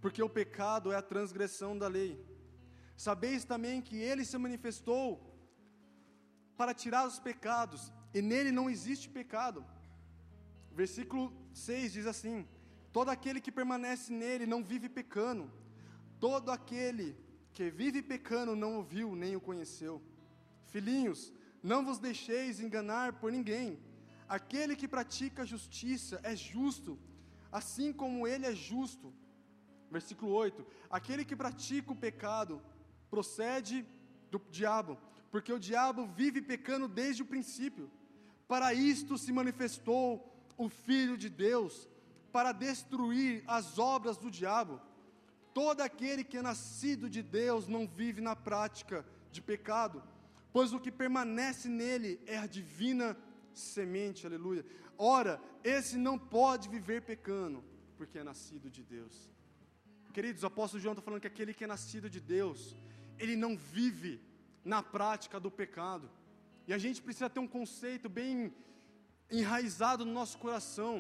porque 0.01 0.21
o 0.21 0.29
pecado 0.29 0.91
é 0.91 0.97
a 0.97 1.03
transgressão 1.03 1.79
da 1.79 1.87
lei. 1.87 2.21
Sabeis 2.97 3.45
também 3.45 3.81
que 3.81 3.97
ele 3.97 4.25
se 4.25 4.37
manifestou 4.37 5.26
para 6.57 6.75
tirar 6.75 7.07
os 7.07 7.19
pecados, 7.19 7.93
e 8.15 8.23
nele 8.23 8.51
não 8.51 8.69
existe 8.71 9.09
pecado. 9.09 9.65
Versículo 10.73 11.33
6 11.53 11.93
diz 11.93 12.07
assim: 12.07 12.47
Todo 12.93 13.11
aquele 13.11 13.41
que 13.41 13.53
permanece 13.53 14.13
nele 14.13 14.47
não 14.47 14.63
vive 14.65 14.89
pecando, 14.89 15.51
todo 16.19 16.51
aquele 16.51 17.17
que 17.53 17.71
vive 17.71 18.03
pecando 18.03 18.55
não 18.55 18.79
o 18.79 18.83
viu 18.83 19.15
nem 19.15 19.37
o 19.37 19.41
conheceu. 19.41 20.03
Filhinhos, 20.67 21.33
não 21.63 21.85
vos 21.85 21.99
deixeis 21.99 22.61
enganar 22.61 23.15
por 23.15 23.33
ninguém. 23.33 23.79
Aquele 24.29 24.75
que 24.77 24.89
pratica 24.89 25.43
a 25.43 25.47
justiça 25.47 26.21
é 26.23 26.35
justo, 26.35 26.99
assim 27.51 27.93
como 27.93 28.27
ele 28.27 28.47
é 28.47 28.55
justo. 28.55 29.13
Versículo 29.91 30.33
8: 30.33 30.67
Aquele 30.91 31.25
que 31.25 31.37
pratica 31.37 31.93
o 31.93 31.97
pecado 31.97 32.61
procede 33.09 33.87
do 34.31 34.39
diabo, 34.51 34.99
porque 35.37 35.53
o 35.53 35.59
diabo 35.59 36.07
vive 36.07 36.41
pecando 36.41 36.89
desde 36.89 37.21
o 37.23 37.27
princípio. 37.27 37.91
Para 38.49 38.73
isto 38.73 39.19
se 39.19 39.31
manifestou 39.31 40.07
o 40.57 40.67
Filho 40.71 41.15
de 41.15 41.29
Deus, 41.29 41.87
para 42.33 42.53
destruir 42.53 43.45
as 43.47 43.79
obras 43.79 44.17
do 44.17 44.31
diabo. 44.31 44.81
Todo 45.53 45.83
aquele 45.83 46.25
que 46.25 46.39
é 46.39 46.43
nascido 46.51 47.11
de 47.11 47.23
Deus 47.23 47.69
não 47.69 47.87
vive 47.87 48.23
na 48.23 48.35
prática 48.35 49.05
de 49.31 49.43
pecado, 49.43 50.03
pois 50.55 50.73
o 50.73 50.81
que 50.81 50.91
permanece 50.91 51.69
nele 51.69 52.19
é 52.25 52.39
a 52.39 52.47
divina 52.47 53.15
semente, 53.53 54.27
aleluia. 54.27 54.65
Ora, 54.97 55.39
esse 55.63 55.99
não 55.99 56.19
pode 56.19 56.67
viver 56.67 57.03
pecando, 57.03 57.63
porque 57.99 58.21
é 58.21 58.25
nascido 58.25 58.71
de 58.71 58.83
Deus. 58.83 59.31
Queridos, 60.15 60.45
o 60.45 60.47
apóstolo 60.47 60.83
João 60.83 60.95
está 60.95 61.03
falando 61.03 61.21
que 61.21 61.27
aquele 61.27 61.53
que 61.53 61.65
é 61.65 61.67
nascido 61.67 62.09
de 62.09 62.23
Deus, 62.23 62.75
ele 63.19 63.37
não 63.37 63.55
vive 63.55 64.19
na 64.67 64.83
prática 64.83 65.39
do 65.41 65.51
pecado. 65.51 66.07
E 66.69 66.75
a 66.75 66.79
gente 66.85 67.01
precisa 67.01 67.31
ter 67.31 67.41
um 67.41 67.53
conceito 67.59 68.09
bem 68.09 68.53
enraizado 69.31 70.05
no 70.05 70.13
nosso 70.13 70.37
coração 70.39 70.95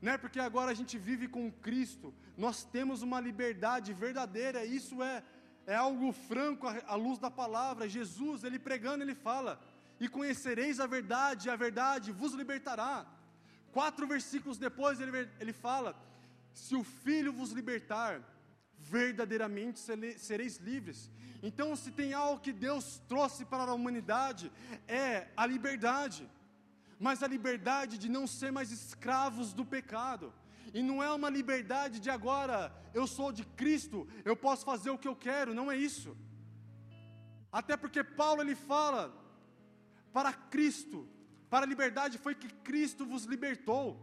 não 0.00 0.12
é 0.12 0.18
porque 0.18 0.40
agora 0.40 0.70
a 0.70 0.74
gente 0.74 0.96
vive 0.96 1.28
com 1.28 1.52
Cristo, 1.52 2.14
nós 2.36 2.64
temos 2.64 3.02
uma 3.02 3.20
liberdade 3.20 3.92
verdadeira, 3.92 4.64
isso 4.64 5.02
é, 5.02 5.22
é 5.66 5.74
algo 5.74 6.10
franco 6.12 6.66
à 6.66 6.94
luz 6.94 7.18
da 7.18 7.30
palavra. 7.30 7.88
Jesus, 7.88 8.42
ele 8.42 8.58
pregando, 8.58 9.04
ele 9.04 9.14
fala: 9.14 9.60
E 9.98 10.08
conhecereis 10.08 10.80
a 10.80 10.86
verdade, 10.86 11.48
e 11.48 11.50
a 11.50 11.56
verdade 11.56 12.12
vos 12.12 12.32
libertará. 12.32 13.06
Quatro 13.72 14.06
versículos 14.06 14.56
depois 14.56 15.00
ele, 15.00 15.28
ele 15.38 15.52
fala: 15.52 15.94
Se 16.54 16.74
o 16.74 16.82
Filho 16.82 17.32
vos 17.32 17.50
libertar, 17.50 18.22
verdadeiramente 18.80 19.78
sereis 20.18 20.56
livres. 20.56 21.10
Então, 21.42 21.74
se 21.76 21.90
tem 21.90 22.12
algo 22.12 22.40
que 22.40 22.52
Deus 22.52 23.00
trouxe 23.08 23.44
para 23.44 23.70
a 23.70 23.74
humanidade, 23.74 24.50
é 24.86 25.28
a 25.36 25.46
liberdade 25.46 26.28
mas 27.00 27.22
a 27.22 27.26
liberdade 27.26 27.96
de 27.96 28.10
não 28.10 28.26
ser 28.26 28.52
mais 28.52 28.70
escravos 28.70 29.54
do 29.54 29.64
pecado. 29.64 30.32
E 30.74 30.82
não 30.82 31.02
é 31.02 31.10
uma 31.10 31.30
liberdade 31.30 31.98
de 31.98 32.10
agora, 32.10 32.70
eu 32.92 33.06
sou 33.06 33.32
de 33.32 33.42
Cristo, 33.42 34.06
eu 34.22 34.36
posso 34.36 34.66
fazer 34.66 34.90
o 34.90 34.98
que 34.98 35.08
eu 35.08 35.16
quero, 35.16 35.54
não 35.54 35.72
é 35.72 35.76
isso. 35.76 36.14
Até 37.50 37.74
porque 37.74 38.04
Paulo 38.04 38.42
ele 38.42 38.54
fala, 38.54 39.10
para 40.12 40.30
Cristo, 40.32 41.08
para 41.48 41.64
a 41.64 41.68
liberdade 41.68 42.18
foi 42.18 42.34
que 42.34 42.48
Cristo 42.48 43.06
vos 43.06 43.24
libertou. 43.24 43.98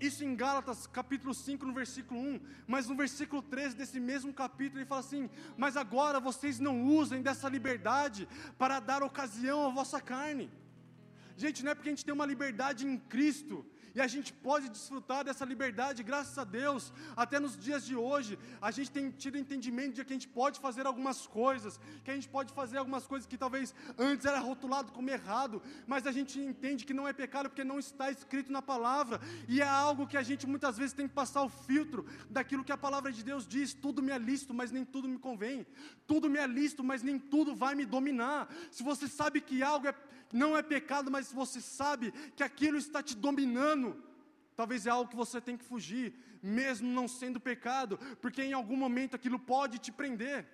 Isso 0.00 0.24
em 0.24 0.36
Gálatas 0.36 0.86
capítulo 0.86 1.32
5, 1.32 1.64
no 1.64 1.72
versículo 1.72 2.20
1. 2.20 2.40
Mas 2.66 2.86
no 2.88 2.94
versículo 2.94 3.40
13 3.42 3.76
desse 3.76 3.98
mesmo 3.98 4.32
capítulo, 4.32 4.80
ele 4.80 4.86
fala 4.86 5.00
assim: 5.00 5.30
Mas 5.56 5.76
agora 5.76 6.20
vocês 6.20 6.58
não 6.58 6.84
usem 6.84 7.22
dessa 7.22 7.48
liberdade 7.48 8.28
para 8.58 8.78
dar 8.78 9.02
ocasião 9.02 9.64
à 9.66 9.70
vossa 9.70 10.00
carne. 10.00 10.50
Gente, 11.36 11.64
não 11.64 11.72
é 11.72 11.74
porque 11.74 11.88
a 11.88 11.92
gente 11.92 12.04
tem 12.04 12.14
uma 12.14 12.26
liberdade 12.26 12.86
em 12.86 12.98
Cristo 12.98 13.64
e 13.96 14.00
a 14.00 14.06
gente 14.06 14.30
pode 14.30 14.68
desfrutar 14.68 15.24
dessa 15.24 15.42
liberdade, 15.42 16.02
graças 16.02 16.36
a 16.36 16.44
Deus, 16.44 16.92
até 17.16 17.40
nos 17.40 17.56
dias 17.56 17.82
de 17.86 17.96
hoje, 17.96 18.38
a 18.60 18.70
gente 18.70 18.90
tem 18.90 19.10
tido 19.10 19.38
entendimento 19.38 19.94
de 19.94 20.04
que 20.04 20.12
a 20.12 20.16
gente 20.16 20.28
pode 20.28 20.60
fazer 20.60 20.84
algumas 20.86 21.26
coisas, 21.26 21.80
que 22.04 22.10
a 22.10 22.14
gente 22.14 22.28
pode 22.28 22.52
fazer 22.52 22.76
algumas 22.76 23.06
coisas 23.06 23.26
que 23.26 23.38
talvez 23.38 23.74
antes 23.96 24.26
era 24.26 24.38
rotulado 24.38 24.92
como 24.92 25.08
errado, 25.08 25.62
mas 25.86 26.06
a 26.06 26.12
gente 26.12 26.38
entende 26.38 26.84
que 26.84 26.92
não 26.92 27.08
é 27.08 27.12
pecado 27.14 27.48
porque 27.48 27.64
não 27.64 27.78
está 27.78 28.10
escrito 28.10 28.52
na 28.52 28.60
palavra, 28.60 29.18
e 29.48 29.62
é 29.62 29.66
algo 29.66 30.06
que 30.06 30.18
a 30.18 30.22
gente 30.22 30.46
muitas 30.46 30.76
vezes 30.76 30.92
tem 30.92 31.08
que 31.08 31.14
passar 31.14 31.40
o 31.42 31.48
filtro 31.48 32.04
daquilo 32.28 32.64
que 32.64 32.72
a 32.72 32.76
palavra 32.76 33.10
de 33.10 33.24
Deus 33.24 33.48
diz: 33.48 33.72
tudo 33.72 34.02
me 34.02 34.12
é 34.12 34.18
lícito, 34.18 34.52
mas 34.52 34.70
nem 34.70 34.84
tudo 34.84 35.08
me 35.08 35.18
convém, 35.18 35.66
tudo 36.06 36.28
me 36.28 36.38
é 36.38 36.46
lícito, 36.46 36.84
mas 36.84 37.02
nem 37.02 37.18
tudo 37.18 37.56
vai 37.56 37.74
me 37.74 37.86
dominar. 37.86 38.46
Se 38.70 38.82
você 38.82 39.08
sabe 39.08 39.40
que 39.40 39.62
algo 39.62 39.88
é 39.88 39.94
não 40.32 40.56
é 40.56 40.62
pecado, 40.62 41.10
mas 41.10 41.32
você 41.32 41.60
sabe 41.60 42.12
que 42.34 42.42
aquilo 42.42 42.76
está 42.76 43.02
te 43.02 43.16
dominando, 43.16 43.85
talvez 44.54 44.86
é 44.86 44.90
algo 44.90 45.10
que 45.10 45.22
você 45.24 45.40
tem 45.40 45.56
que 45.56 45.64
fugir, 45.64 46.14
mesmo 46.42 46.88
não 46.88 47.06
sendo 47.06 47.38
pecado, 47.38 47.98
porque 48.20 48.42
em 48.42 48.52
algum 48.52 48.76
momento 48.76 49.16
aquilo 49.16 49.38
pode 49.38 49.78
te 49.78 49.92
prender. 49.92 50.46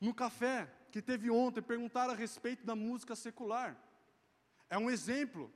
No 0.00 0.14
café 0.14 0.56
que 0.90 1.02
teve 1.02 1.30
ontem, 1.30 1.62
perguntaram 1.62 2.12
a 2.12 2.16
respeito 2.16 2.66
da 2.66 2.74
música 2.74 3.14
secular. 3.14 3.70
É 4.68 4.78
um 4.78 4.90
exemplo. 4.90 5.52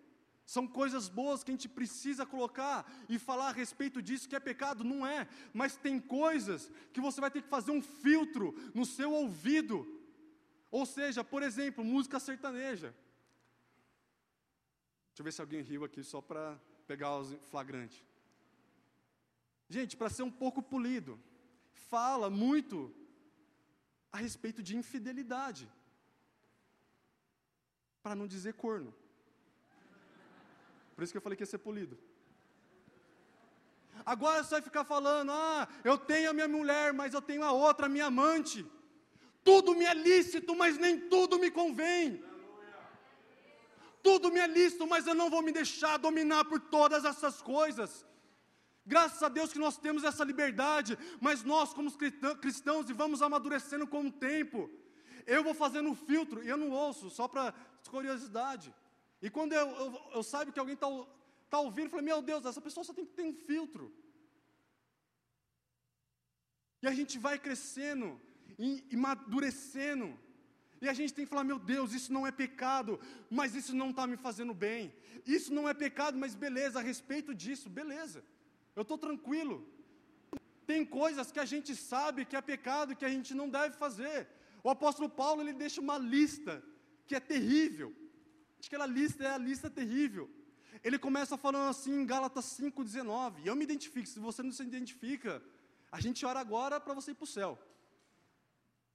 São 0.46 0.66
coisas 0.66 1.08
boas 1.08 1.42
que 1.42 1.50
a 1.50 1.54
gente 1.54 1.68
precisa 1.68 2.26
colocar 2.26 2.78
e 3.08 3.18
falar 3.18 3.48
a 3.48 3.58
respeito 3.62 4.02
disso 4.02 4.28
que 4.28 4.36
é 4.36 4.40
pecado, 4.40 4.84
não 4.84 5.06
é, 5.06 5.26
mas 5.54 5.74
tem 5.74 5.98
coisas 5.98 6.70
que 6.92 7.00
você 7.00 7.18
vai 7.20 7.30
ter 7.30 7.42
que 7.42 7.48
fazer 7.48 7.70
um 7.70 7.80
filtro 7.80 8.54
no 8.74 8.84
seu 8.84 9.10
ouvido 9.10 9.76
ou 10.74 10.84
seja, 10.84 11.22
por 11.22 11.40
exemplo, 11.44 11.84
música 11.84 12.18
sertaneja. 12.18 12.92
Deixa 15.14 15.20
eu 15.20 15.24
ver 15.26 15.32
se 15.32 15.40
alguém 15.40 15.62
riu 15.62 15.84
aqui 15.84 16.02
só 16.02 16.20
para 16.20 16.58
pegar 16.88 17.16
os 17.16 17.32
flagrantes. 17.48 18.04
Gente, 19.68 19.96
para 19.96 20.10
ser 20.10 20.24
um 20.24 20.30
pouco 20.30 20.60
polido, 20.60 21.20
fala 21.88 22.28
muito 22.28 22.92
a 24.10 24.18
respeito 24.18 24.60
de 24.60 24.76
infidelidade. 24.76 25.70
Para 28.02 28.16
não 28.16 28.26
dizer 28.26 28.54
corno. 28.54 28.92
Por 30.96 31.04
isso 31.04 31.12
que 31.12 31.16
eu 31.16 31.22
falei 31.22 31.36
que 31.36 31.44
ia 31.44 31.46
ser 31.46 31.58
polido. 31.58 31.96
Agora 34.04 34.42
você 34.42 34.50
vai 34.50 34.62
ficar 34.62 34.82
falando: 34.82 35.30
ah, 35.30 35.68
eu 35.84 35.96
tenho 35.96 36.30
a 36.30 36.32
minha 36.32 36.48
mulher, 36.48 36.92
mas 36.92 37.14
eu 37.14 37.22
tenho 37.22 37.44
a 37.44 37.52
outra, 37.52 37.86
a 37.86 37.88
minha 37.88 38.06
amante. 38.06 38.66
Tudo 39.44 39.76
me 39.76 39.84
é 39.84 39.94
lícito, 39.94 40.56
mas 40.56 40.76
nem 40.76 41.08
tudo 41.08 41.38
me 41.38 41.52
convém. 41.52 42.20
Tudo 44.06 44.30
me 44.30 44.38
é 44.38 44.46
lícito, 44.46 44.86
mas 44.86 45.06
eu 45.06 45.14
não 45.14 45.30
vou 45.34 45.42
me 45.46 45.50
deixar 45.50 45.96
dominar 45.96 46.44
por 46.44 46.60
todas 46.60 47.06
essas 47.06 47.40
coisas. 47.40 48.06
Graças 48.84 49.22
a 49.22 49.30
Deus 49.30 49.50
que 49.50 49.58
nós 49.58 49.78
temos 49.78 50.04
essa 50.04 50.22
liberdade, 50.22 50.98
mas 51.26 51.42
nós, 51.42 51.72
como 51.72 51.90
cristãos, 52.44 52.90
e 52.90 52.92
vamos 52.92 53.22
amadurecendo 53.22 53.86
com 53.86 54.02
o 54.06 54.12
tempo. 54.12 54.70
Eu 55.26 55.42
vou 55.42 55.54
fazendo 55.54 55.88
um 55.88 55.96
filtro, 55.96 56.44
e 56.44 56.48
eu 56.50 56.58
não 56.58 56.70
ouço, 56.70 57.08
só 57.08 57.26
para 57.26 57.54
curiosidade. 57.88 58.74
E 59.22 59.30
quando 59.30 59.54
eu, 59.54 59.66
eu, 59.84 60.10
eu 60.16 60.22
saiba 60.22 60.52
que 60.52 60.60
alguém 60.60 60.74
está 60.74 60.88
tá 61.48 61.60
ouvindo, 61.60 61.86
eu 61.86 61.90
falei, 61.90 62.04
meu 62.04 62.20
Deus, 62.20 62.44
essa 62.44 62.60
pessoa 62.60 62.84
só 62.84 62.92
tem 62.92 63.06
que 63.06 63.14
ter 63.14 63.22
um 63.22 63.32
filtro. 63.32 63.90
E 66.82 66.86
a 66.86 66.92
gente 66.92 67.18
vai 67.18 67.38
crescendo, 67.38 68.20
e, 68.58 68.86
e. 68.90 68.96
E 70.84 70.88
a 70.88 70.92
gente 70.92 71.14
tem 71.14 71.24
que 71.24 71.30
falar: 71.30 71.44
meu 71.44 71.58
Deus, 71.58 71.92
isso 71.98 72.12
não 72.12 72.26
é 72.26 72.32
pecado, 72.44 73.00
mas 73.30 73.54
isso 73.60 73.74
não 73.74 73.90
está 73.90 74.06
me 74.06 74.16
fazendo 74.16 74.54
bem. 74.66 74.82
Isso 75.36 75.52
não 75.58 75.68
é 75.68 75.72
pecado, 75.72 76.18
mas 76.22 76.34
beleza, 76.34 76.78
a 76.78 76.82
respeito 76.82 77.34
disso, 77.34 77.70
beleza. 77.70 78.22
Eu 78.76 78.82
estou 78.82 78.98
tranquilo. 78.98 79.56
Tem 80.66 80.84
coisas 80.84 81.30
que 81.32 81.40
a 81.40 81.44
gente 81.52 81.74
sabe 81.74 82.24
que 82.24 82.36
é 82.36 82.40
pecado, 82.40 82.96
que 82.96 83.04
a 83.04 83.08
gente 83.08 83.32
não 83.34 83.48
deve 83.48 83.74
fazer. 83.76 84.28
O 84.62 84.68
apóstolo 84.70 85.08
Paulo 85.08 85.40
ele 85.42 85.52
deixa 85.52 85.80
uma 85.80 85.96
lista 85.98 86.62
que 87.06 87.14
é 87.14 87.20
terrível. 87.20 87.94
Aquela 88.66 88.86
lista 88.86 89.24
é 89.24 89.30
a 89.30 89.38
lista 89.38 89.68
terrível. 89.70 90.30
Ele 90.82 90.98
começa 90.98 91.36
falando 91.36 91.68
assim 91.68 91.92
em 92.00 92.06
Gálatas 92.06 92.46
5,19. 92.58 93.44
E 93.44 93.46
eu 93.46 93.56
me 93.56 93.64
identifico, 93.64 94.06
se 94.06 94.18
você 94.18 94.42
não 94.42 94.52
se 94.52 94.62
identifica, 94.62 95.42
a 95.92 96.00
gente 96.00 96.24
ora 96.26 96.40
agora 96.40 96.80
para 96.80 96.94
você 96.94 97.10
ir 97.12 97.14
para 97.14 97.24
o 97.24 97.26
céu. 97.26 97.58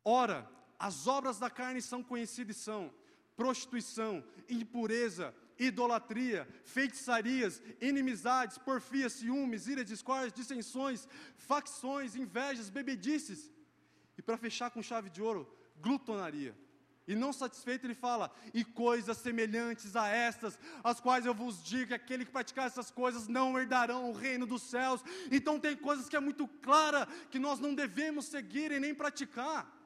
Ora, 0.04 0.50
as 0.80 1.08
obras 1.08 1.38
da 1.38 1.50
carne 1.50 1.82
são 1.82 2.02
conhecidas 2.02 2.56
e 2.56 2.60
são 2.60 2.92
prostituição, 3.36 4.24
impureza, 4.50 5.36
idolatria, 5.58 6.48
feitiçarias, 6.64 7.62
inimizades, 7.82 8.58
porfias, 8.58 9.14
ciúmes, 9.14 9.68
iras, 9.68 9.86
discórdias, 9.86 10.32
dissensões, 10.32 11.08
facções, 11.36 12.16
invejas, 12.16 12.70
bebedices. 12.70 13.52
E 14.18 14.22
para 14.22 14.38
fechar 14.38 14.72
com 14.72 14.82
chave 14.82 15.10
de 15.10 15.22
ouro, 15.22 15.54
glutonaria. 15.82 16.56
E 17.08 17.16
não 17.16 17.34
satisfeito, 17.34 17.86
ele 17.86 17.96
fala: 17.96 18.32
e 18.54 18.64
coisas 18.64 19.18
semelhantes 19.18 19.96
a 19.96 20.08
estas, 20.08 20.60
as 20.84 21.00
quais 21.00 21.26
eu 21.26 21.34
vos 21.34 21.64
digo 21.64 21.88
que 21.88 21.94
aquele 21.94 22.24
que 22.24 22.32
praticar 22.32 22.68
essas 22.68 22.92
coisas 22.92 23.28
não 23.28 23.58
herdarão 23.60 24.10
o 24.10 24.14
reino 24.14 24.46
dos 24.46 24.62
céus. 24.62 25.02
Então, 25.32 25.60
tem 25.60 25.76
coisas 25.76 26.08
que 26.08 26.16
é 26.16 26.20
muito 26.20 26.48
clara 26.48 27.08
que 27.32 27.40
nós 27.40 27.60
não 27.60 27.74
devemos 27.74 28.26
seguir 28.26 28.72
e 28.72 28.80
nem 28.80 28.94
praticar. 28.94 29.79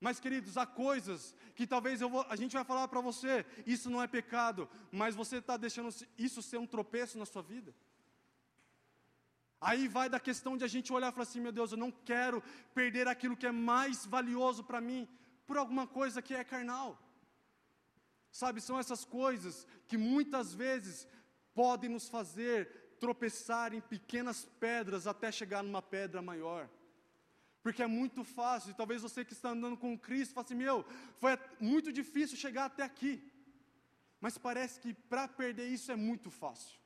Mas, 0.00 0.18
queridos, 0.18 0.56
há 0.56 0.64
coisas 0.64 1.34
que 1.54 1.66
talvez 1.66 2.00
vou, 2.00 2.24
a 2.28 2.34
gente 2.34 2.54
vai 2.54 2.64
falar 2.64 2.88
para 2.88 3.02
você: 3.02 3.44
isso 3.66 3.90
não 3.90 4.02
é 4.02 4.06
pecado, 4.06 4.68
mas 4.90 5.14
você 5.14 5.36
está 5.36 5.56
deixando 5.56 5.94
isso 6.16 6.42
ser 6.42 6.58
um 6.58 6.66
tropeço 6.66 7.18
na 7.18 7.26
sua 7.26 7.42
vida. 7.42 7.74
Aí 9.60 9.86
vai 9.88 10.08
da 10.08 10.18
questão 10.18 10.56
de 10.56 10.64
a 10.64 10.68
gente 10.68 10.90
olhar 10.90 11.10
e 11.10 11.12
falar 11.12 11.24
assim: 11.24 11.40
meu 11.40 11.52
Deus, 11.52 11.72
eu 11.72 11.78
não 11.78 11.90
quero 11.90 12.42
perder 12.74 13.06
aquilo 13.06 13.36
que 13.36 13.46
é 13.46 13.52
mais 13.52 14.06
valioso 14.06 14.64
para 14.64 14.80
mim 14.80 15.06
por 15.46 15.58
alguma 15.58 15.86
coisa 15.86 16.22
que 16.22 16.34
é 16.34 16.42
carnal. 16.42 16.98
Sabe, 18.30 18.60
são 18.60 18.78
essas 18.78 19.04
coisas 19.04 19.66
que 19.86 19.98
muitas 19.98 20.54
vezes 20.54 21.06
podem 21.52 21.90
nos 21.90 22.08
fazer 22.08 22.96
tropeçar 22.98 23.74
em 23.74 23.80
pequenas 23.80 24.46
pedras 24.58 25.06
até 25.06 25.30
chegar 25.30 25.62
numa 25.62 25.82
pedra 25.82 26.22
maior. 26.22 26.70
Porque 27.62 27.82
é 27.82 27.86
muito 27.86 28.24
fácil, 28.24 28.70
e 28.70 28.74
talvez 28.74 29.02
você 29.02 29.24
que 29.24 29.34
está 29.34 29.50
andando 29.50 29.76
com 29.76 29.98
Cristo 29.98 30.34
fale 30.34 30.46
assim: 30.46 30.54
meu, 30.54 30.84
foi 31.18 31.38
muito 31.60 31.92
difícil 31.92 32.36
chegar 32.36 32.66
até 32.66 32.82
aqui. 32.82 33.22
Mas 34.20 34.38
parece 34.38 34.80
que 34.80 34.92
para 34.94 35.26
perder 35.28 35.68
isso 35.68 35.90
é 35.92 35.96
muito 35.96 36.30
fácil. 36.30 36.78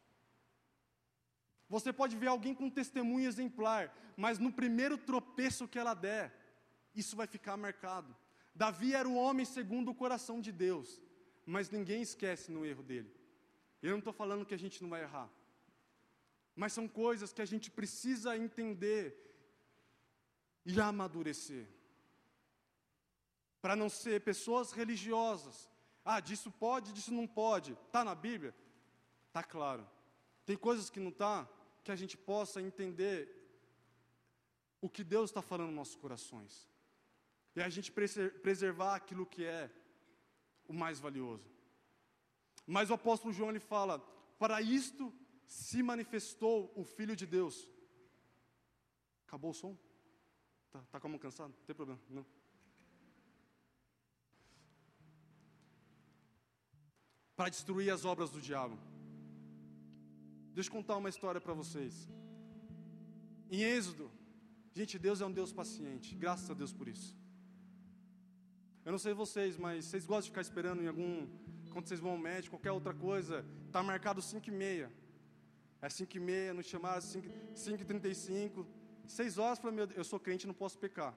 Você 1.69 1.93
pode 1.93 2.17
ver 2.17 2.29
alguém 2.29 2.55
com 2.55 2.69
testemunho 2.71 3.27
exemplar, 3.27 3.97
mas 4.17 4.39
no 4.39 4.53
primeiro 4.53 4.97
tropeço 4.97 5.67
que 5.67 5.79
ela 5.79 5.95
der, 5.95 6.33
isso 6.95 7.17
vai 7.17 7.27
ficar 7.27 7.57
marcado. 7.57 8.15
Davi 8.55 8.95
era 8.95 9.09
o 9.09 9.17
homem 9.17 9.45
segundo 9.45 9.91
o 9.91 9.95
coração 9.95 10.41
de 10.41 10.53
Deus, 10.53 11.03
mas 11.45 11.71
ninguém 11.71 12.03
esquece 12.03 12.53
no 12.53 12.65
erro 12.65 12.83
dele. 12.83 13.13
Eu 13.83 13.91
não 13.93 13.99
estou 13.99 14.13
falando 14.13 14.47
que 14.47 14.55
a 14.55 14.59
gente 14.59 14.81
não 14.83 14.91
vai 14.91 15.03
errar, 15.03 15.29
mas 16.55 16.73
são 16.73 16.87
coisas 16.87 17.33
que 17.33 17.43
a 17.43 17.45
gente 17.45 17.71
precisa 17.71 18.37
entender 18.37 19.34
e 20.65 20.81
amadurecer, 20.81 21.67
para 23.61 23.77
não 23.77 23.89
ser 23.89 24.23
pessoas 24.23 24.73
religiosas. 24.73 25.71
Ah, 26.05 26.21
disso 26.21 26.51
pode, 26.51 26.93
disso 26.93 27.13
não 27.13 27.27
pode. 27.27 27.73
Está 27.73 28.05
na 28.05 28.15
Bíblia? 28.15 28.55
Está 29.29 29.43
claro. 29.43 29.89
Tem 30.45 30.57
coisas 30.57 30.91
que 30.91 31.01
não 31.01 31.09
está, 31.09 31.49
que 31.83 31.91
a 31.91 31.97
gente 31.97 32.17
possa 32.17 32.61
entender 32.61 33.45
o 34.81 34.89
que 34.89 35.03
Deus 35.03 35.31
está 35.31 35.41
falando 35.41 35.69
nos 35.69 35.77
nossos 35.77 35.97
corações. 35.97 36.69
E 37.57 37.63
a 37.63 37.69
gente 37.69 37.91
preservar 37.93 38.97
aquilo 38.97 39.25
que 39.25 39.45
é 39.45 39.71
o 40.69 40.73
mais 40.73 41.01
valioso. 41.01 41.49
Mas 42.67 42.91
o 42.91 42.95
apóstolo 42.95 43.33
João 43.33 43.51
ele 43.51 43.61
fala: 43.61 43.99
para 44.39 44.61
isto 44.61 45.13
se 45.47 45.83
manifestou 45.83 46.73
o 46.77 46.85
Filho 46.85 47.15
de 47.15 47.27
Deus. 47.27 47.69
Acabou 49.27 49.51
o 49.51 49.55
som? 49.55 49.77
Tá, 50.75 50.81
tá 50.91 50.99
com 51.01 51.07
a 51.07 51.11
mão 51.11 51.21
cansada? 51.21 51.51
Não 51.57 51.67
tem 51.67 51.77
problema, 51.77 52.01
não. 52.11 52.27
Para 57.37 57.49
destruir 57.49 57.91
as 57.91 58.05
obras 58.05 58.31
do 58.31 58.41
diabo. 58.41 58.77
Deixa 60.53 60.69
eu 60.69 60.73
contar 60.73 60.97
uma 60.97 61.09
história 61.09 61.41
para 61.41 61.55
vocês. 61.55 62.09
Em 63.49 63.63
Êxodo, 63.63 64.11
gente, 64.73 64.99
Deus 64.99 65.21
é 65.21 65.27
um 65.27 65.31
Deus 65.31 65.53
paciente, 65.53 66.17
graças 66.17 66.51
a 66.51 66.55
Deus 66.55 66.73
por 66.73 66.89
isso. 66.89 67.17
Eu 68.85 68.91
não 68.91 68.99
sei 68.99 69.15
vocês, 69.15 69.57
mas 69.57 69.85
vocês 69.85 70.05
gostam 70.05 70.23
de 70.23 70.31
ficar 70.31 70.41
esperando 70.41 70.83
em 70.83 70.89
algum. 70.89 71.29
Quando 71.73 71.87
vocês 71.87 72.01
vão 72.01 72.13
ao 72.13 72.19
médico, 72.19 72.57
qualquer 72.57 72.73
outra 72.73 72.93
coisa, 72.93 73.47
está 73.67 73.81
marcado 73.81 74.21
5 74.21 74.49
e 74.49 74.53
meia. 74.53 74.93
É 75.81 75.89
5 75.89 76.17
e 76.17 76.21
meia, 76.21 76.53
nos 76.53 76.67
chamaram 76.67 77.01
5, 77.01 77.29
5 77.55 77.81
e 77.81 77.85
35. 77.85 78.84
6 79.07 79.39
horas, 79.39 79.59
falei, 79.59 79.77
meu 79.77 79.87
Deus, 79.87 79.99
eu 79.99 80.05
sou 80.05 80.19
crente, 80.19 80.47
não 80.47 80.55
posso 80.55 80.79
pecar. 80.79 81.15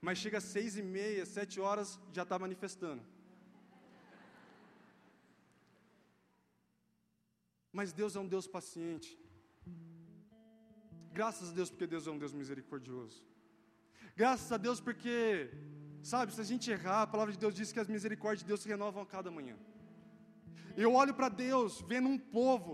Mas 0.00 0.18
chega 0.18 0.38
às 0.38 0.44
6 0.44 0.78
e 0.78 0.82
meia, 0.82 1.26
7 1.26 1.60
horas, 1.60 1.98
já 2.12 2.22
está 2.22 2.38
manifestando. 2.38 3.02
Mas 7.72 7.92
Deus 7.92 8.14
é 8.14 8.20
um 8.20 8.28
Deus 8.28 8.46
paciente. 8.46 9.18
Graças 11.12 11.50
a 11.50 11.52
Deus 11.52 11.70
porque 11.70 11.86
Deus 11.86 12.06
é 12.06 12.10
um 12.10 12.18
Deus 12.18 12.32
misericordioso. 12.32 13.22
Graças 14.16 14.50
a 14.52 14.56
Deus 14.56 14.80
porque 14.80 15.50
Sabe, 16.10 16.34
se 16.34 16.40
a 16.42 16.44
gente 16.44 16.70
errar, 16.70 17.00
a 17.00 17.06
palavra 17.06 17.32
de 17.32 17.38
Deus 17.38 17.54
diz 17.54 17.72
que 17.72 17.80
as 17.80 17.88
misericórdias 17.88 18.40
de 18.40 18.48
Deus 18.50 18.60
se 18.60 18.68
renovam 18.68 19.02
a 19.02 19.06
cada 19.06 19.30
manhã. 19.30 19.56
Eu 20.76 20.92
olho 20.92 21.14
para 21.14 21.30
Deus 21.30 21.80
vendo 21.88 22.10
um 22.10 22.18
povo 22.18 22.72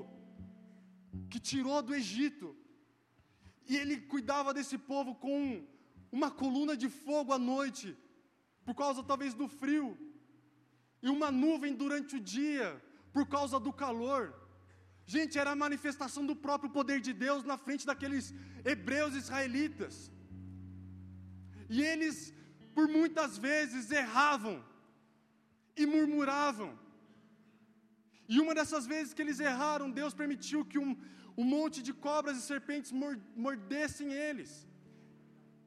que 1.31 1.39
tirou 1.39 1.81
do 1.81 1.95
Egito, 1.95 2.57
e 3.71 3.77
Ele 3.81 3.97
cuidava 4.13 4.53
desse 4.57 4.77
povo 4.93 5.13
com 5.25 5.37
uma 6.19 6.31
coluna 6.43 6.75
de 6.83 6.89
fogo 7.05 7.33
à 7.37 7.41
noite, 7.53 7.89
por 8.67 8.75
causa 8.83 9.09
talvez 9.11 9.33
do 9.41 9.47
frio, 9.61 9.87
e 11.05 11.09
uma 11.17 11.31
nuvem 11.45 11.75
durante 11.83 12.15
o 12.17 12.25
dia, 12.37 12.69
por 13.15 13.25
causa 13.35 13.59
do 13.67 13.73
calor. 13.83 14.23
Gente, 15.15 15.39
era 15.43 15.53
a 15.53 15.61
manifestação 15.65 16.25
do 16.31 16.37
próprio 16.47 16.71
poder 16.79 16.99
de 17.07 17.13
Deus 17.25 17.45
na 17.51 17.57
frente 17.65 17.87
daqueles 17.91 18.27
hebreus 18.73 19.15
israelitas. 19.23 19.95
E 21.77 21.81
eles 21.91 22.17
por 22.75 22.87
muitas 22.99 23.33
vezes 23.49 23.91
erravam 24.03 24.57
e 25.77 25.87
murmuravam. 25.95 26.71
E 28.33 28.37
uma 28.43 28.55
dessas 28.59 28.85
vezes 28.93 29.15
que 29.15 29.23
eles 29.25 29.41
erraram, 29.51 29.97
Deus 30.01 30.15
permitiu 30.23 30.61
que 30.71 30.79
um, 30.85 30.93
um 31.37 31.45
monte 31.45 31.83
de 31.83 31.93
cobras 31.93 32.37
e 32.37 32.43
serpentes 32.43 32.93
mordessem 33.37 34.13
eles, 34.13 34.67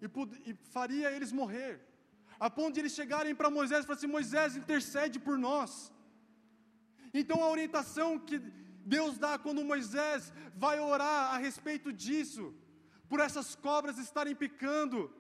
e, 0.02 0.06
e 0.50 0.54
faria 0.76 1.12
eles 1.12 1.32
morrer, 1.32 1.80
a 2.40 2.50
ponto 2.50 2.74
de 2.74 2.82
eles 2.82 2.94
chegarem 2.94 3.34
para 3.34 3.50
Moisés 3.50 3.84
e 3.84 3.88
falar 3.88 3.98
assim: 3.98 4.08
Moisés, 4.08 4.56
intercede 4.56 5.20
por 5.20 5.38
nós. 5.38 5.92
Então 7.14 7.44
a 7.44 7.50
orientação 7.50 8.20
que 8.20 8.40
Deus 8.86 9.18
dá 9.18 9.38
quando 9.38 9.64
Moisés 9.64 10.34
vai 10.56 10.80
orar 10.80 11.34
a 11.34 11.38
respeito 11.38 11.92
disso, 11.94 12.54
por 13.08 13.20
essas 13.20 13.56
cobras 13.56 13.98
estarem 13.98 14.36
picando, 14.36 15.12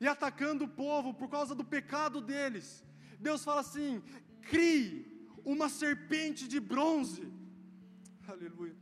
e 0.00 0.08
atacando 0.08 0.64
o 0.64 0.68
povo 0.68 1.14
por 1.14 1.28
causa 1.28 1.54
do 1.54 1.64
pecado 1.64 2.20
deles. 2.20 2.84
Deus 3.20 3.44
fala 3.44 3.60
assim: 3.60 4.02
crie 4.50 5.06
uma 5.44 5.68
serpente 5.68 6.48
de 6.48 6.58
bronze, 6.58 7.24
aleluia, 8.26 8.76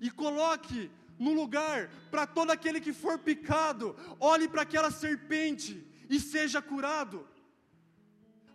e 0.00 0.10
coloque 0.10 0.90
no 1.18 1.32
lugar 1.32 1.90
para 2.10 2.26
todo 2.26 2.50
aquele 2.50 2.80
que 2.80 2.92
for 2.92 3.18
picado, 3.18 3.96
olhe 4.20 4.48
para 4.48 4.62
aquela 4.62 4.90
serpente 4.90 5.84
e 6.08 6.20
seja 6.20 6.60
curado. 6.60 7.26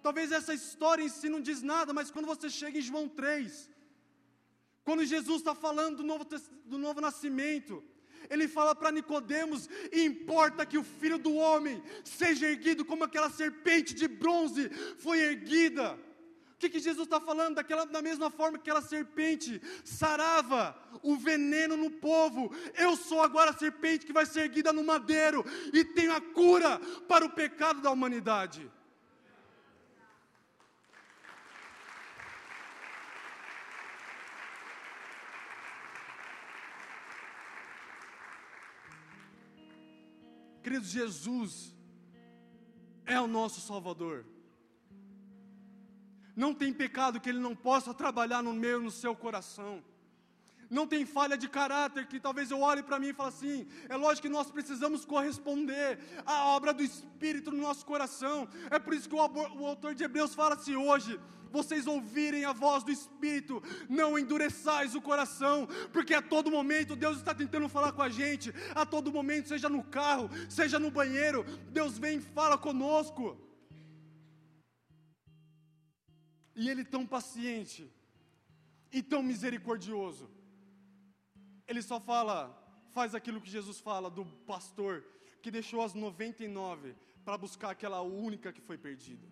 Talvez 0.02 0.32
essa 0.32 0.54
história 0.54 1.04
em 1.04 1.10
si 1.10 1.30
não 1.30 1.42
diz 1.42 1.62
nada, 1.62 1.94
mas 1.94 2.10
quando 2.10 2.26
você 2.26 2.50
chega 2.50 2.80
em 2.80 2.82
João 2.82 3.08
3, 3.08 3.70
quando 4.84 5.06
Jesus 5.06 5.40
está 5.40 5.54
falando 5.54 5.98
do 5.98 6.04
novo, 6.04 6.26
do 6.66 6.78
novo 6.78 7.00
nascimento, 7.00 7.84
ele 8.30 8.48
fala 8.48 8.74
para 8.74 8.92
Nicodemos: 8.92 9.70
importa 9.92 10.66
que 10.66 10.78
o 10.78 10.84
filho 10.84 11.20
do 11.20 11.36
homem 11.36 11.82
seja 12.04 12.48
erguido 12.48 12.84
como 12.84 13.04
aquela 13.04 13.30
serpente 13.30 13.94
de 13.94 14.08
bronze 14.08 14.70
foi 14.98 15.20
erguida. 15.20 15.98
Que, 16.62 16.70
que 16.70 16.80
Jesus 16.80 17.08
está 17.08 17.20
falando? 17.20 17.56
Daquela, 17.56 17.88
da 17.88 18.04
mesma 18.04 18.30
forma 18.30 18.60
que 18.60 18.70
aquela 18.70 18.84
serpente 18.84 19.60
sarava 19.84 20.78
o 21.02 21.16
veneno 21.16 21.76
no 21.76 21.90
povo, 21.90 22.54
eu 22.78 22.96
sou 22.96 23.20
agora 23.20 23.50
a 23.50 23.58
serpente 23.58 24.06
que 24.06 24.14
vai 24.14 24.28
ser 24.28 24.42
erguida 24.42 24.72
no 24.72 24.84
madeiro 24.84 25.44
e 25.74 25.84
tenho 25.84 26.14
a 26.16 26.22
cura 26.22 26.80
para 27.08 27.26
o 27.26 27.32
pecado 27.32 27.82
da 27.82 27.90
humanidade. 27.90 28.72
Queridos, 40.62 40.90
Jesus 40.90 41.76
é 43.04 43.20
o 43.20 43.26
nosso 43.26 43.60
Salvador. 43.62 44.31
Não 46.36 46.54
tem 46.54 46.74
pecado 46.74 47.20
que 47.20 47.30
Ele 47.30 47.40
não 47.40 47.56
possa 47.56 47.94
trabalhar 47.94 48.42
no 48.42 48.54
meu, 48.54 48.82
no 48.82 48.92
seu 48.92 49.16
coração. 49.16 49.84
Não 50.70 50.88
tem 50.88 51.06
falha 51.06 51.38
de 51.38 51.50
caráter 51.50 52.08
que 52.08 52.18
talvez 52.18 52.50
eu 52.50 52.62
olhe 52.62 52.82
para 52.82 52.98
mim 52.98 53.10
e 53.10 53.14
fale 53.14 53.30
assim. 53.30 53.68
É 53.90 53.98
lógico 53.98 54.28
que 54.28 54.34
nós 54.34 54.50
precisamos 54.50 55.04
corresponder 55.04 56.00
à 56.26 56.46
obra 56.46 56.74
do 56.74 56.82
Espírito 56.82 57.52
no 57.52 57.58
nosso 57.58 57.86
coração. 57.86 58.48
É 58.70 58.80
por 58.80 58.94
isso 58.94 59.10
que 59.10 59.16
o, 59.16 59.18
o 59.20 59.66
autor 59.66 59.94
de 59.94 60.06
Hebreus 60.06 60.34
fala 60.34 60.56
assim: 60.56 60.78
hoje 60.78 61.20
vocês 61.52 61.86
ouvirem 61.86 62.46
a 62.46 62.54
voz 62.54 62.84
do 62.84 62.92
Espírito, 62.92 63.62
não 63.90 64.18
endureçais 64.18 64.96
o 64.96 65.02
coração, 65.02 65.68
porque 65.92 66.14
a 66.14 66.22
todo 66.22 66.50
momento 66.50 66.96
Deus 66.96 67.18
está 67.18 67.36
tentando 67.36 67.68
falar 67.68 67.92
com 67.92 68.02
a 68.02 68.08
gente, 68.10 68.54
a 68.74 68.86
todo 68.86 69.12
momento, 69.12 69.50
seja 69.50 69.68
no 69.68 69.84
carro, 69.84 70.30
seja 70.48 70.80
no 70.80 70.90
banheiro, 70.90 71.44
Deus 71.70 71.98
vem 71.98 72.18
e 72.18 72.22
fala 72.22 72.58
conosco. 72.58 73.38
E 76.56 76.70
Ele 76.70 76.84
tão 76.84 77.06
paciente 77.06 77.90
e 78.92 79.02
tão 79.02 79.24
misericordioso, 79.24 80.30
Ele 81.68 81.82
só 81.82 82.00
fala, 82.00 82.58
faz 82.92 83.16
aquilo 83.16 83.42
que 83.42 83.50
Jesus 83.50 83.80
fala 83.80 84.10
do 84.10 84.26
pastor 84.26 85.04
que 85.42 85.50
deixou 85.50 85.82
as 85.82 85.94
99 85.94 86.96
para 87.26 87.38
buscar 87.38 87.72
aquela 87.72 88.02
única 88.02 88.52
que 88.52 88.62
foi 88.62 88.78
perdida. 88.78 89.28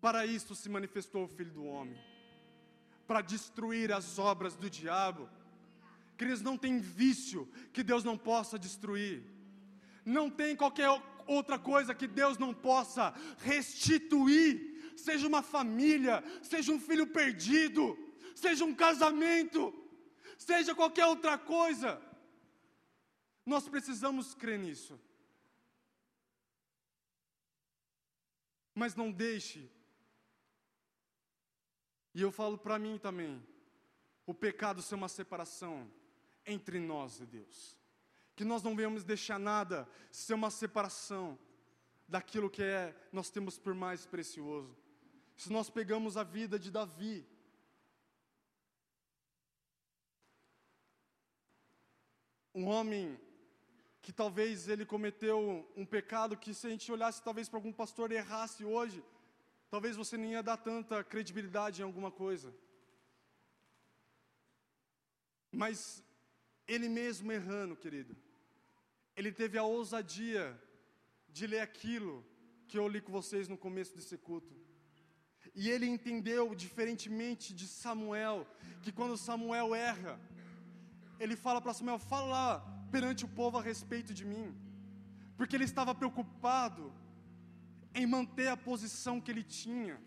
Para 0.00 0.24
isso 0.24 0.54
se 0.54 0.68
manifestou 0.68 1.24
o 1.24 1.28
Filho 1.28 1.52
do 1.52 1.64
Homem, 1.64 1.98
para 3.06 3.20
destruir 3.20 3.92
as 3.92 4.18
obras 4.18 4.56
do 4.56 4.70
diabo. 4.70 5.28
Queridos, 6.16 6.40
não 6.40 6.56
tem 6.56 6.78
vício 6.78 7.46
que 7.72 7.82
Deus 7.82 8.02
não 8.02 8.16
possa 8.16 8.58
destruir, 8.58 9.22
não 10.04 10.30
tem 10.30 10.56
qualquer 10.56 10.88
outra 11.34 11.58
coisa 11.58 11.94
que 11.94 12.06
Deus 12.06 12.38
não 12.38 12.52
possa 12.52 13.14
restituir, 13.38 14.94
seja 14.96 15.26
uma 15.26 15.42
família, 15.42 16.22
seja 16.42 16.72
um 16.72 16.80
filho 16.80 17.06
perdido, 17.06 17.96
seja 18.34 18.64
um 18.64 18.74
casamento, 18.74 19.72
seja 20.36 20.74
qualquer 20.74 21.06
outra 21.06 21.38
coisa. 21.38 22.00
Nós 23.46 23.68
precisamos 23.68 24.34
crer 24.34 24.58
nisso. 24.58 25.00
Mas 28.74 28.94
não 28.94 29.10
deixe, 29.10 29.70
e 32.14 32.22
eu 32.22 32.32
falo 32.32 32.56
para 32.56 32.78
mim 32.78 32.98
também, 32.98 33.44
o 34.26 34.32
pecado 34.32 34.80
ser 34.80 34.94
uma 34.94 35.08
separação 35.08 35.90
entre 36.46 36.78
nós 36.78 37.20
e 37.20 37.26
Deus. 37.26 37.79
Que 38.40 38.44
nós 38.46 38.62
não 38.62 38.74
venhamos 38.74 39.04
deixar 39.04 39.38
nada 39.38 39.86
ser 40.10 40.32
uma 40.32 40.50
separação 40.50 41.38
daquilo 42.08 42.48
que 42.48 42.62
é 42.62 42.96
nós 43.12 43.28
temos 43.28 43.58
por 43.58 43.74
mais 43.74 44.06
precioso. 44.06 44.74
Se 45.36 45.52
nós 45.52 45.68
pegamos 45.68 46.16
a 46.16 46.22
vida 46.22 46.58
de 46.58 46.70
Davi, 46.70 47.28
um 52.54 52.64
homem 52.64 53.20
que 54.00 54.10
talvez 54.10 54.68
ele 54.68 54.86
cometeu 54.86 55.70
um 55.76 55.84
pecado 55.84 56.34
que 56.34 56.54
se 56.54 56.66
a 56.66 56.70
gente 56.70 56.90
olhasse 56.90 57.22
talvez 57.22 57.46
para 57.46 57.58
algum 57.58 57.74
pastor 57.74 58.10
errasse 58.10 58.64
hoje, 58.64 59.04
talvez 59.68 59.96
você 59.96 60.16
nem 60.16 60.32
ia 60.32 60.42
dar 60.42 60.56
tanta 60.56 61.04
credibilidade 61.04 61.82
em 61.82 61.84
alguma 61.84 62.10
coisa. 62.10 62.54
Mas 65.52 66.02
ele 66.66 66.88
mesmo 66.88 67.30
errando, 67.30 67.76
querido, 67.76 68.16
ele 69.16 69.32
teve 69.32 69.58
a 69.58 69.62
ousadia 69.62 70.60
de 71.28 71.46
ler 71.46 71.60
aquilo 71.60 72.24
que 72.68 72.78
eu 72.78 72.86
li 72.88 73.00
com 73.00 73.12
vocês 73.12 73.48
no 73.48 73.56
começo 73.56 73.94
desse 73.96 74.16
culto. 74.16 74.54
E 75.54 75.68
ele 75.68 75.86
entendeu, 75.86 76.54
diferentemente 76.54 77.52
de 77.54 77.66
Samuel, 77.66 78.46
que 78.82 78.92
quando 78.92 79.16
Samuel 79.16 79.74
erra, 79.74 80.20
ele 81.18 81.36
fala 81.36 81.60
para 81.60 81.74
Samuel: 81.74 81.98
fala 81.98 82.60
perante 82.90 83.24
o 83.24 83.28
povo 83.28 83.58
a 83.58 83.62
respeito 83.62 84.14
de 84.14 84.24
mim, 84.24 84.54
porque 85.36 85.56
ele 85.56 85.64
estava 85.64 85.94
preocupado 85.94 86.92
em 87.94 88.06
manter 88.06 88.48
a 88.48 88.56
posição 88.56 89.20
que 89.20 89.30
ele 89.30 89.42
tinha. 89.42 90.00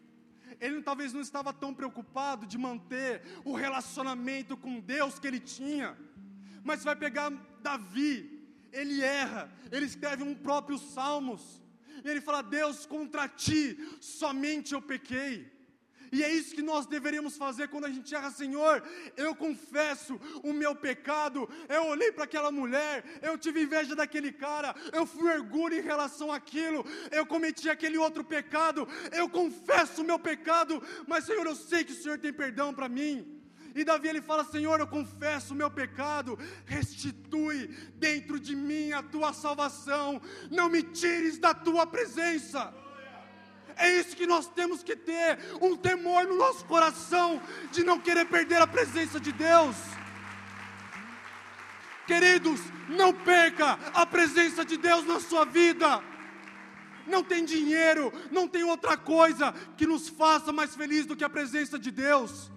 Ele 0.59 0.81
talvez 0.81 1.11
não 1.13 1.21
estava 1.21 1.51
tão 1.51 1.73
preocupado 1.73 2.45
de 2.45 2.57
manter 2.57 3.21
o 3.43 3.53
relacionamento 3.55 4.55
com 4.55 4.79
Deus 4.79 5.19
que 5.19 5.27
ele 5.27 5.39
tinha. 5.39 5.97
Mas 6.63 6.83
vai 6.83 6.95
pegar 6.95 7.31
Davi, 7.61 8.32
ele 8.73 9.01
erra, 9.01 9.49
ele 9.71 9.85
escreve 9.85 10.23
um 10.23 10.35
próprio 10.35 10.77
Salmos, 10.77 11.61
e 12.03 12.09
ele 12.09 12.19
fala: 12.19 12.41
Deus, 12.41 12.85
contra 12.85 13.27
ti 13.27 13.77
somente 14.01 14.73
eu 14.73 14.81
pequei. 14.81 15.53
E 16.11 16.23
é 16.23 16.31
isso 16.31 16.53
que 16.53 16.61
nós 16.61 16.85
deveríamos 16.85 17.35
fazer 17.35 17.69
quando 17.69 17.85
a 17.85 17.89
gente 17.89 18.13
erra, 18.13 18.29
Senhor. 18.29 18.83
Eu 19.17 19.33
confesso 19.33 20.21
o 20.43 20.53
meu 20.53 20.75
pecado. 20.75 21.49
Eu 21.67 21.87
olhei 21.87 22.11
para 22.11 22.25
aquela 22.25 22.51
mulher, 22.51 23.03
eu 23.19 23.35
tive 23.35 23.63
inveja 23.63 23.95
daquele 23.95 24.31
cara, 24.31 24.75
eu 24.91 25.07
fui 25.07 25.27
orgulho 25.33 25.75
em 25.75 25.81
relação 25.81 26.31
àquilo, 26.31 26.85
eu 27.09 27.25
cometi 27.25 27.67
aquele 27.67 27.97
outro 27.97 28.23
pecado. 28.23 28.87
Eu 29.11 29.27
confesso 29.27 30.03
o 30.03 30.05
meu 30.05 30.19
pecado, 30.19 30.83
mas 31.07 31.25
Senhor, 31.25 31.47
eu 31.47 31.55
sei 31.55 31.83
que 31.83 31.93
o 31.93 31.95
Senhor 31.95 32.19
tem 32.19 32.31
perdão 32.31 32.75
para 32.75 32.87
mim. 32.87 33.42
E 33.75 33.83
Davi 33.83 34.07
ele 34.07 34.21
fala: 34.21 34.43
Senhor, 34.43 34.79
eu 34.79 34.87
confesso 34.87 35.53
o 35.53 35.57
meu 35.57 35.69
pecado, 35.69 36.37
restitui 36.65 37.67
dentro 37.95 38.39
de 38.39 38.55
mim 38.55 38.91
a 38.91 39.01
tua 39.01 39.33
salvação, 39.33 40.21
não 40.51 40.69
me 40.69 40.83
tires 40.83 41.37
da 41.39 41.53
tua 41.53 41.85
presença. 41.87 42.73
É 43.75 43.89
isso 43.99 44.15
que 44.15 44.27
nós 44.27 44.47
temos 44.47 44.83
que 44.83 44.95
ter, 44.95 45.39
um 45.61 45.75
temor 45.75 46.25
no 46.25 46.37
nosso 46.37 46.63
coração 46.65 47.41
de 47.71 47.83
não 47.83 47.99
querer 47.99 48.25
perder 48.25 48.61
a 48.61 48.67
presença 48.67 49.19
de 49.19 49.31
Deus. 49.31 49.75
Queridos, 52.05 52.59
não 52.89 53.13
perca 53.13 53.79
a 53.93 54.05
presença 54.05 54.63
de 54.63 54.77
Deus 54.77 55.05
na 55.05 55.19
sua 55.19 55.45
vida. 55.45 56.03
Não 57.07 57.23
tem 57.23 57.43
dinheiro, 57.43 58.13
não 58.31 58.47
tem 58.47 58.63
outra 58.63 58.95
coisa 58.95 59.53
que 59.75 59.87
nos 59.87 60.07
faça 60.07 60.51
mais 60.51 60.75
feliz 60.75 61.05
do 61.05 61.15
que 61.15 61.23
a 61.23 61.29
presença 61.29 61.79
de 61.79 61.91
Deus. 61.91 62.51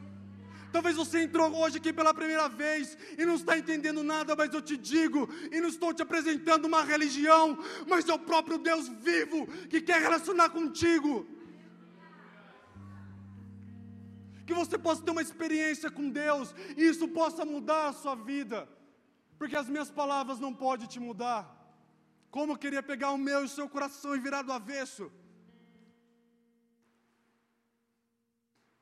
Talvez 0.77 0.95
você 0.95 1.22
entrou 1.22 1.51
hoje 1.57 1.79
aqui 1.79 1.91
pela 1.91 2.12
primeira 2.12 2.51
vez 2.51 2.99
e 3.16 3.24
não 3.24 3.37
está 3.37 3.57
entendendo 3.57 4.03
nada, 4.03 4.37
mas 4.37 4.53
eu 4.53 4.61
te 4.61 4.77
digo, 4.77 5.27
e 5.51 5.59
não 5.59 5.70
estou 5.70 5.91
te 5.95 6.03
apresentando 6.03 6.66
uma 6.66 6.83
religião, 6.83 7.59
mas 7.89 8.07
é 8.07 8.12
o 8.12 8.18
próprio 8.18 8.59
Deus 8.59 8.87
vivo 8.87 9.47
que 9.70 9.81
quer 9.81 10.03
relacionar 10.03 10.51
contigo. 10.51 11.27
Que 14.47 14.53
você 14.53 14.77
possa 14.77 15.01
ter 15.03 15.12
uma 15.12 15.22
experiência 15.22 15.91
com 15.91 16.11
Deus 16.11 16.55
e 16.77 16.85
isso 16.85 17.09
possa 17.09 17.43
mudar 17.47 17.89
a 17.89 17.95
sua 17.95 18.14
vida, 18.14 18.68
porque 19.39 19.57
as 19.57 19.70
minhas 19.70 19.91
palavras 19.91 20.39
não 20.39 20.53
podem 20.53 20.87
te 20.87 21.01
mudar. 21.01 21.41
Como 22.31 22.53
eu 22.53 22.59
queria 22.59 22.83
pegar 22.83 23.12
o 23.12 23.18
meu 23.29 23.41
e 23.41 23.47
o 23.47 23.55
seu 23.57 23.66
coração 23.66 24.14
e 24.14 24.20
virar 24.20 24.43
do 24.43 24.53
avesso. 24.53 25.11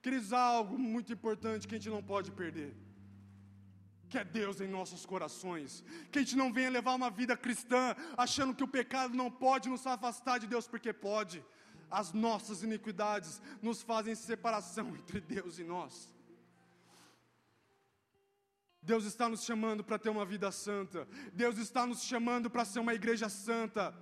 Queridos, 0.05 0.34
há 0.34 0.40
algo 0.57 0.78
muito 0.78 1.11
importante 1.14 1.66
que 1.66 1.74
a 1.74 1.78
gente 1.78 1.88
não 1.88 2.02
pode 2.02 2.30
perder. 2.30 2.76
Que 4.11 4.18
é 4.18 4.24
Deus 4.24 4.61
em 4.61 4.68
nossos 4.68 5.07
corações. 5.07 5.82
Que 6.11 6.18
a 6.18 6.22
gente 6.22 6.36
não 6.36 6.52
venha 6.52 6.68
levar 6.68 6.94
uma 6.94 7.09
vida 7.09 7.34
cristã 7.34 7.96
achando 8.14 8.55
que 8.55 8.62
o 8.62 8.68
pecado 8.68 9.16
não 9.16 9.30
pode 9.30 9.70
nos 9.70 9.86
afastar 9.86 10.36
de 10.40 10.46
Deus, 10.46 10.68
porque 10.68 10.92
pode. 10.92 11.42
As 11.90 12.12
nossas 12.12 12.62
iniquidades 12.62 13.40
nos 13.62 13.80
fazem 13.80 14.14
separação 14.14 14.88
entre 15.00 15.22
Deus 15.22 15.59
e 15.59 15.64
nós. 15.64 16.12
Deus 18.82 19.07
está 19.07 19.26
nos 19.26 19.42
chamando 19.42 19.82
para 19.82 19.98
ter 19.98 20.11
uma 20.11 20.26
vida 20.26 20.52
santa. 20.52 21.09
Deus 21.32 21.57
está 21.57 21.86
nos 21.86 22.02
chamando 22.02 22.50
para 22.50 22.66
ser 22.66 22.80
uma 22.80 22.92
igreja 22.92 23.30
santa. 23.30 23.98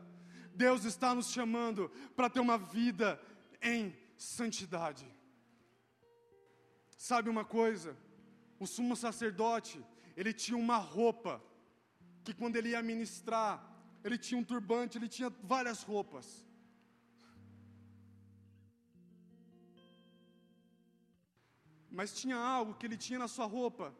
Deus 0.53 0.84
está 0.84 1.14
nos 1.14 1.30
chamando 1.30 1.88
para 2.16 2.28
ter 2.28 2.40
uma 2.40 2.59
vida 2.59 3.22
em 3.62 3.96
santidade. 4.16 5.12
Sabe 7.09 7.28
uma 7.28 7.44
coisa? 7.44 7.90
O 8.64 8.66
sumo 8.72 8.94
sacerdote, 8.94 9.76
ele 10.16 10.32
tinha 10.32 10.57
uma 10.57 10.76
roupa, 10.76 11.32
que 12.24 12.32
quando 12.32 12.55
ele 12.59 12.68
ia 12.74 12.82
ministrar, 12.90 13.55
ele 14.05 14.16
tinha 14.16 14.38
um 14.40 14.44
turbante, 14.44 14.98
ele 14.98 15.09
tinha 15.09 15.28
várias 15.53 15.82
roupas. 15.82 16.26
Mas 21.90 22.14
tinha 22.20 22.36
algo 22.36 22.76
que 22.76 22.86
ele 22.86 22.96
tinha 22.96 23.18
na 23.18 23.26
sua 23.26 23.46
roupa, 23.46 23.92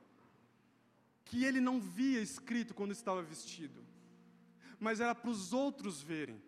que 1.25 1.45
ele 1.45 1.61
não 1.69 1.81
via 1.81 2.21
escrito 2.21 2.73
quando 2.73 2.93
estava 2.93 3.21
vestido, 3.21 3.85
mas 4.79 5.01
era 5.01 5.13
para 5.13 5.31
os 5.31 5.53
outros 5.53 6.01
verem. 6.01 6.41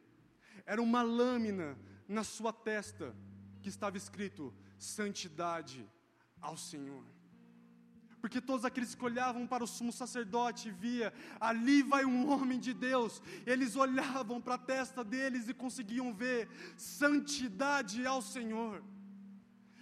Era 0.64 0.80
uma 0.80 1.02
lâmina 1.02 1.76
na 2.06 2.22
sua 2.22 2.52
testa 2.52 3.12
que 3.60 3.68
estava 3.68 3.96
escrito: 3.96 4.54
santidade 4.78 5.84
ao 6.48 6.56
Senhor. 6.56 7.04
Porque 8.20 8.40
todos 8.40 8.64
aqueles 8.64 8.94
que 8.94 9.04
olhavam 9.04 9.46
para 9.46 9.62
o 9.62 9.66
sumo 9.66 9.92
sacerdote 9.92 10.70
via, 10.70 11.12
ali 11.38 11.82
vai 11.82 12.04
um 12.06 12.30
homem 12.30 12.58
de 12.58 12.72
Deus. 12.72 13.22
Eles 13.52 13.76
olhavam 13.76 14.40
para 14.40 14.54
a 14.54 14.64
testa 14.72 15.04
deles 15.04 15.48
e 15.48 15.54
conseguiam 15.64 16.08
ver 16.22 16.48
santidade 16.76 18.06
ao 18.06 18.22
Senhor. 18.22 18.82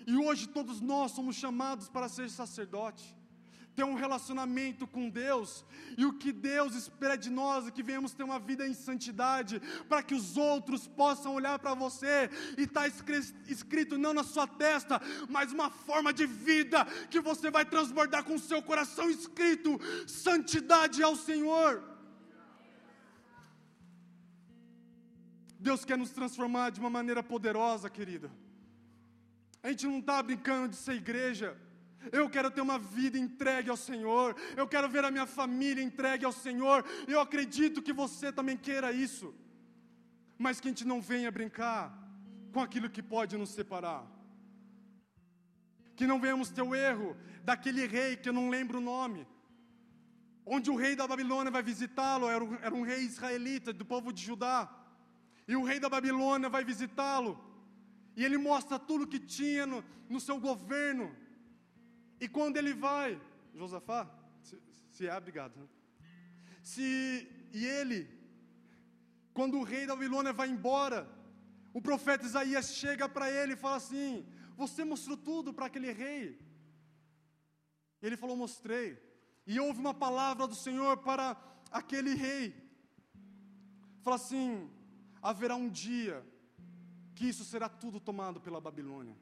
E 0.06 0.16
hoje 0.16 0.48
todos 0.48 0.80
nós 0.80 1.12
somos 1.12 1.36
chamados 1.36 1.88
para 1.88 2.08
ser 2.08 2.28
sacerdote. 2.30 3.16
Ter 3.74 3.84
um 3.84 3.94
relacionamento 3.94 4.86
com 4.86 5.08
Deus, 5.08 5.64
e 5.96 6.04
o 6.04 6.12
que 6.12 6.32
Deus 6.32 6.74
espera 6.74 7.16
de 7.16 7.30
nós 7.30 7.66
é 7.66 7.70
que 7.70 7.82
venhamos 7.82 8.12
ter 8.12 8.22
uma 8.22 8.38
vida 8.38 8.66
em 8.66 8.74
santidade, 8.74 9.60
para 9.88 10.02
que 10.02 10.14
os 10.14 10.36
outros 10.36 10.86
possam 10.86 11.34
olhar 11.34 11.58
para 11.58 11.74
você 11.74 12.30
e 12.58 12.62
está 12.62 12.86
escrito 12.86 13.96
não 13.96 14.12
na 14.12 14.22
sua 14.22 14.46
testa, 14.46 15.00
mas 15.28 15.52
uma 15.52 15.70
forma 15.70 16.12
de 16.12 16.26
vida 16.26 16.84
que 17.10 17.20
você 17.20 17.50
vai 17.50 17.64
transbordar 17.64 18.24
com 18.24 18.34
o 18.34 18.38
seu 18.38 18.62
coração 18.62 19.08
escrito: 19.10 19.80
santidade 20.06 21.02
ao 21.02 21.16
Senhor. 21.16 21.82
Deus 25.58 25.84
quer 25.84 25.96
nos 25.96 26.10
transformar 26.10 26.70
de 26.70 26.80
uma 26.80 26.90
maneira 26.90 27.22
poderosa, 27.22 27.88
querida. 27.88 28.30
A 29.62 29.68
gente 29.68 29.86
não 29.86 30.00
está 30.00 30.20
brincando 30.20 30.70
de 30.70 30.76
ser 30.76 30.94
igreja. 30.94 31.56
Eu 32.10 32.28
quero 32.28 32.50
ter 32.50 32.60
uma 32.60 32.78
vida 32.78 33.18
entregue 33.18 33.70
ao 33.70 33.76
Senhor. 33.76 34.34
Eu 34.56 34.66
quero 34.66 34.88
ver 34.88 35.04
a 35.04 35.10
minha 35.10 35.26
família 35.26 35.82
entregue 35.82 36.24
ao 36.24 36.32
Senhor. 36.32 36.84
Eu 37.06 37.20
acredito 37.20 37.82
que 37.82 37.92
você 37.92 38.32
também 38.32 38.56
queira 38.56 38.90
isso. 38.92 39.34
Mas 40.38 40.60
que 40.60 40.68
a 40.68 40.70
gente 40.70 40.86
não 40.86 41.00
venha 41.00 41.30
brincar 41.30 41.96
com 42.52 42.60
aquilo 42.60 42.90
que 42.90 43.02
pode 43.02 43.36
nos 43.36 43.50
separar. 43.50 44.04
Que 45.94 46.06
não 46.06 46.20
venhamos 46.20 46.50
ter 46.50 46.62
o 46.62 46.74
erro 46.74 47.16
daquele 47.44 47.86
rei 47.86 48.16
que 48.16 48.28
eu 48.28 48.32
não 48.32 48.48
lembro 48.48 48.78
o 48.78 48.80
nome. 48.80 49.26
Onde 50.44 50.70
o 50.70 50.76
rei 50.76 50.96
da 50.96 51.06
Babilônia 51.06 51.52
vai 51.52 51.62
visitá-lo, 51.62 52.28
era, 52.28 52.42
um, 52.42 52.54
era 52.56 52.74
um 52.74 52.82
rei 52.82 53.00
israelita 53.02 53.72
do 53.72 53.84
povo 53.84 54.12
de 54.12 54.22
Judá. 54.22 54.68
E 55.46 55.54
o 55.54 55.62
rei 55.62 55.78
da 55.78 55.88
Babilônia 55.88 56.48
vai 56.48 56.64
visitá-lo. 56.64 57.38
E 58.16 58.24
ele 58.24 58.36
mostra 58.36 58.78
tudo 58.78 59.06
que 59.06 59.18
tinha 59.18 59.66
no, 59.66 59.84
no 60.08 60.20
seu 60.20 60.38
governo 60.38 61.14
e 62.24 62.28
quando 62.28 62.56
ele 62.56 62.72
vai, 62.72 63.20
Josafá, 63.60 64.00
se, 64.46 64.56
se 64.94 65.08
é, 65.08 65.16
obrigado. 65.16 65.54
Né? 65.60 65.66
Se, 66.62 66.84
e 67.52 67.66
ele, 67.78 68.00
quando 69.34 69.58
o 69.58 69.64
rei 69.72 69.84
da 69.86 69.96
Babilônia 69.96 70.32
vai 70.32 70.48
embora, 70.48 71.00
o 71.74 71.80
profeta 71.88 72.24
Isaías 72.24 72.74
chega 72.82 73.08
para 73.08 73.30
ele 73.38 73.54
e 73.54 73.62
fala 73.64 73.76
assim: 73.76 74.24
Você 74.56 74.84
mostrou 74.84 75.16
tudo 75.16 75.52
para 75.52 75.66
aquele 75.66 75.90
rei? 75.90 76.38
Ele 78.00 78.16
falou: 78.16 78.36
Mostrei. 78.36 78.88
E 79.44 79.58
houve 79.58 79.80
uma 79.80 79.94
palavra 79.94 80.46
do 80.46 80.54
Senhor 80.54 80.96
para 80.98 81.36
aquele 81.72 82.14
rei. 82.14 82.44
Fala 84.02 84.16
assim: 84.16 84.70
haverá 85.20 85.56
um 85.56 85.68
dia 85.68 86.24
que 87.16 87.26
isso 87.26 87.44
será 87.44 87.68
tudo 87.68 87.98
tomado 87.98 88.40
pela 88.40 88.60
Babilônia. 88.60 89.16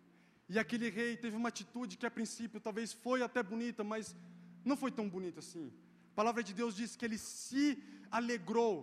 E 0.53 0.59
aquele 0.59 0.91
rei 0.91 1.17
teve 1.17 1.37
uma 1.37 1.49
atitude 1.49 1.97
que 1.97 2.05
a 2.05 2.11
princípio 2.11 2.61
talvez 2.61 2.93
foi 2.93 3.23
até 3.23 3.41
bonita, 3.41 3.85
mas 3.85 4.17
não 4.65 4.77
foi 4.77 4.91
tão 4.91 5.09
bonita 5.09 5.39
assim. 5.39 5.73
A 6.13 6.15
palavra 6.17 6.43
de 6.43 6.53
Deus 6.53 6.75
diz 6.75 6.97
que 6.97 7.05
ele 7.05 7.19
se 7.19 7.81
alegrou, 8.11 8.75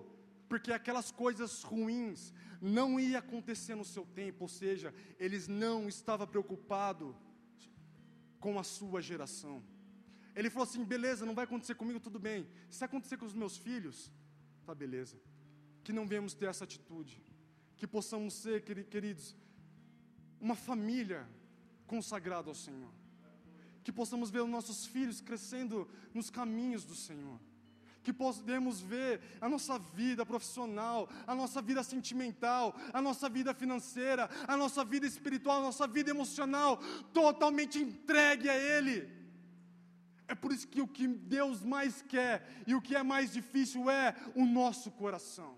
porque 0.48 0.72
aquelas 0.72 1.12
coisas 1.12 1.64
ruins 1.64 2.34
não 2.62 2.98
iam 2.98 3.20
acontecer 3.20 3.76
no 3.76 3.84
seu 3.84 4.06
tempo, 4.06 4.46
ou 4.46 4.48
seja, 4.48 4.94
eles 5.20 5.50
não 5.50 5.90
estavam 5.90 6.26
preocupados 6.26 7.14
com 8.40 8.58
a 8.58 8.64
sua 8.64 9.02
geração. 9.02 9.62
Ele 10.34 10.50
falou 10.50 10.70
assim: 10.70 10.86
beleza, 10.86 11.26
não 11.26 11.36
vai 11.36 11.44
acontecer 11.44 11.76
comigo, 11.76 12.00
tudo 12.00 12.18
bem. 12.18 12.48
Se 12.70 12.86
acontecer 12.86 13.18
com 13.18 13.26
os 13.26 13.34
meus 13.34 13.58
filhos, 13.58 14.10
tá 14.66 14.74
beleza. 14.74 15.18
Que 15.84 15.92
não 15.92 16.08
venhamos 16.08 16.34
ter 16.34 16.46
essa 16.46 16.64
atitude, 16.64 17.22
que 17.76 17.86
possamos 17.86 18.36
ser, 18.36 18.62
queridos, 18.96 19.36
uma 20.40 20.56
família 20.56 21.28
consagrado 21.88 22.50
ao 22.50 22.56
Senhor. 22.56 22.92
Que 23.84 23.92
possamos 23.92 24.30
ver 24.30 24.42
os 24.42 24.50
nossos 24.50 24.86
filhos 24.86 25.22
crescendo 25.22 25.90
nos 26.14 26.30
caminhos 26.30 26.84
do 26.84 26.94
Senhor. 26.94 27.40
Que 28.04 28.14
podemos 28.14 28.80
ver 28.80 29.22
a 29.42 29.50
nossa 29.50 29.80
vida 29.80 30.26
profissional, 30.26 31.10
a 31.26 31.34
nossa 31.34 31.62
vida 31.62 31.84
sentimental, 31.84 32.76
a 32.94 33.02
nossa 33.02 33.28
vida 33.28 33.54
financeira, 33.54 34.30
a 34.48 34.56
nossa 34.56 34.84
vida 34.86 35.06
espiritual, 35.06 35.60
a 35.60 35.64
nossa 35.64 35.88
vida 35.88 36.10
emocional, 36.12 36.78
totalmente 37.14 37.80
entregue 37.80 38.50
a 38.50 38.56
Ele. 38.56 39.10
É 40.28 40.36
por 40.36 40.52
isso 40.52 40.68
que 40.68 40.82
o 40.82 40.88
que 40.88 41.08
Deus 41.08 41.64
mais 41.64 42.02
quer 42.02 42.64
e 42.68 42.76
o 42.76 42.82
que 42.82 42.96
é 42.96 43.04
mais 43.04 43.32
difícil 43.32 43.90
é 43.90 44.16
o 44.36 44.46
nosso 44.46 44.92
coração. 44.92 45.58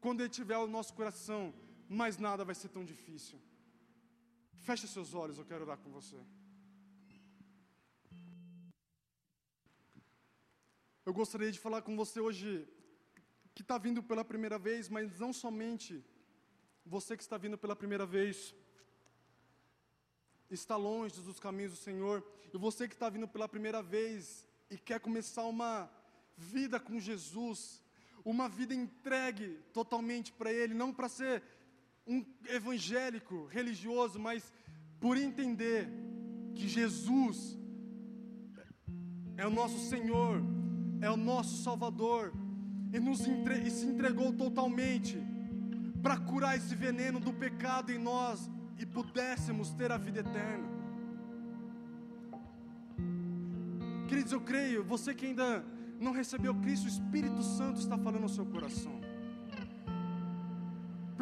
Quando 0.00 0.20
Ele 0.20 0.30
tiver 0.30 0.56
o 0.56 0.66
nosso 0.66 0.94
coração, 0.94 1.54
mais 1.88 2.16
nada 2.16 2.44
vai 2.44 2.54
ser 2.54 2.68
tão 2.68 2.84
difícil. 2.84 3.38
Feche 4.66 4.88
seus 4.88 5.14
olhos, 5.14 5.38
eu 5.38 5.44
quero 5.44 5.62
orar 5.64 5.78
com 5.78 5.90
você. 5.92 6.16
Eu 11.04 11.14
gostaria 11.14 11.52
de 11.52 11.60
falar 11.60 11.82
com 11.82 11.94
você 11.96 12.18
hoje, 12.18 12.66
que 13.54 13.62
está 13.62 13.78
vindo 13.78 14.02
pela 14.02 14.24
primeira 14.24 14.58
vez, 14.58 14.88
mas 14.88 15.20
não 15.20 15.32
somente 15.32 16.04
você 16.84 17.16
que 17.16 17.22
está 17.22 17.38
vindo 17.38 17.56
pela 17.56 17.76
primeira 17.76 18.04
vez, 18.04 18.56
está 20.50 20.74
longe 20.74 21.20
dos 21.20 21.38
caminhos 21.38 21.70
do 21.70 21.78
Senhor, 21.78 22.26
e 22.52 22.58
você 22.58 22.88
que 22.88 22.94
está 22.94 23.08
vindo 23.08 23.28
pela 23.28 23.48
primeira 23.48 23.80
vez 23.80 24.48
e 24.68 24.76
quer 24.76 24.98
começar 24.98 25.44
uma 25.44 25.88
vida 26.36 26.80
com 26.80 26.98
Jesus, 26.98 27.80
uma 28.24 28.48
vida 28.48 28.74
entregue 28.74 29.62
totalmente 29.72 30.32
para 30.32 30.52
Ele, 30.52 30.74
não 30.74 30.92
para 30.92 31.08
ser 31.08 31.40
um 32.06 32.24
evangélico 32.48 33.46
religioso, 33.46 34.18
mas 34.18 34.52
por 35.00 35.16
entender 35.16 35.88
que 36.54 36.68
Jesus 36.68 37.58
é 39.36 39.46
o 39.46 39.50
nosso 39.50 39.78
Senhor, 39.88 40.40
é 41.00 41.10
o 41.10 41.16
nosso 41.16 41.62
Salvador, 41.62 42.32
e, 42.92 43.00
nos 43.00 43.26
entre, 43.26 43.58
e 43.58 43.70
se 43.70 43.84
entregou 43.84 44.32
totalmente 44.32 45.18
para 46.02 46.16
curar 46.16 46.56
esse 46.56 46.74
veneno 46.74 47.18
do 47.18 47.32
pecado 47.32 47.90
em 47.90 47.98
nós 47.98 48.48
e 48.78 48.86
pudéssemos 48.86 49.72
ter 49.72 49.90
a 49.90 49.98
vida 49.98 50.20
eterna. 50.20 50.76
Queridos, 54.08 54.32
eu 54.32 54.40
creio, 54.40 54.84
você 54.84 55.12
que 55.12 55.26
ainda 55.26 55.64
não 56.00 56.12
recebeu 56.12 56.54
Cristo, 56.54 56.84
o 56.84 56.88
Espírito 56.88 57.42
Santo 57.42 57.80
está 57.80 57.98
falando 57.98 58.22
no 58.22 58.28
seu 58.28 58.46
coração 58.46 59.05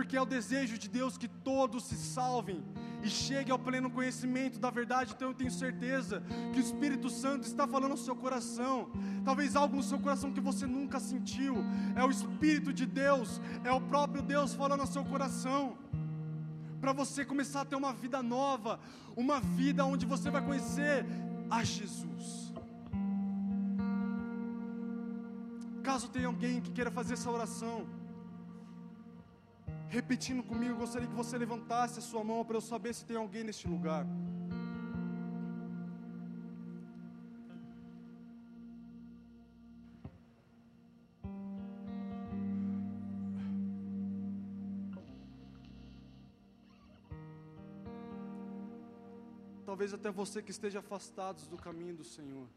porque 0.04 0.18
é 0.18 0.20
o 0.20 0.26
desejo 0.26 0.76
de 0.76 0.86
Deus 0.86 1.16
que 1.16 1.26
todos 1.26 1.84
se 1.84 1.96
salvem 1.96 2.62
e 3.02 3.08
cheguem 3.08 3.52
ao 3.52 3.58
pleno 3.58 3.90
conhecimento 3.90 4.58
da 4.58 4.70
verdade. 4.70 5.14
Então 5.16 5.28
eu 5.28 5.34
tenho 5.34 5.50
certeza 5.50 6.22
que 6.52 6.58
o 6.60 6.64
Espírito 6.66 7.08
Santo 7.08 7.44
está 7.46 7.66
falando 7.66 7.92
no 7.92 7.96
seu 7.96 8.14
coração. 8.14 8.90
Talvez 9.24 9.56
algo 9.56 9.74
no 9.76 9.82
seu 9.82 9.98
coração 9.98 10.30
que 10.30 10.42
você 10.42 10.66
nunca 10.66 11.00
sentiu. 11.00 11.56
É 11.96 12.04
o 12.04 12.10
Espírito 12.10 12.70
de 12.70 12.84
Deus, 12.84 13.40
é 13.64 13.72
o 13.72 13.80
próprio 13.80 14.20
Deus 14.20 14.52
falando 14.52 14.82
no 14.82 14.86
seu 14.86 15.06
coração. 15.06 15.78
Para 16.82 16.92
você 16.92 17.24
começar 17.24 17.62
a 17.62 17.64
ter 17.64 17.76
uma 17.76 17.94
vida 17.94 18.22
nova, 18.22 18.78
uma 19.16 19.40
vida 19.40 19.86
onde 19.86 20.04
você 20.04 20.30
vai 20.30 20.42
conhecer 20.42 21.06
a 21.50 21.64
Jesus. 21.64 22.52
Caso 25.82 26.08
tenha 26.10 26.26
alguém 26.26 26.60
que 26.60 26.70
queira 26.70 26.90
fazer 26.90 27.14
essa 27.14 27.30
oração, 27.30 27.86
repetindo 29.94 30.42
comigo, 30.42 30.74
gostaria 30.84 31.06
que 31.06 31.14
você 31.14 31.38
levantasse 31.38 32.00
a 32.00 32.02
sua 32.02 32.24
mão 32.24 32.44
para 32.44 32.56
eu 32.56 32.60
saber 32.60 32.92
se 32.92 33.04
tem 33.04 33.16
alguém 33.16 33.44
neste 33.44 33.68
lugar. 33.68 34.04
Talvez 49.64 49.94
até 49.94 50.10
você 50.10 50.42
que 50.42 50.50
esteja 50.50 50.80
afastado 50.80 51.48
do 51.48 51.56
caminho 51.56 51.94
do 51.94 52.04
Senhor. 52.04 52.48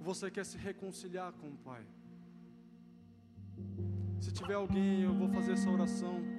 Você 0.00 0.30
quer 0.32 0.44
se 0.44 0.58
reconciliar 0.58 1.32
com 1.32 1.48
o 1.48 1.56
Pai. 1.58 1.84
Se 4.20 4.32
tiver 4.32 4.54
alguém, 4.54 5.02
eu 5.02 5.14
vou 5.14 5.28
fazer 5.28 5.52
essa 5.52 5.70
oração. 5.70 6.31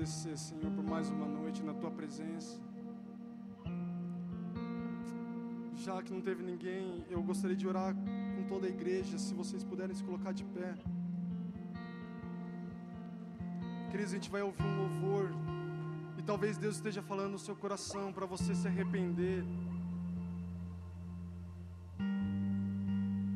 Agradecer, 0.00 0.36
Senhor, 0.38 0.70
por 0.72 0.82
mais 0.82 1.10
uma 1.10 1.26
noite 1.26 1.62
na 1.62 1.74
tua 1.74 1.90
presença. 1.90 2.58
Já 5.84 6.02
que 6.02 6.10
não 6.10 6.22
teve 6.22 6.42
ninguém, 6.42 7.04
eu 7.10 7.22
gostaria 7.22 7.54
de 7.54 7.68
orar 7.68 7.94
com 7.94 8.42
toda 8.48 8.66
a 8.66 8.70
igreja, 8.70 9.18
se 9.18 9.34
vocês 9.34 9.62
puderem 9.62 9.94
se 9.94 10.02
colocar 10.02 10.32
de 10.32 10.44
pé. 10.44 10.74
Queridos, 13.90 14.12
a 14.12 14.16
gente 14.16 14.30
vai 14.30 14.40
ouvir 14.40 14.62
um 14.62 14.76
louvor. 14.82 15.30
E 16.16 16.22
talvez 16.22 16.56
Deus 16.56 16.76
esteja 16.76 17.02
falando 17.02 17.32
no 17.32 17.38
seu 17.38 17.54
coração 17.54 18.10
para 18.10 18.24
você 18.24 18.54
se 18.54 18.66
arrepender. 18.66 19.44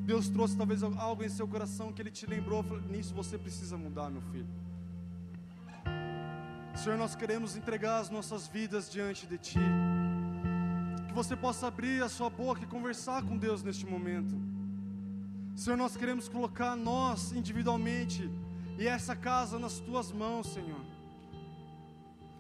Deus 0.07 0.31
trouxe 0.31 0.57
talvez 0.57 0.83
algo 0.83 1.23
em 1.23 1.29
seu 1.29 1.47
coração 1.47 1.93
que 1.93 2.01
Ele 2.01 2.11
te 2.11 2.27
lembrou. 2.27 2.63
Nisso 2.89 3.15
você 3.15 3.37
precisa 3.37 3.77
mudar, 3.77 4.11
meu 4.11 4.23
filho. 4.23 4.49
Senhor, 6.85 6.99
nós 6.99 7.15
queremos 7.17 7.57
entregar 7.57 7.97
as 7.99 8.11
nossas 8.11 8.47
vidas 8.47 8.91
diante 8.91 9.27
de 9.27 9.39
Ti. 9.39 9.59
Que 11.09 11.15
você 11.15 11.35
possa 11.35 11.69
abrir 11.69 12.03
a 12.03 12.11
sua 12.11 12.29
boca 12.29 12.63
e 12.63 12.67
conversar 12.67 13.23
com 13.23 13.39
Deus 13.39 13.63
neste 13.63 13.87
momento. 13.87 14.35
Senhor, 15.57 15.79
nós 15.79 15.97
queremos 15.97 16.29
colocar 16.29 16.77
nós 16.77 17.33
individualmente 17.33 18.31
e 18.79 18.87
essa 18.87 19.17
casa 19.17 19.59
nas 19.59 19.81
tuas 19.81 20.13
mãos, 20.13 20.53
Senhor. 20.53 20.85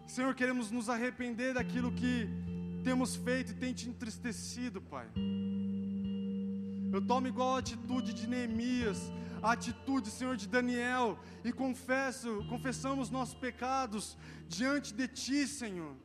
Senhor, 0.06 0.34
queremos 0.34 0.70
nos 0.70 0.90
arrepender 0.90 1.54
daquilo 1.54 1.90
que 1.90 2.28
temos 2.82 3.16
feito 3.16 3.52
e 3.52 3.54
tem 3.54 3.72
te 3.72 3.88
entristecido, 3.88 4.78
Pai. 4.78 5.06
Eu 6.94 7.02
tomo 7.02 7.26
igual 7.26 7.56
a 7.56 7.58
atitude 7.58 8.14
de 8.14 8.28
Neemias, 8.28 9.10
a 9.42 9.50
atitude, 9.50 10.10
Senhor, 10.10 10.36
de 10.36 10.46
Daniel, 10.46 11.18
e 11.44 11.50
confesso, 11.52 12.44
confessamos 12.48 13.10
nossos 13.10 13.34
pecados 13.34 14.16
diante 14.48 14.94
de 14.94 15.08
Ti, 15.08 15.44
Senhor. 15.48 15.96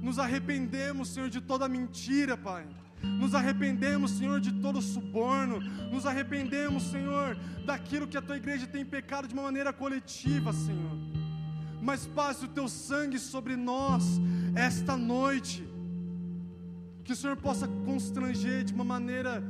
Nos 0.00 0.20
arrependemos, 0.20 1.08
Senhor, 1.08 1.28
de 1.28 1.40
toda 1.40 1.68
mentira, 1.68 2.36
Pai. 2.36 2.64
Nos 3.02 3.34
arrependemos, 3.34 4.12
Senhor, 4.12 4.40
de 4.40 4.52
todo 4.52 4.80
suborno. 4.80 5.58
Nos 5.90 6.06
arrependemos, 6.06 6.84
Senhor, 6.84 7.36
daquilo 7.66 8.06
que 8.06 8.16
a 8.16 8.22
tua 8.22 8.36
igreja 8.36 8.68
tem 8.68 8.84
pecado 8.84 9.26
de 9.26 9.34
uma 9.34 9.42
maneira 9.42 9.72
coletiva, 9.72 10.52
Senhor. 10.52 10.96
Mas 11.82 12.06
passe 12.06 12.44
o 12.44 12.48
teu 12.48 12.68
sangue 12.68 13.18
sobre 13.18 13.56
nós 13.56 14.04
esta 14.54 14.96
noite. 14.96 15.68
Que 17.02 17.14
o 17.14 17.16
Senhor 17.16 17.36
possa 17.36 17.66
constranger 17.66 18.62
de 18.62 18.72
uma 18.72 18.84
maneira 18.84 19.42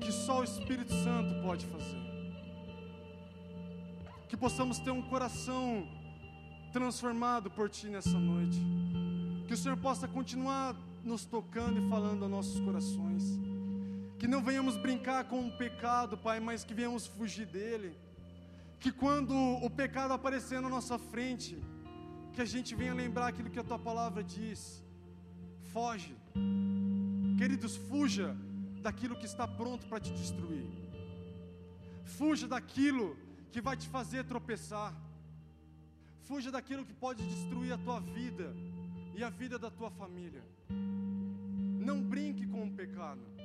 que 0.00 0.12
só 0.12 0.40
o 0.40 0.44
Espírito 0.44 0.92
Santo 0.92 1.42
pode 1.42 1.66
fazer. 1.66 2.02
Que 4.28 4.36
possamos 4.36 4.78
ter 4.78 4.90
um 4.90 5.02
coração 5.02 5.88
transformado 6.72 7.50
por 7.50 7.68
Ti 7.68 7.88
nessa 7.88 8.18
noite. 8.18 8.60
Que 9.46 9.54
o 9.54 9.56
Senhor 9.56 9.76
possa 9.76 10.06
continuar 10.06 10.74
nos 11.04 11.24
tocando 11.24 11.80
e 11.80 11.88
falando 11.88 12.22
aos 12.24 12.30
nossos 12.30 12.60
corações. 12.60 13.22
Que 14.18 14.26
não 14.26 14.42
venhamos 14.42 14.76
brincar 14.76 15.24
com 15.24 15.46
o 15.46 15.52
pecado, 15.52 16.16
Pai, 16.16 16.40
mas 16.40 16.64
que 16.64 16.74
venhamos 16.74 17.06
fugir 17.06 17.46
dele. 17.46 17.96
Que 18.80 18.90
quando 18.90 19.34
o 19.34 19.70
pecado 19.70 20.12
aparecer 20.12 20.60
na 20.60 20.68
nossa 20.68 20.98
frente, 20.98 21.62
que 22.32 22.42
a 22.42 22.44
gente 22.44 22.74
venha 22.74 22.94
lembrar 22.94 23.28
aquilo 23.28 23.50
que 23.50 23.58
a 23.58 23.64
tua 23.64 23.78
palavra 23.78 24.22
diz. 24.22 24.84
Foge. 25.72 26.14
Queridos, 27.38 27.76
fuja 27.76 28.36
daquilo 28.86 29.16
que 29.16 29.26
está 29.26 29.48
pronto 29.48 29.84
para 29.88 29.98
te 29.98 30.12
destruir. 30.12 30.64
Fuja 32.04 32.46
daquilo 32.46 33.16
que 33.50 33.60
vai 33.60 33.76
te 33.76 33.88
fazer 33.88 34.22
tropeçar. 34.24 34.94
Fuja 36.22 36.52
daquilo 36.52 36.84
que 36.86 36.94
pode 36.94 37.20
destruir 37.26 37.72
a 37.72 37.78
tua 37.78 37.98
vida 37.98 38.54
e 39.16 39.24
a 39.24 39.28
vida 39.28 39.58
da 39.58 39.72
tua 39.72 39.90
família. 39.90 40.44
Não 41.88 42.00
brinque 42.00 42.46
com 42.46 42.62
o 42.68 42.70
pecado. 42.70 43.35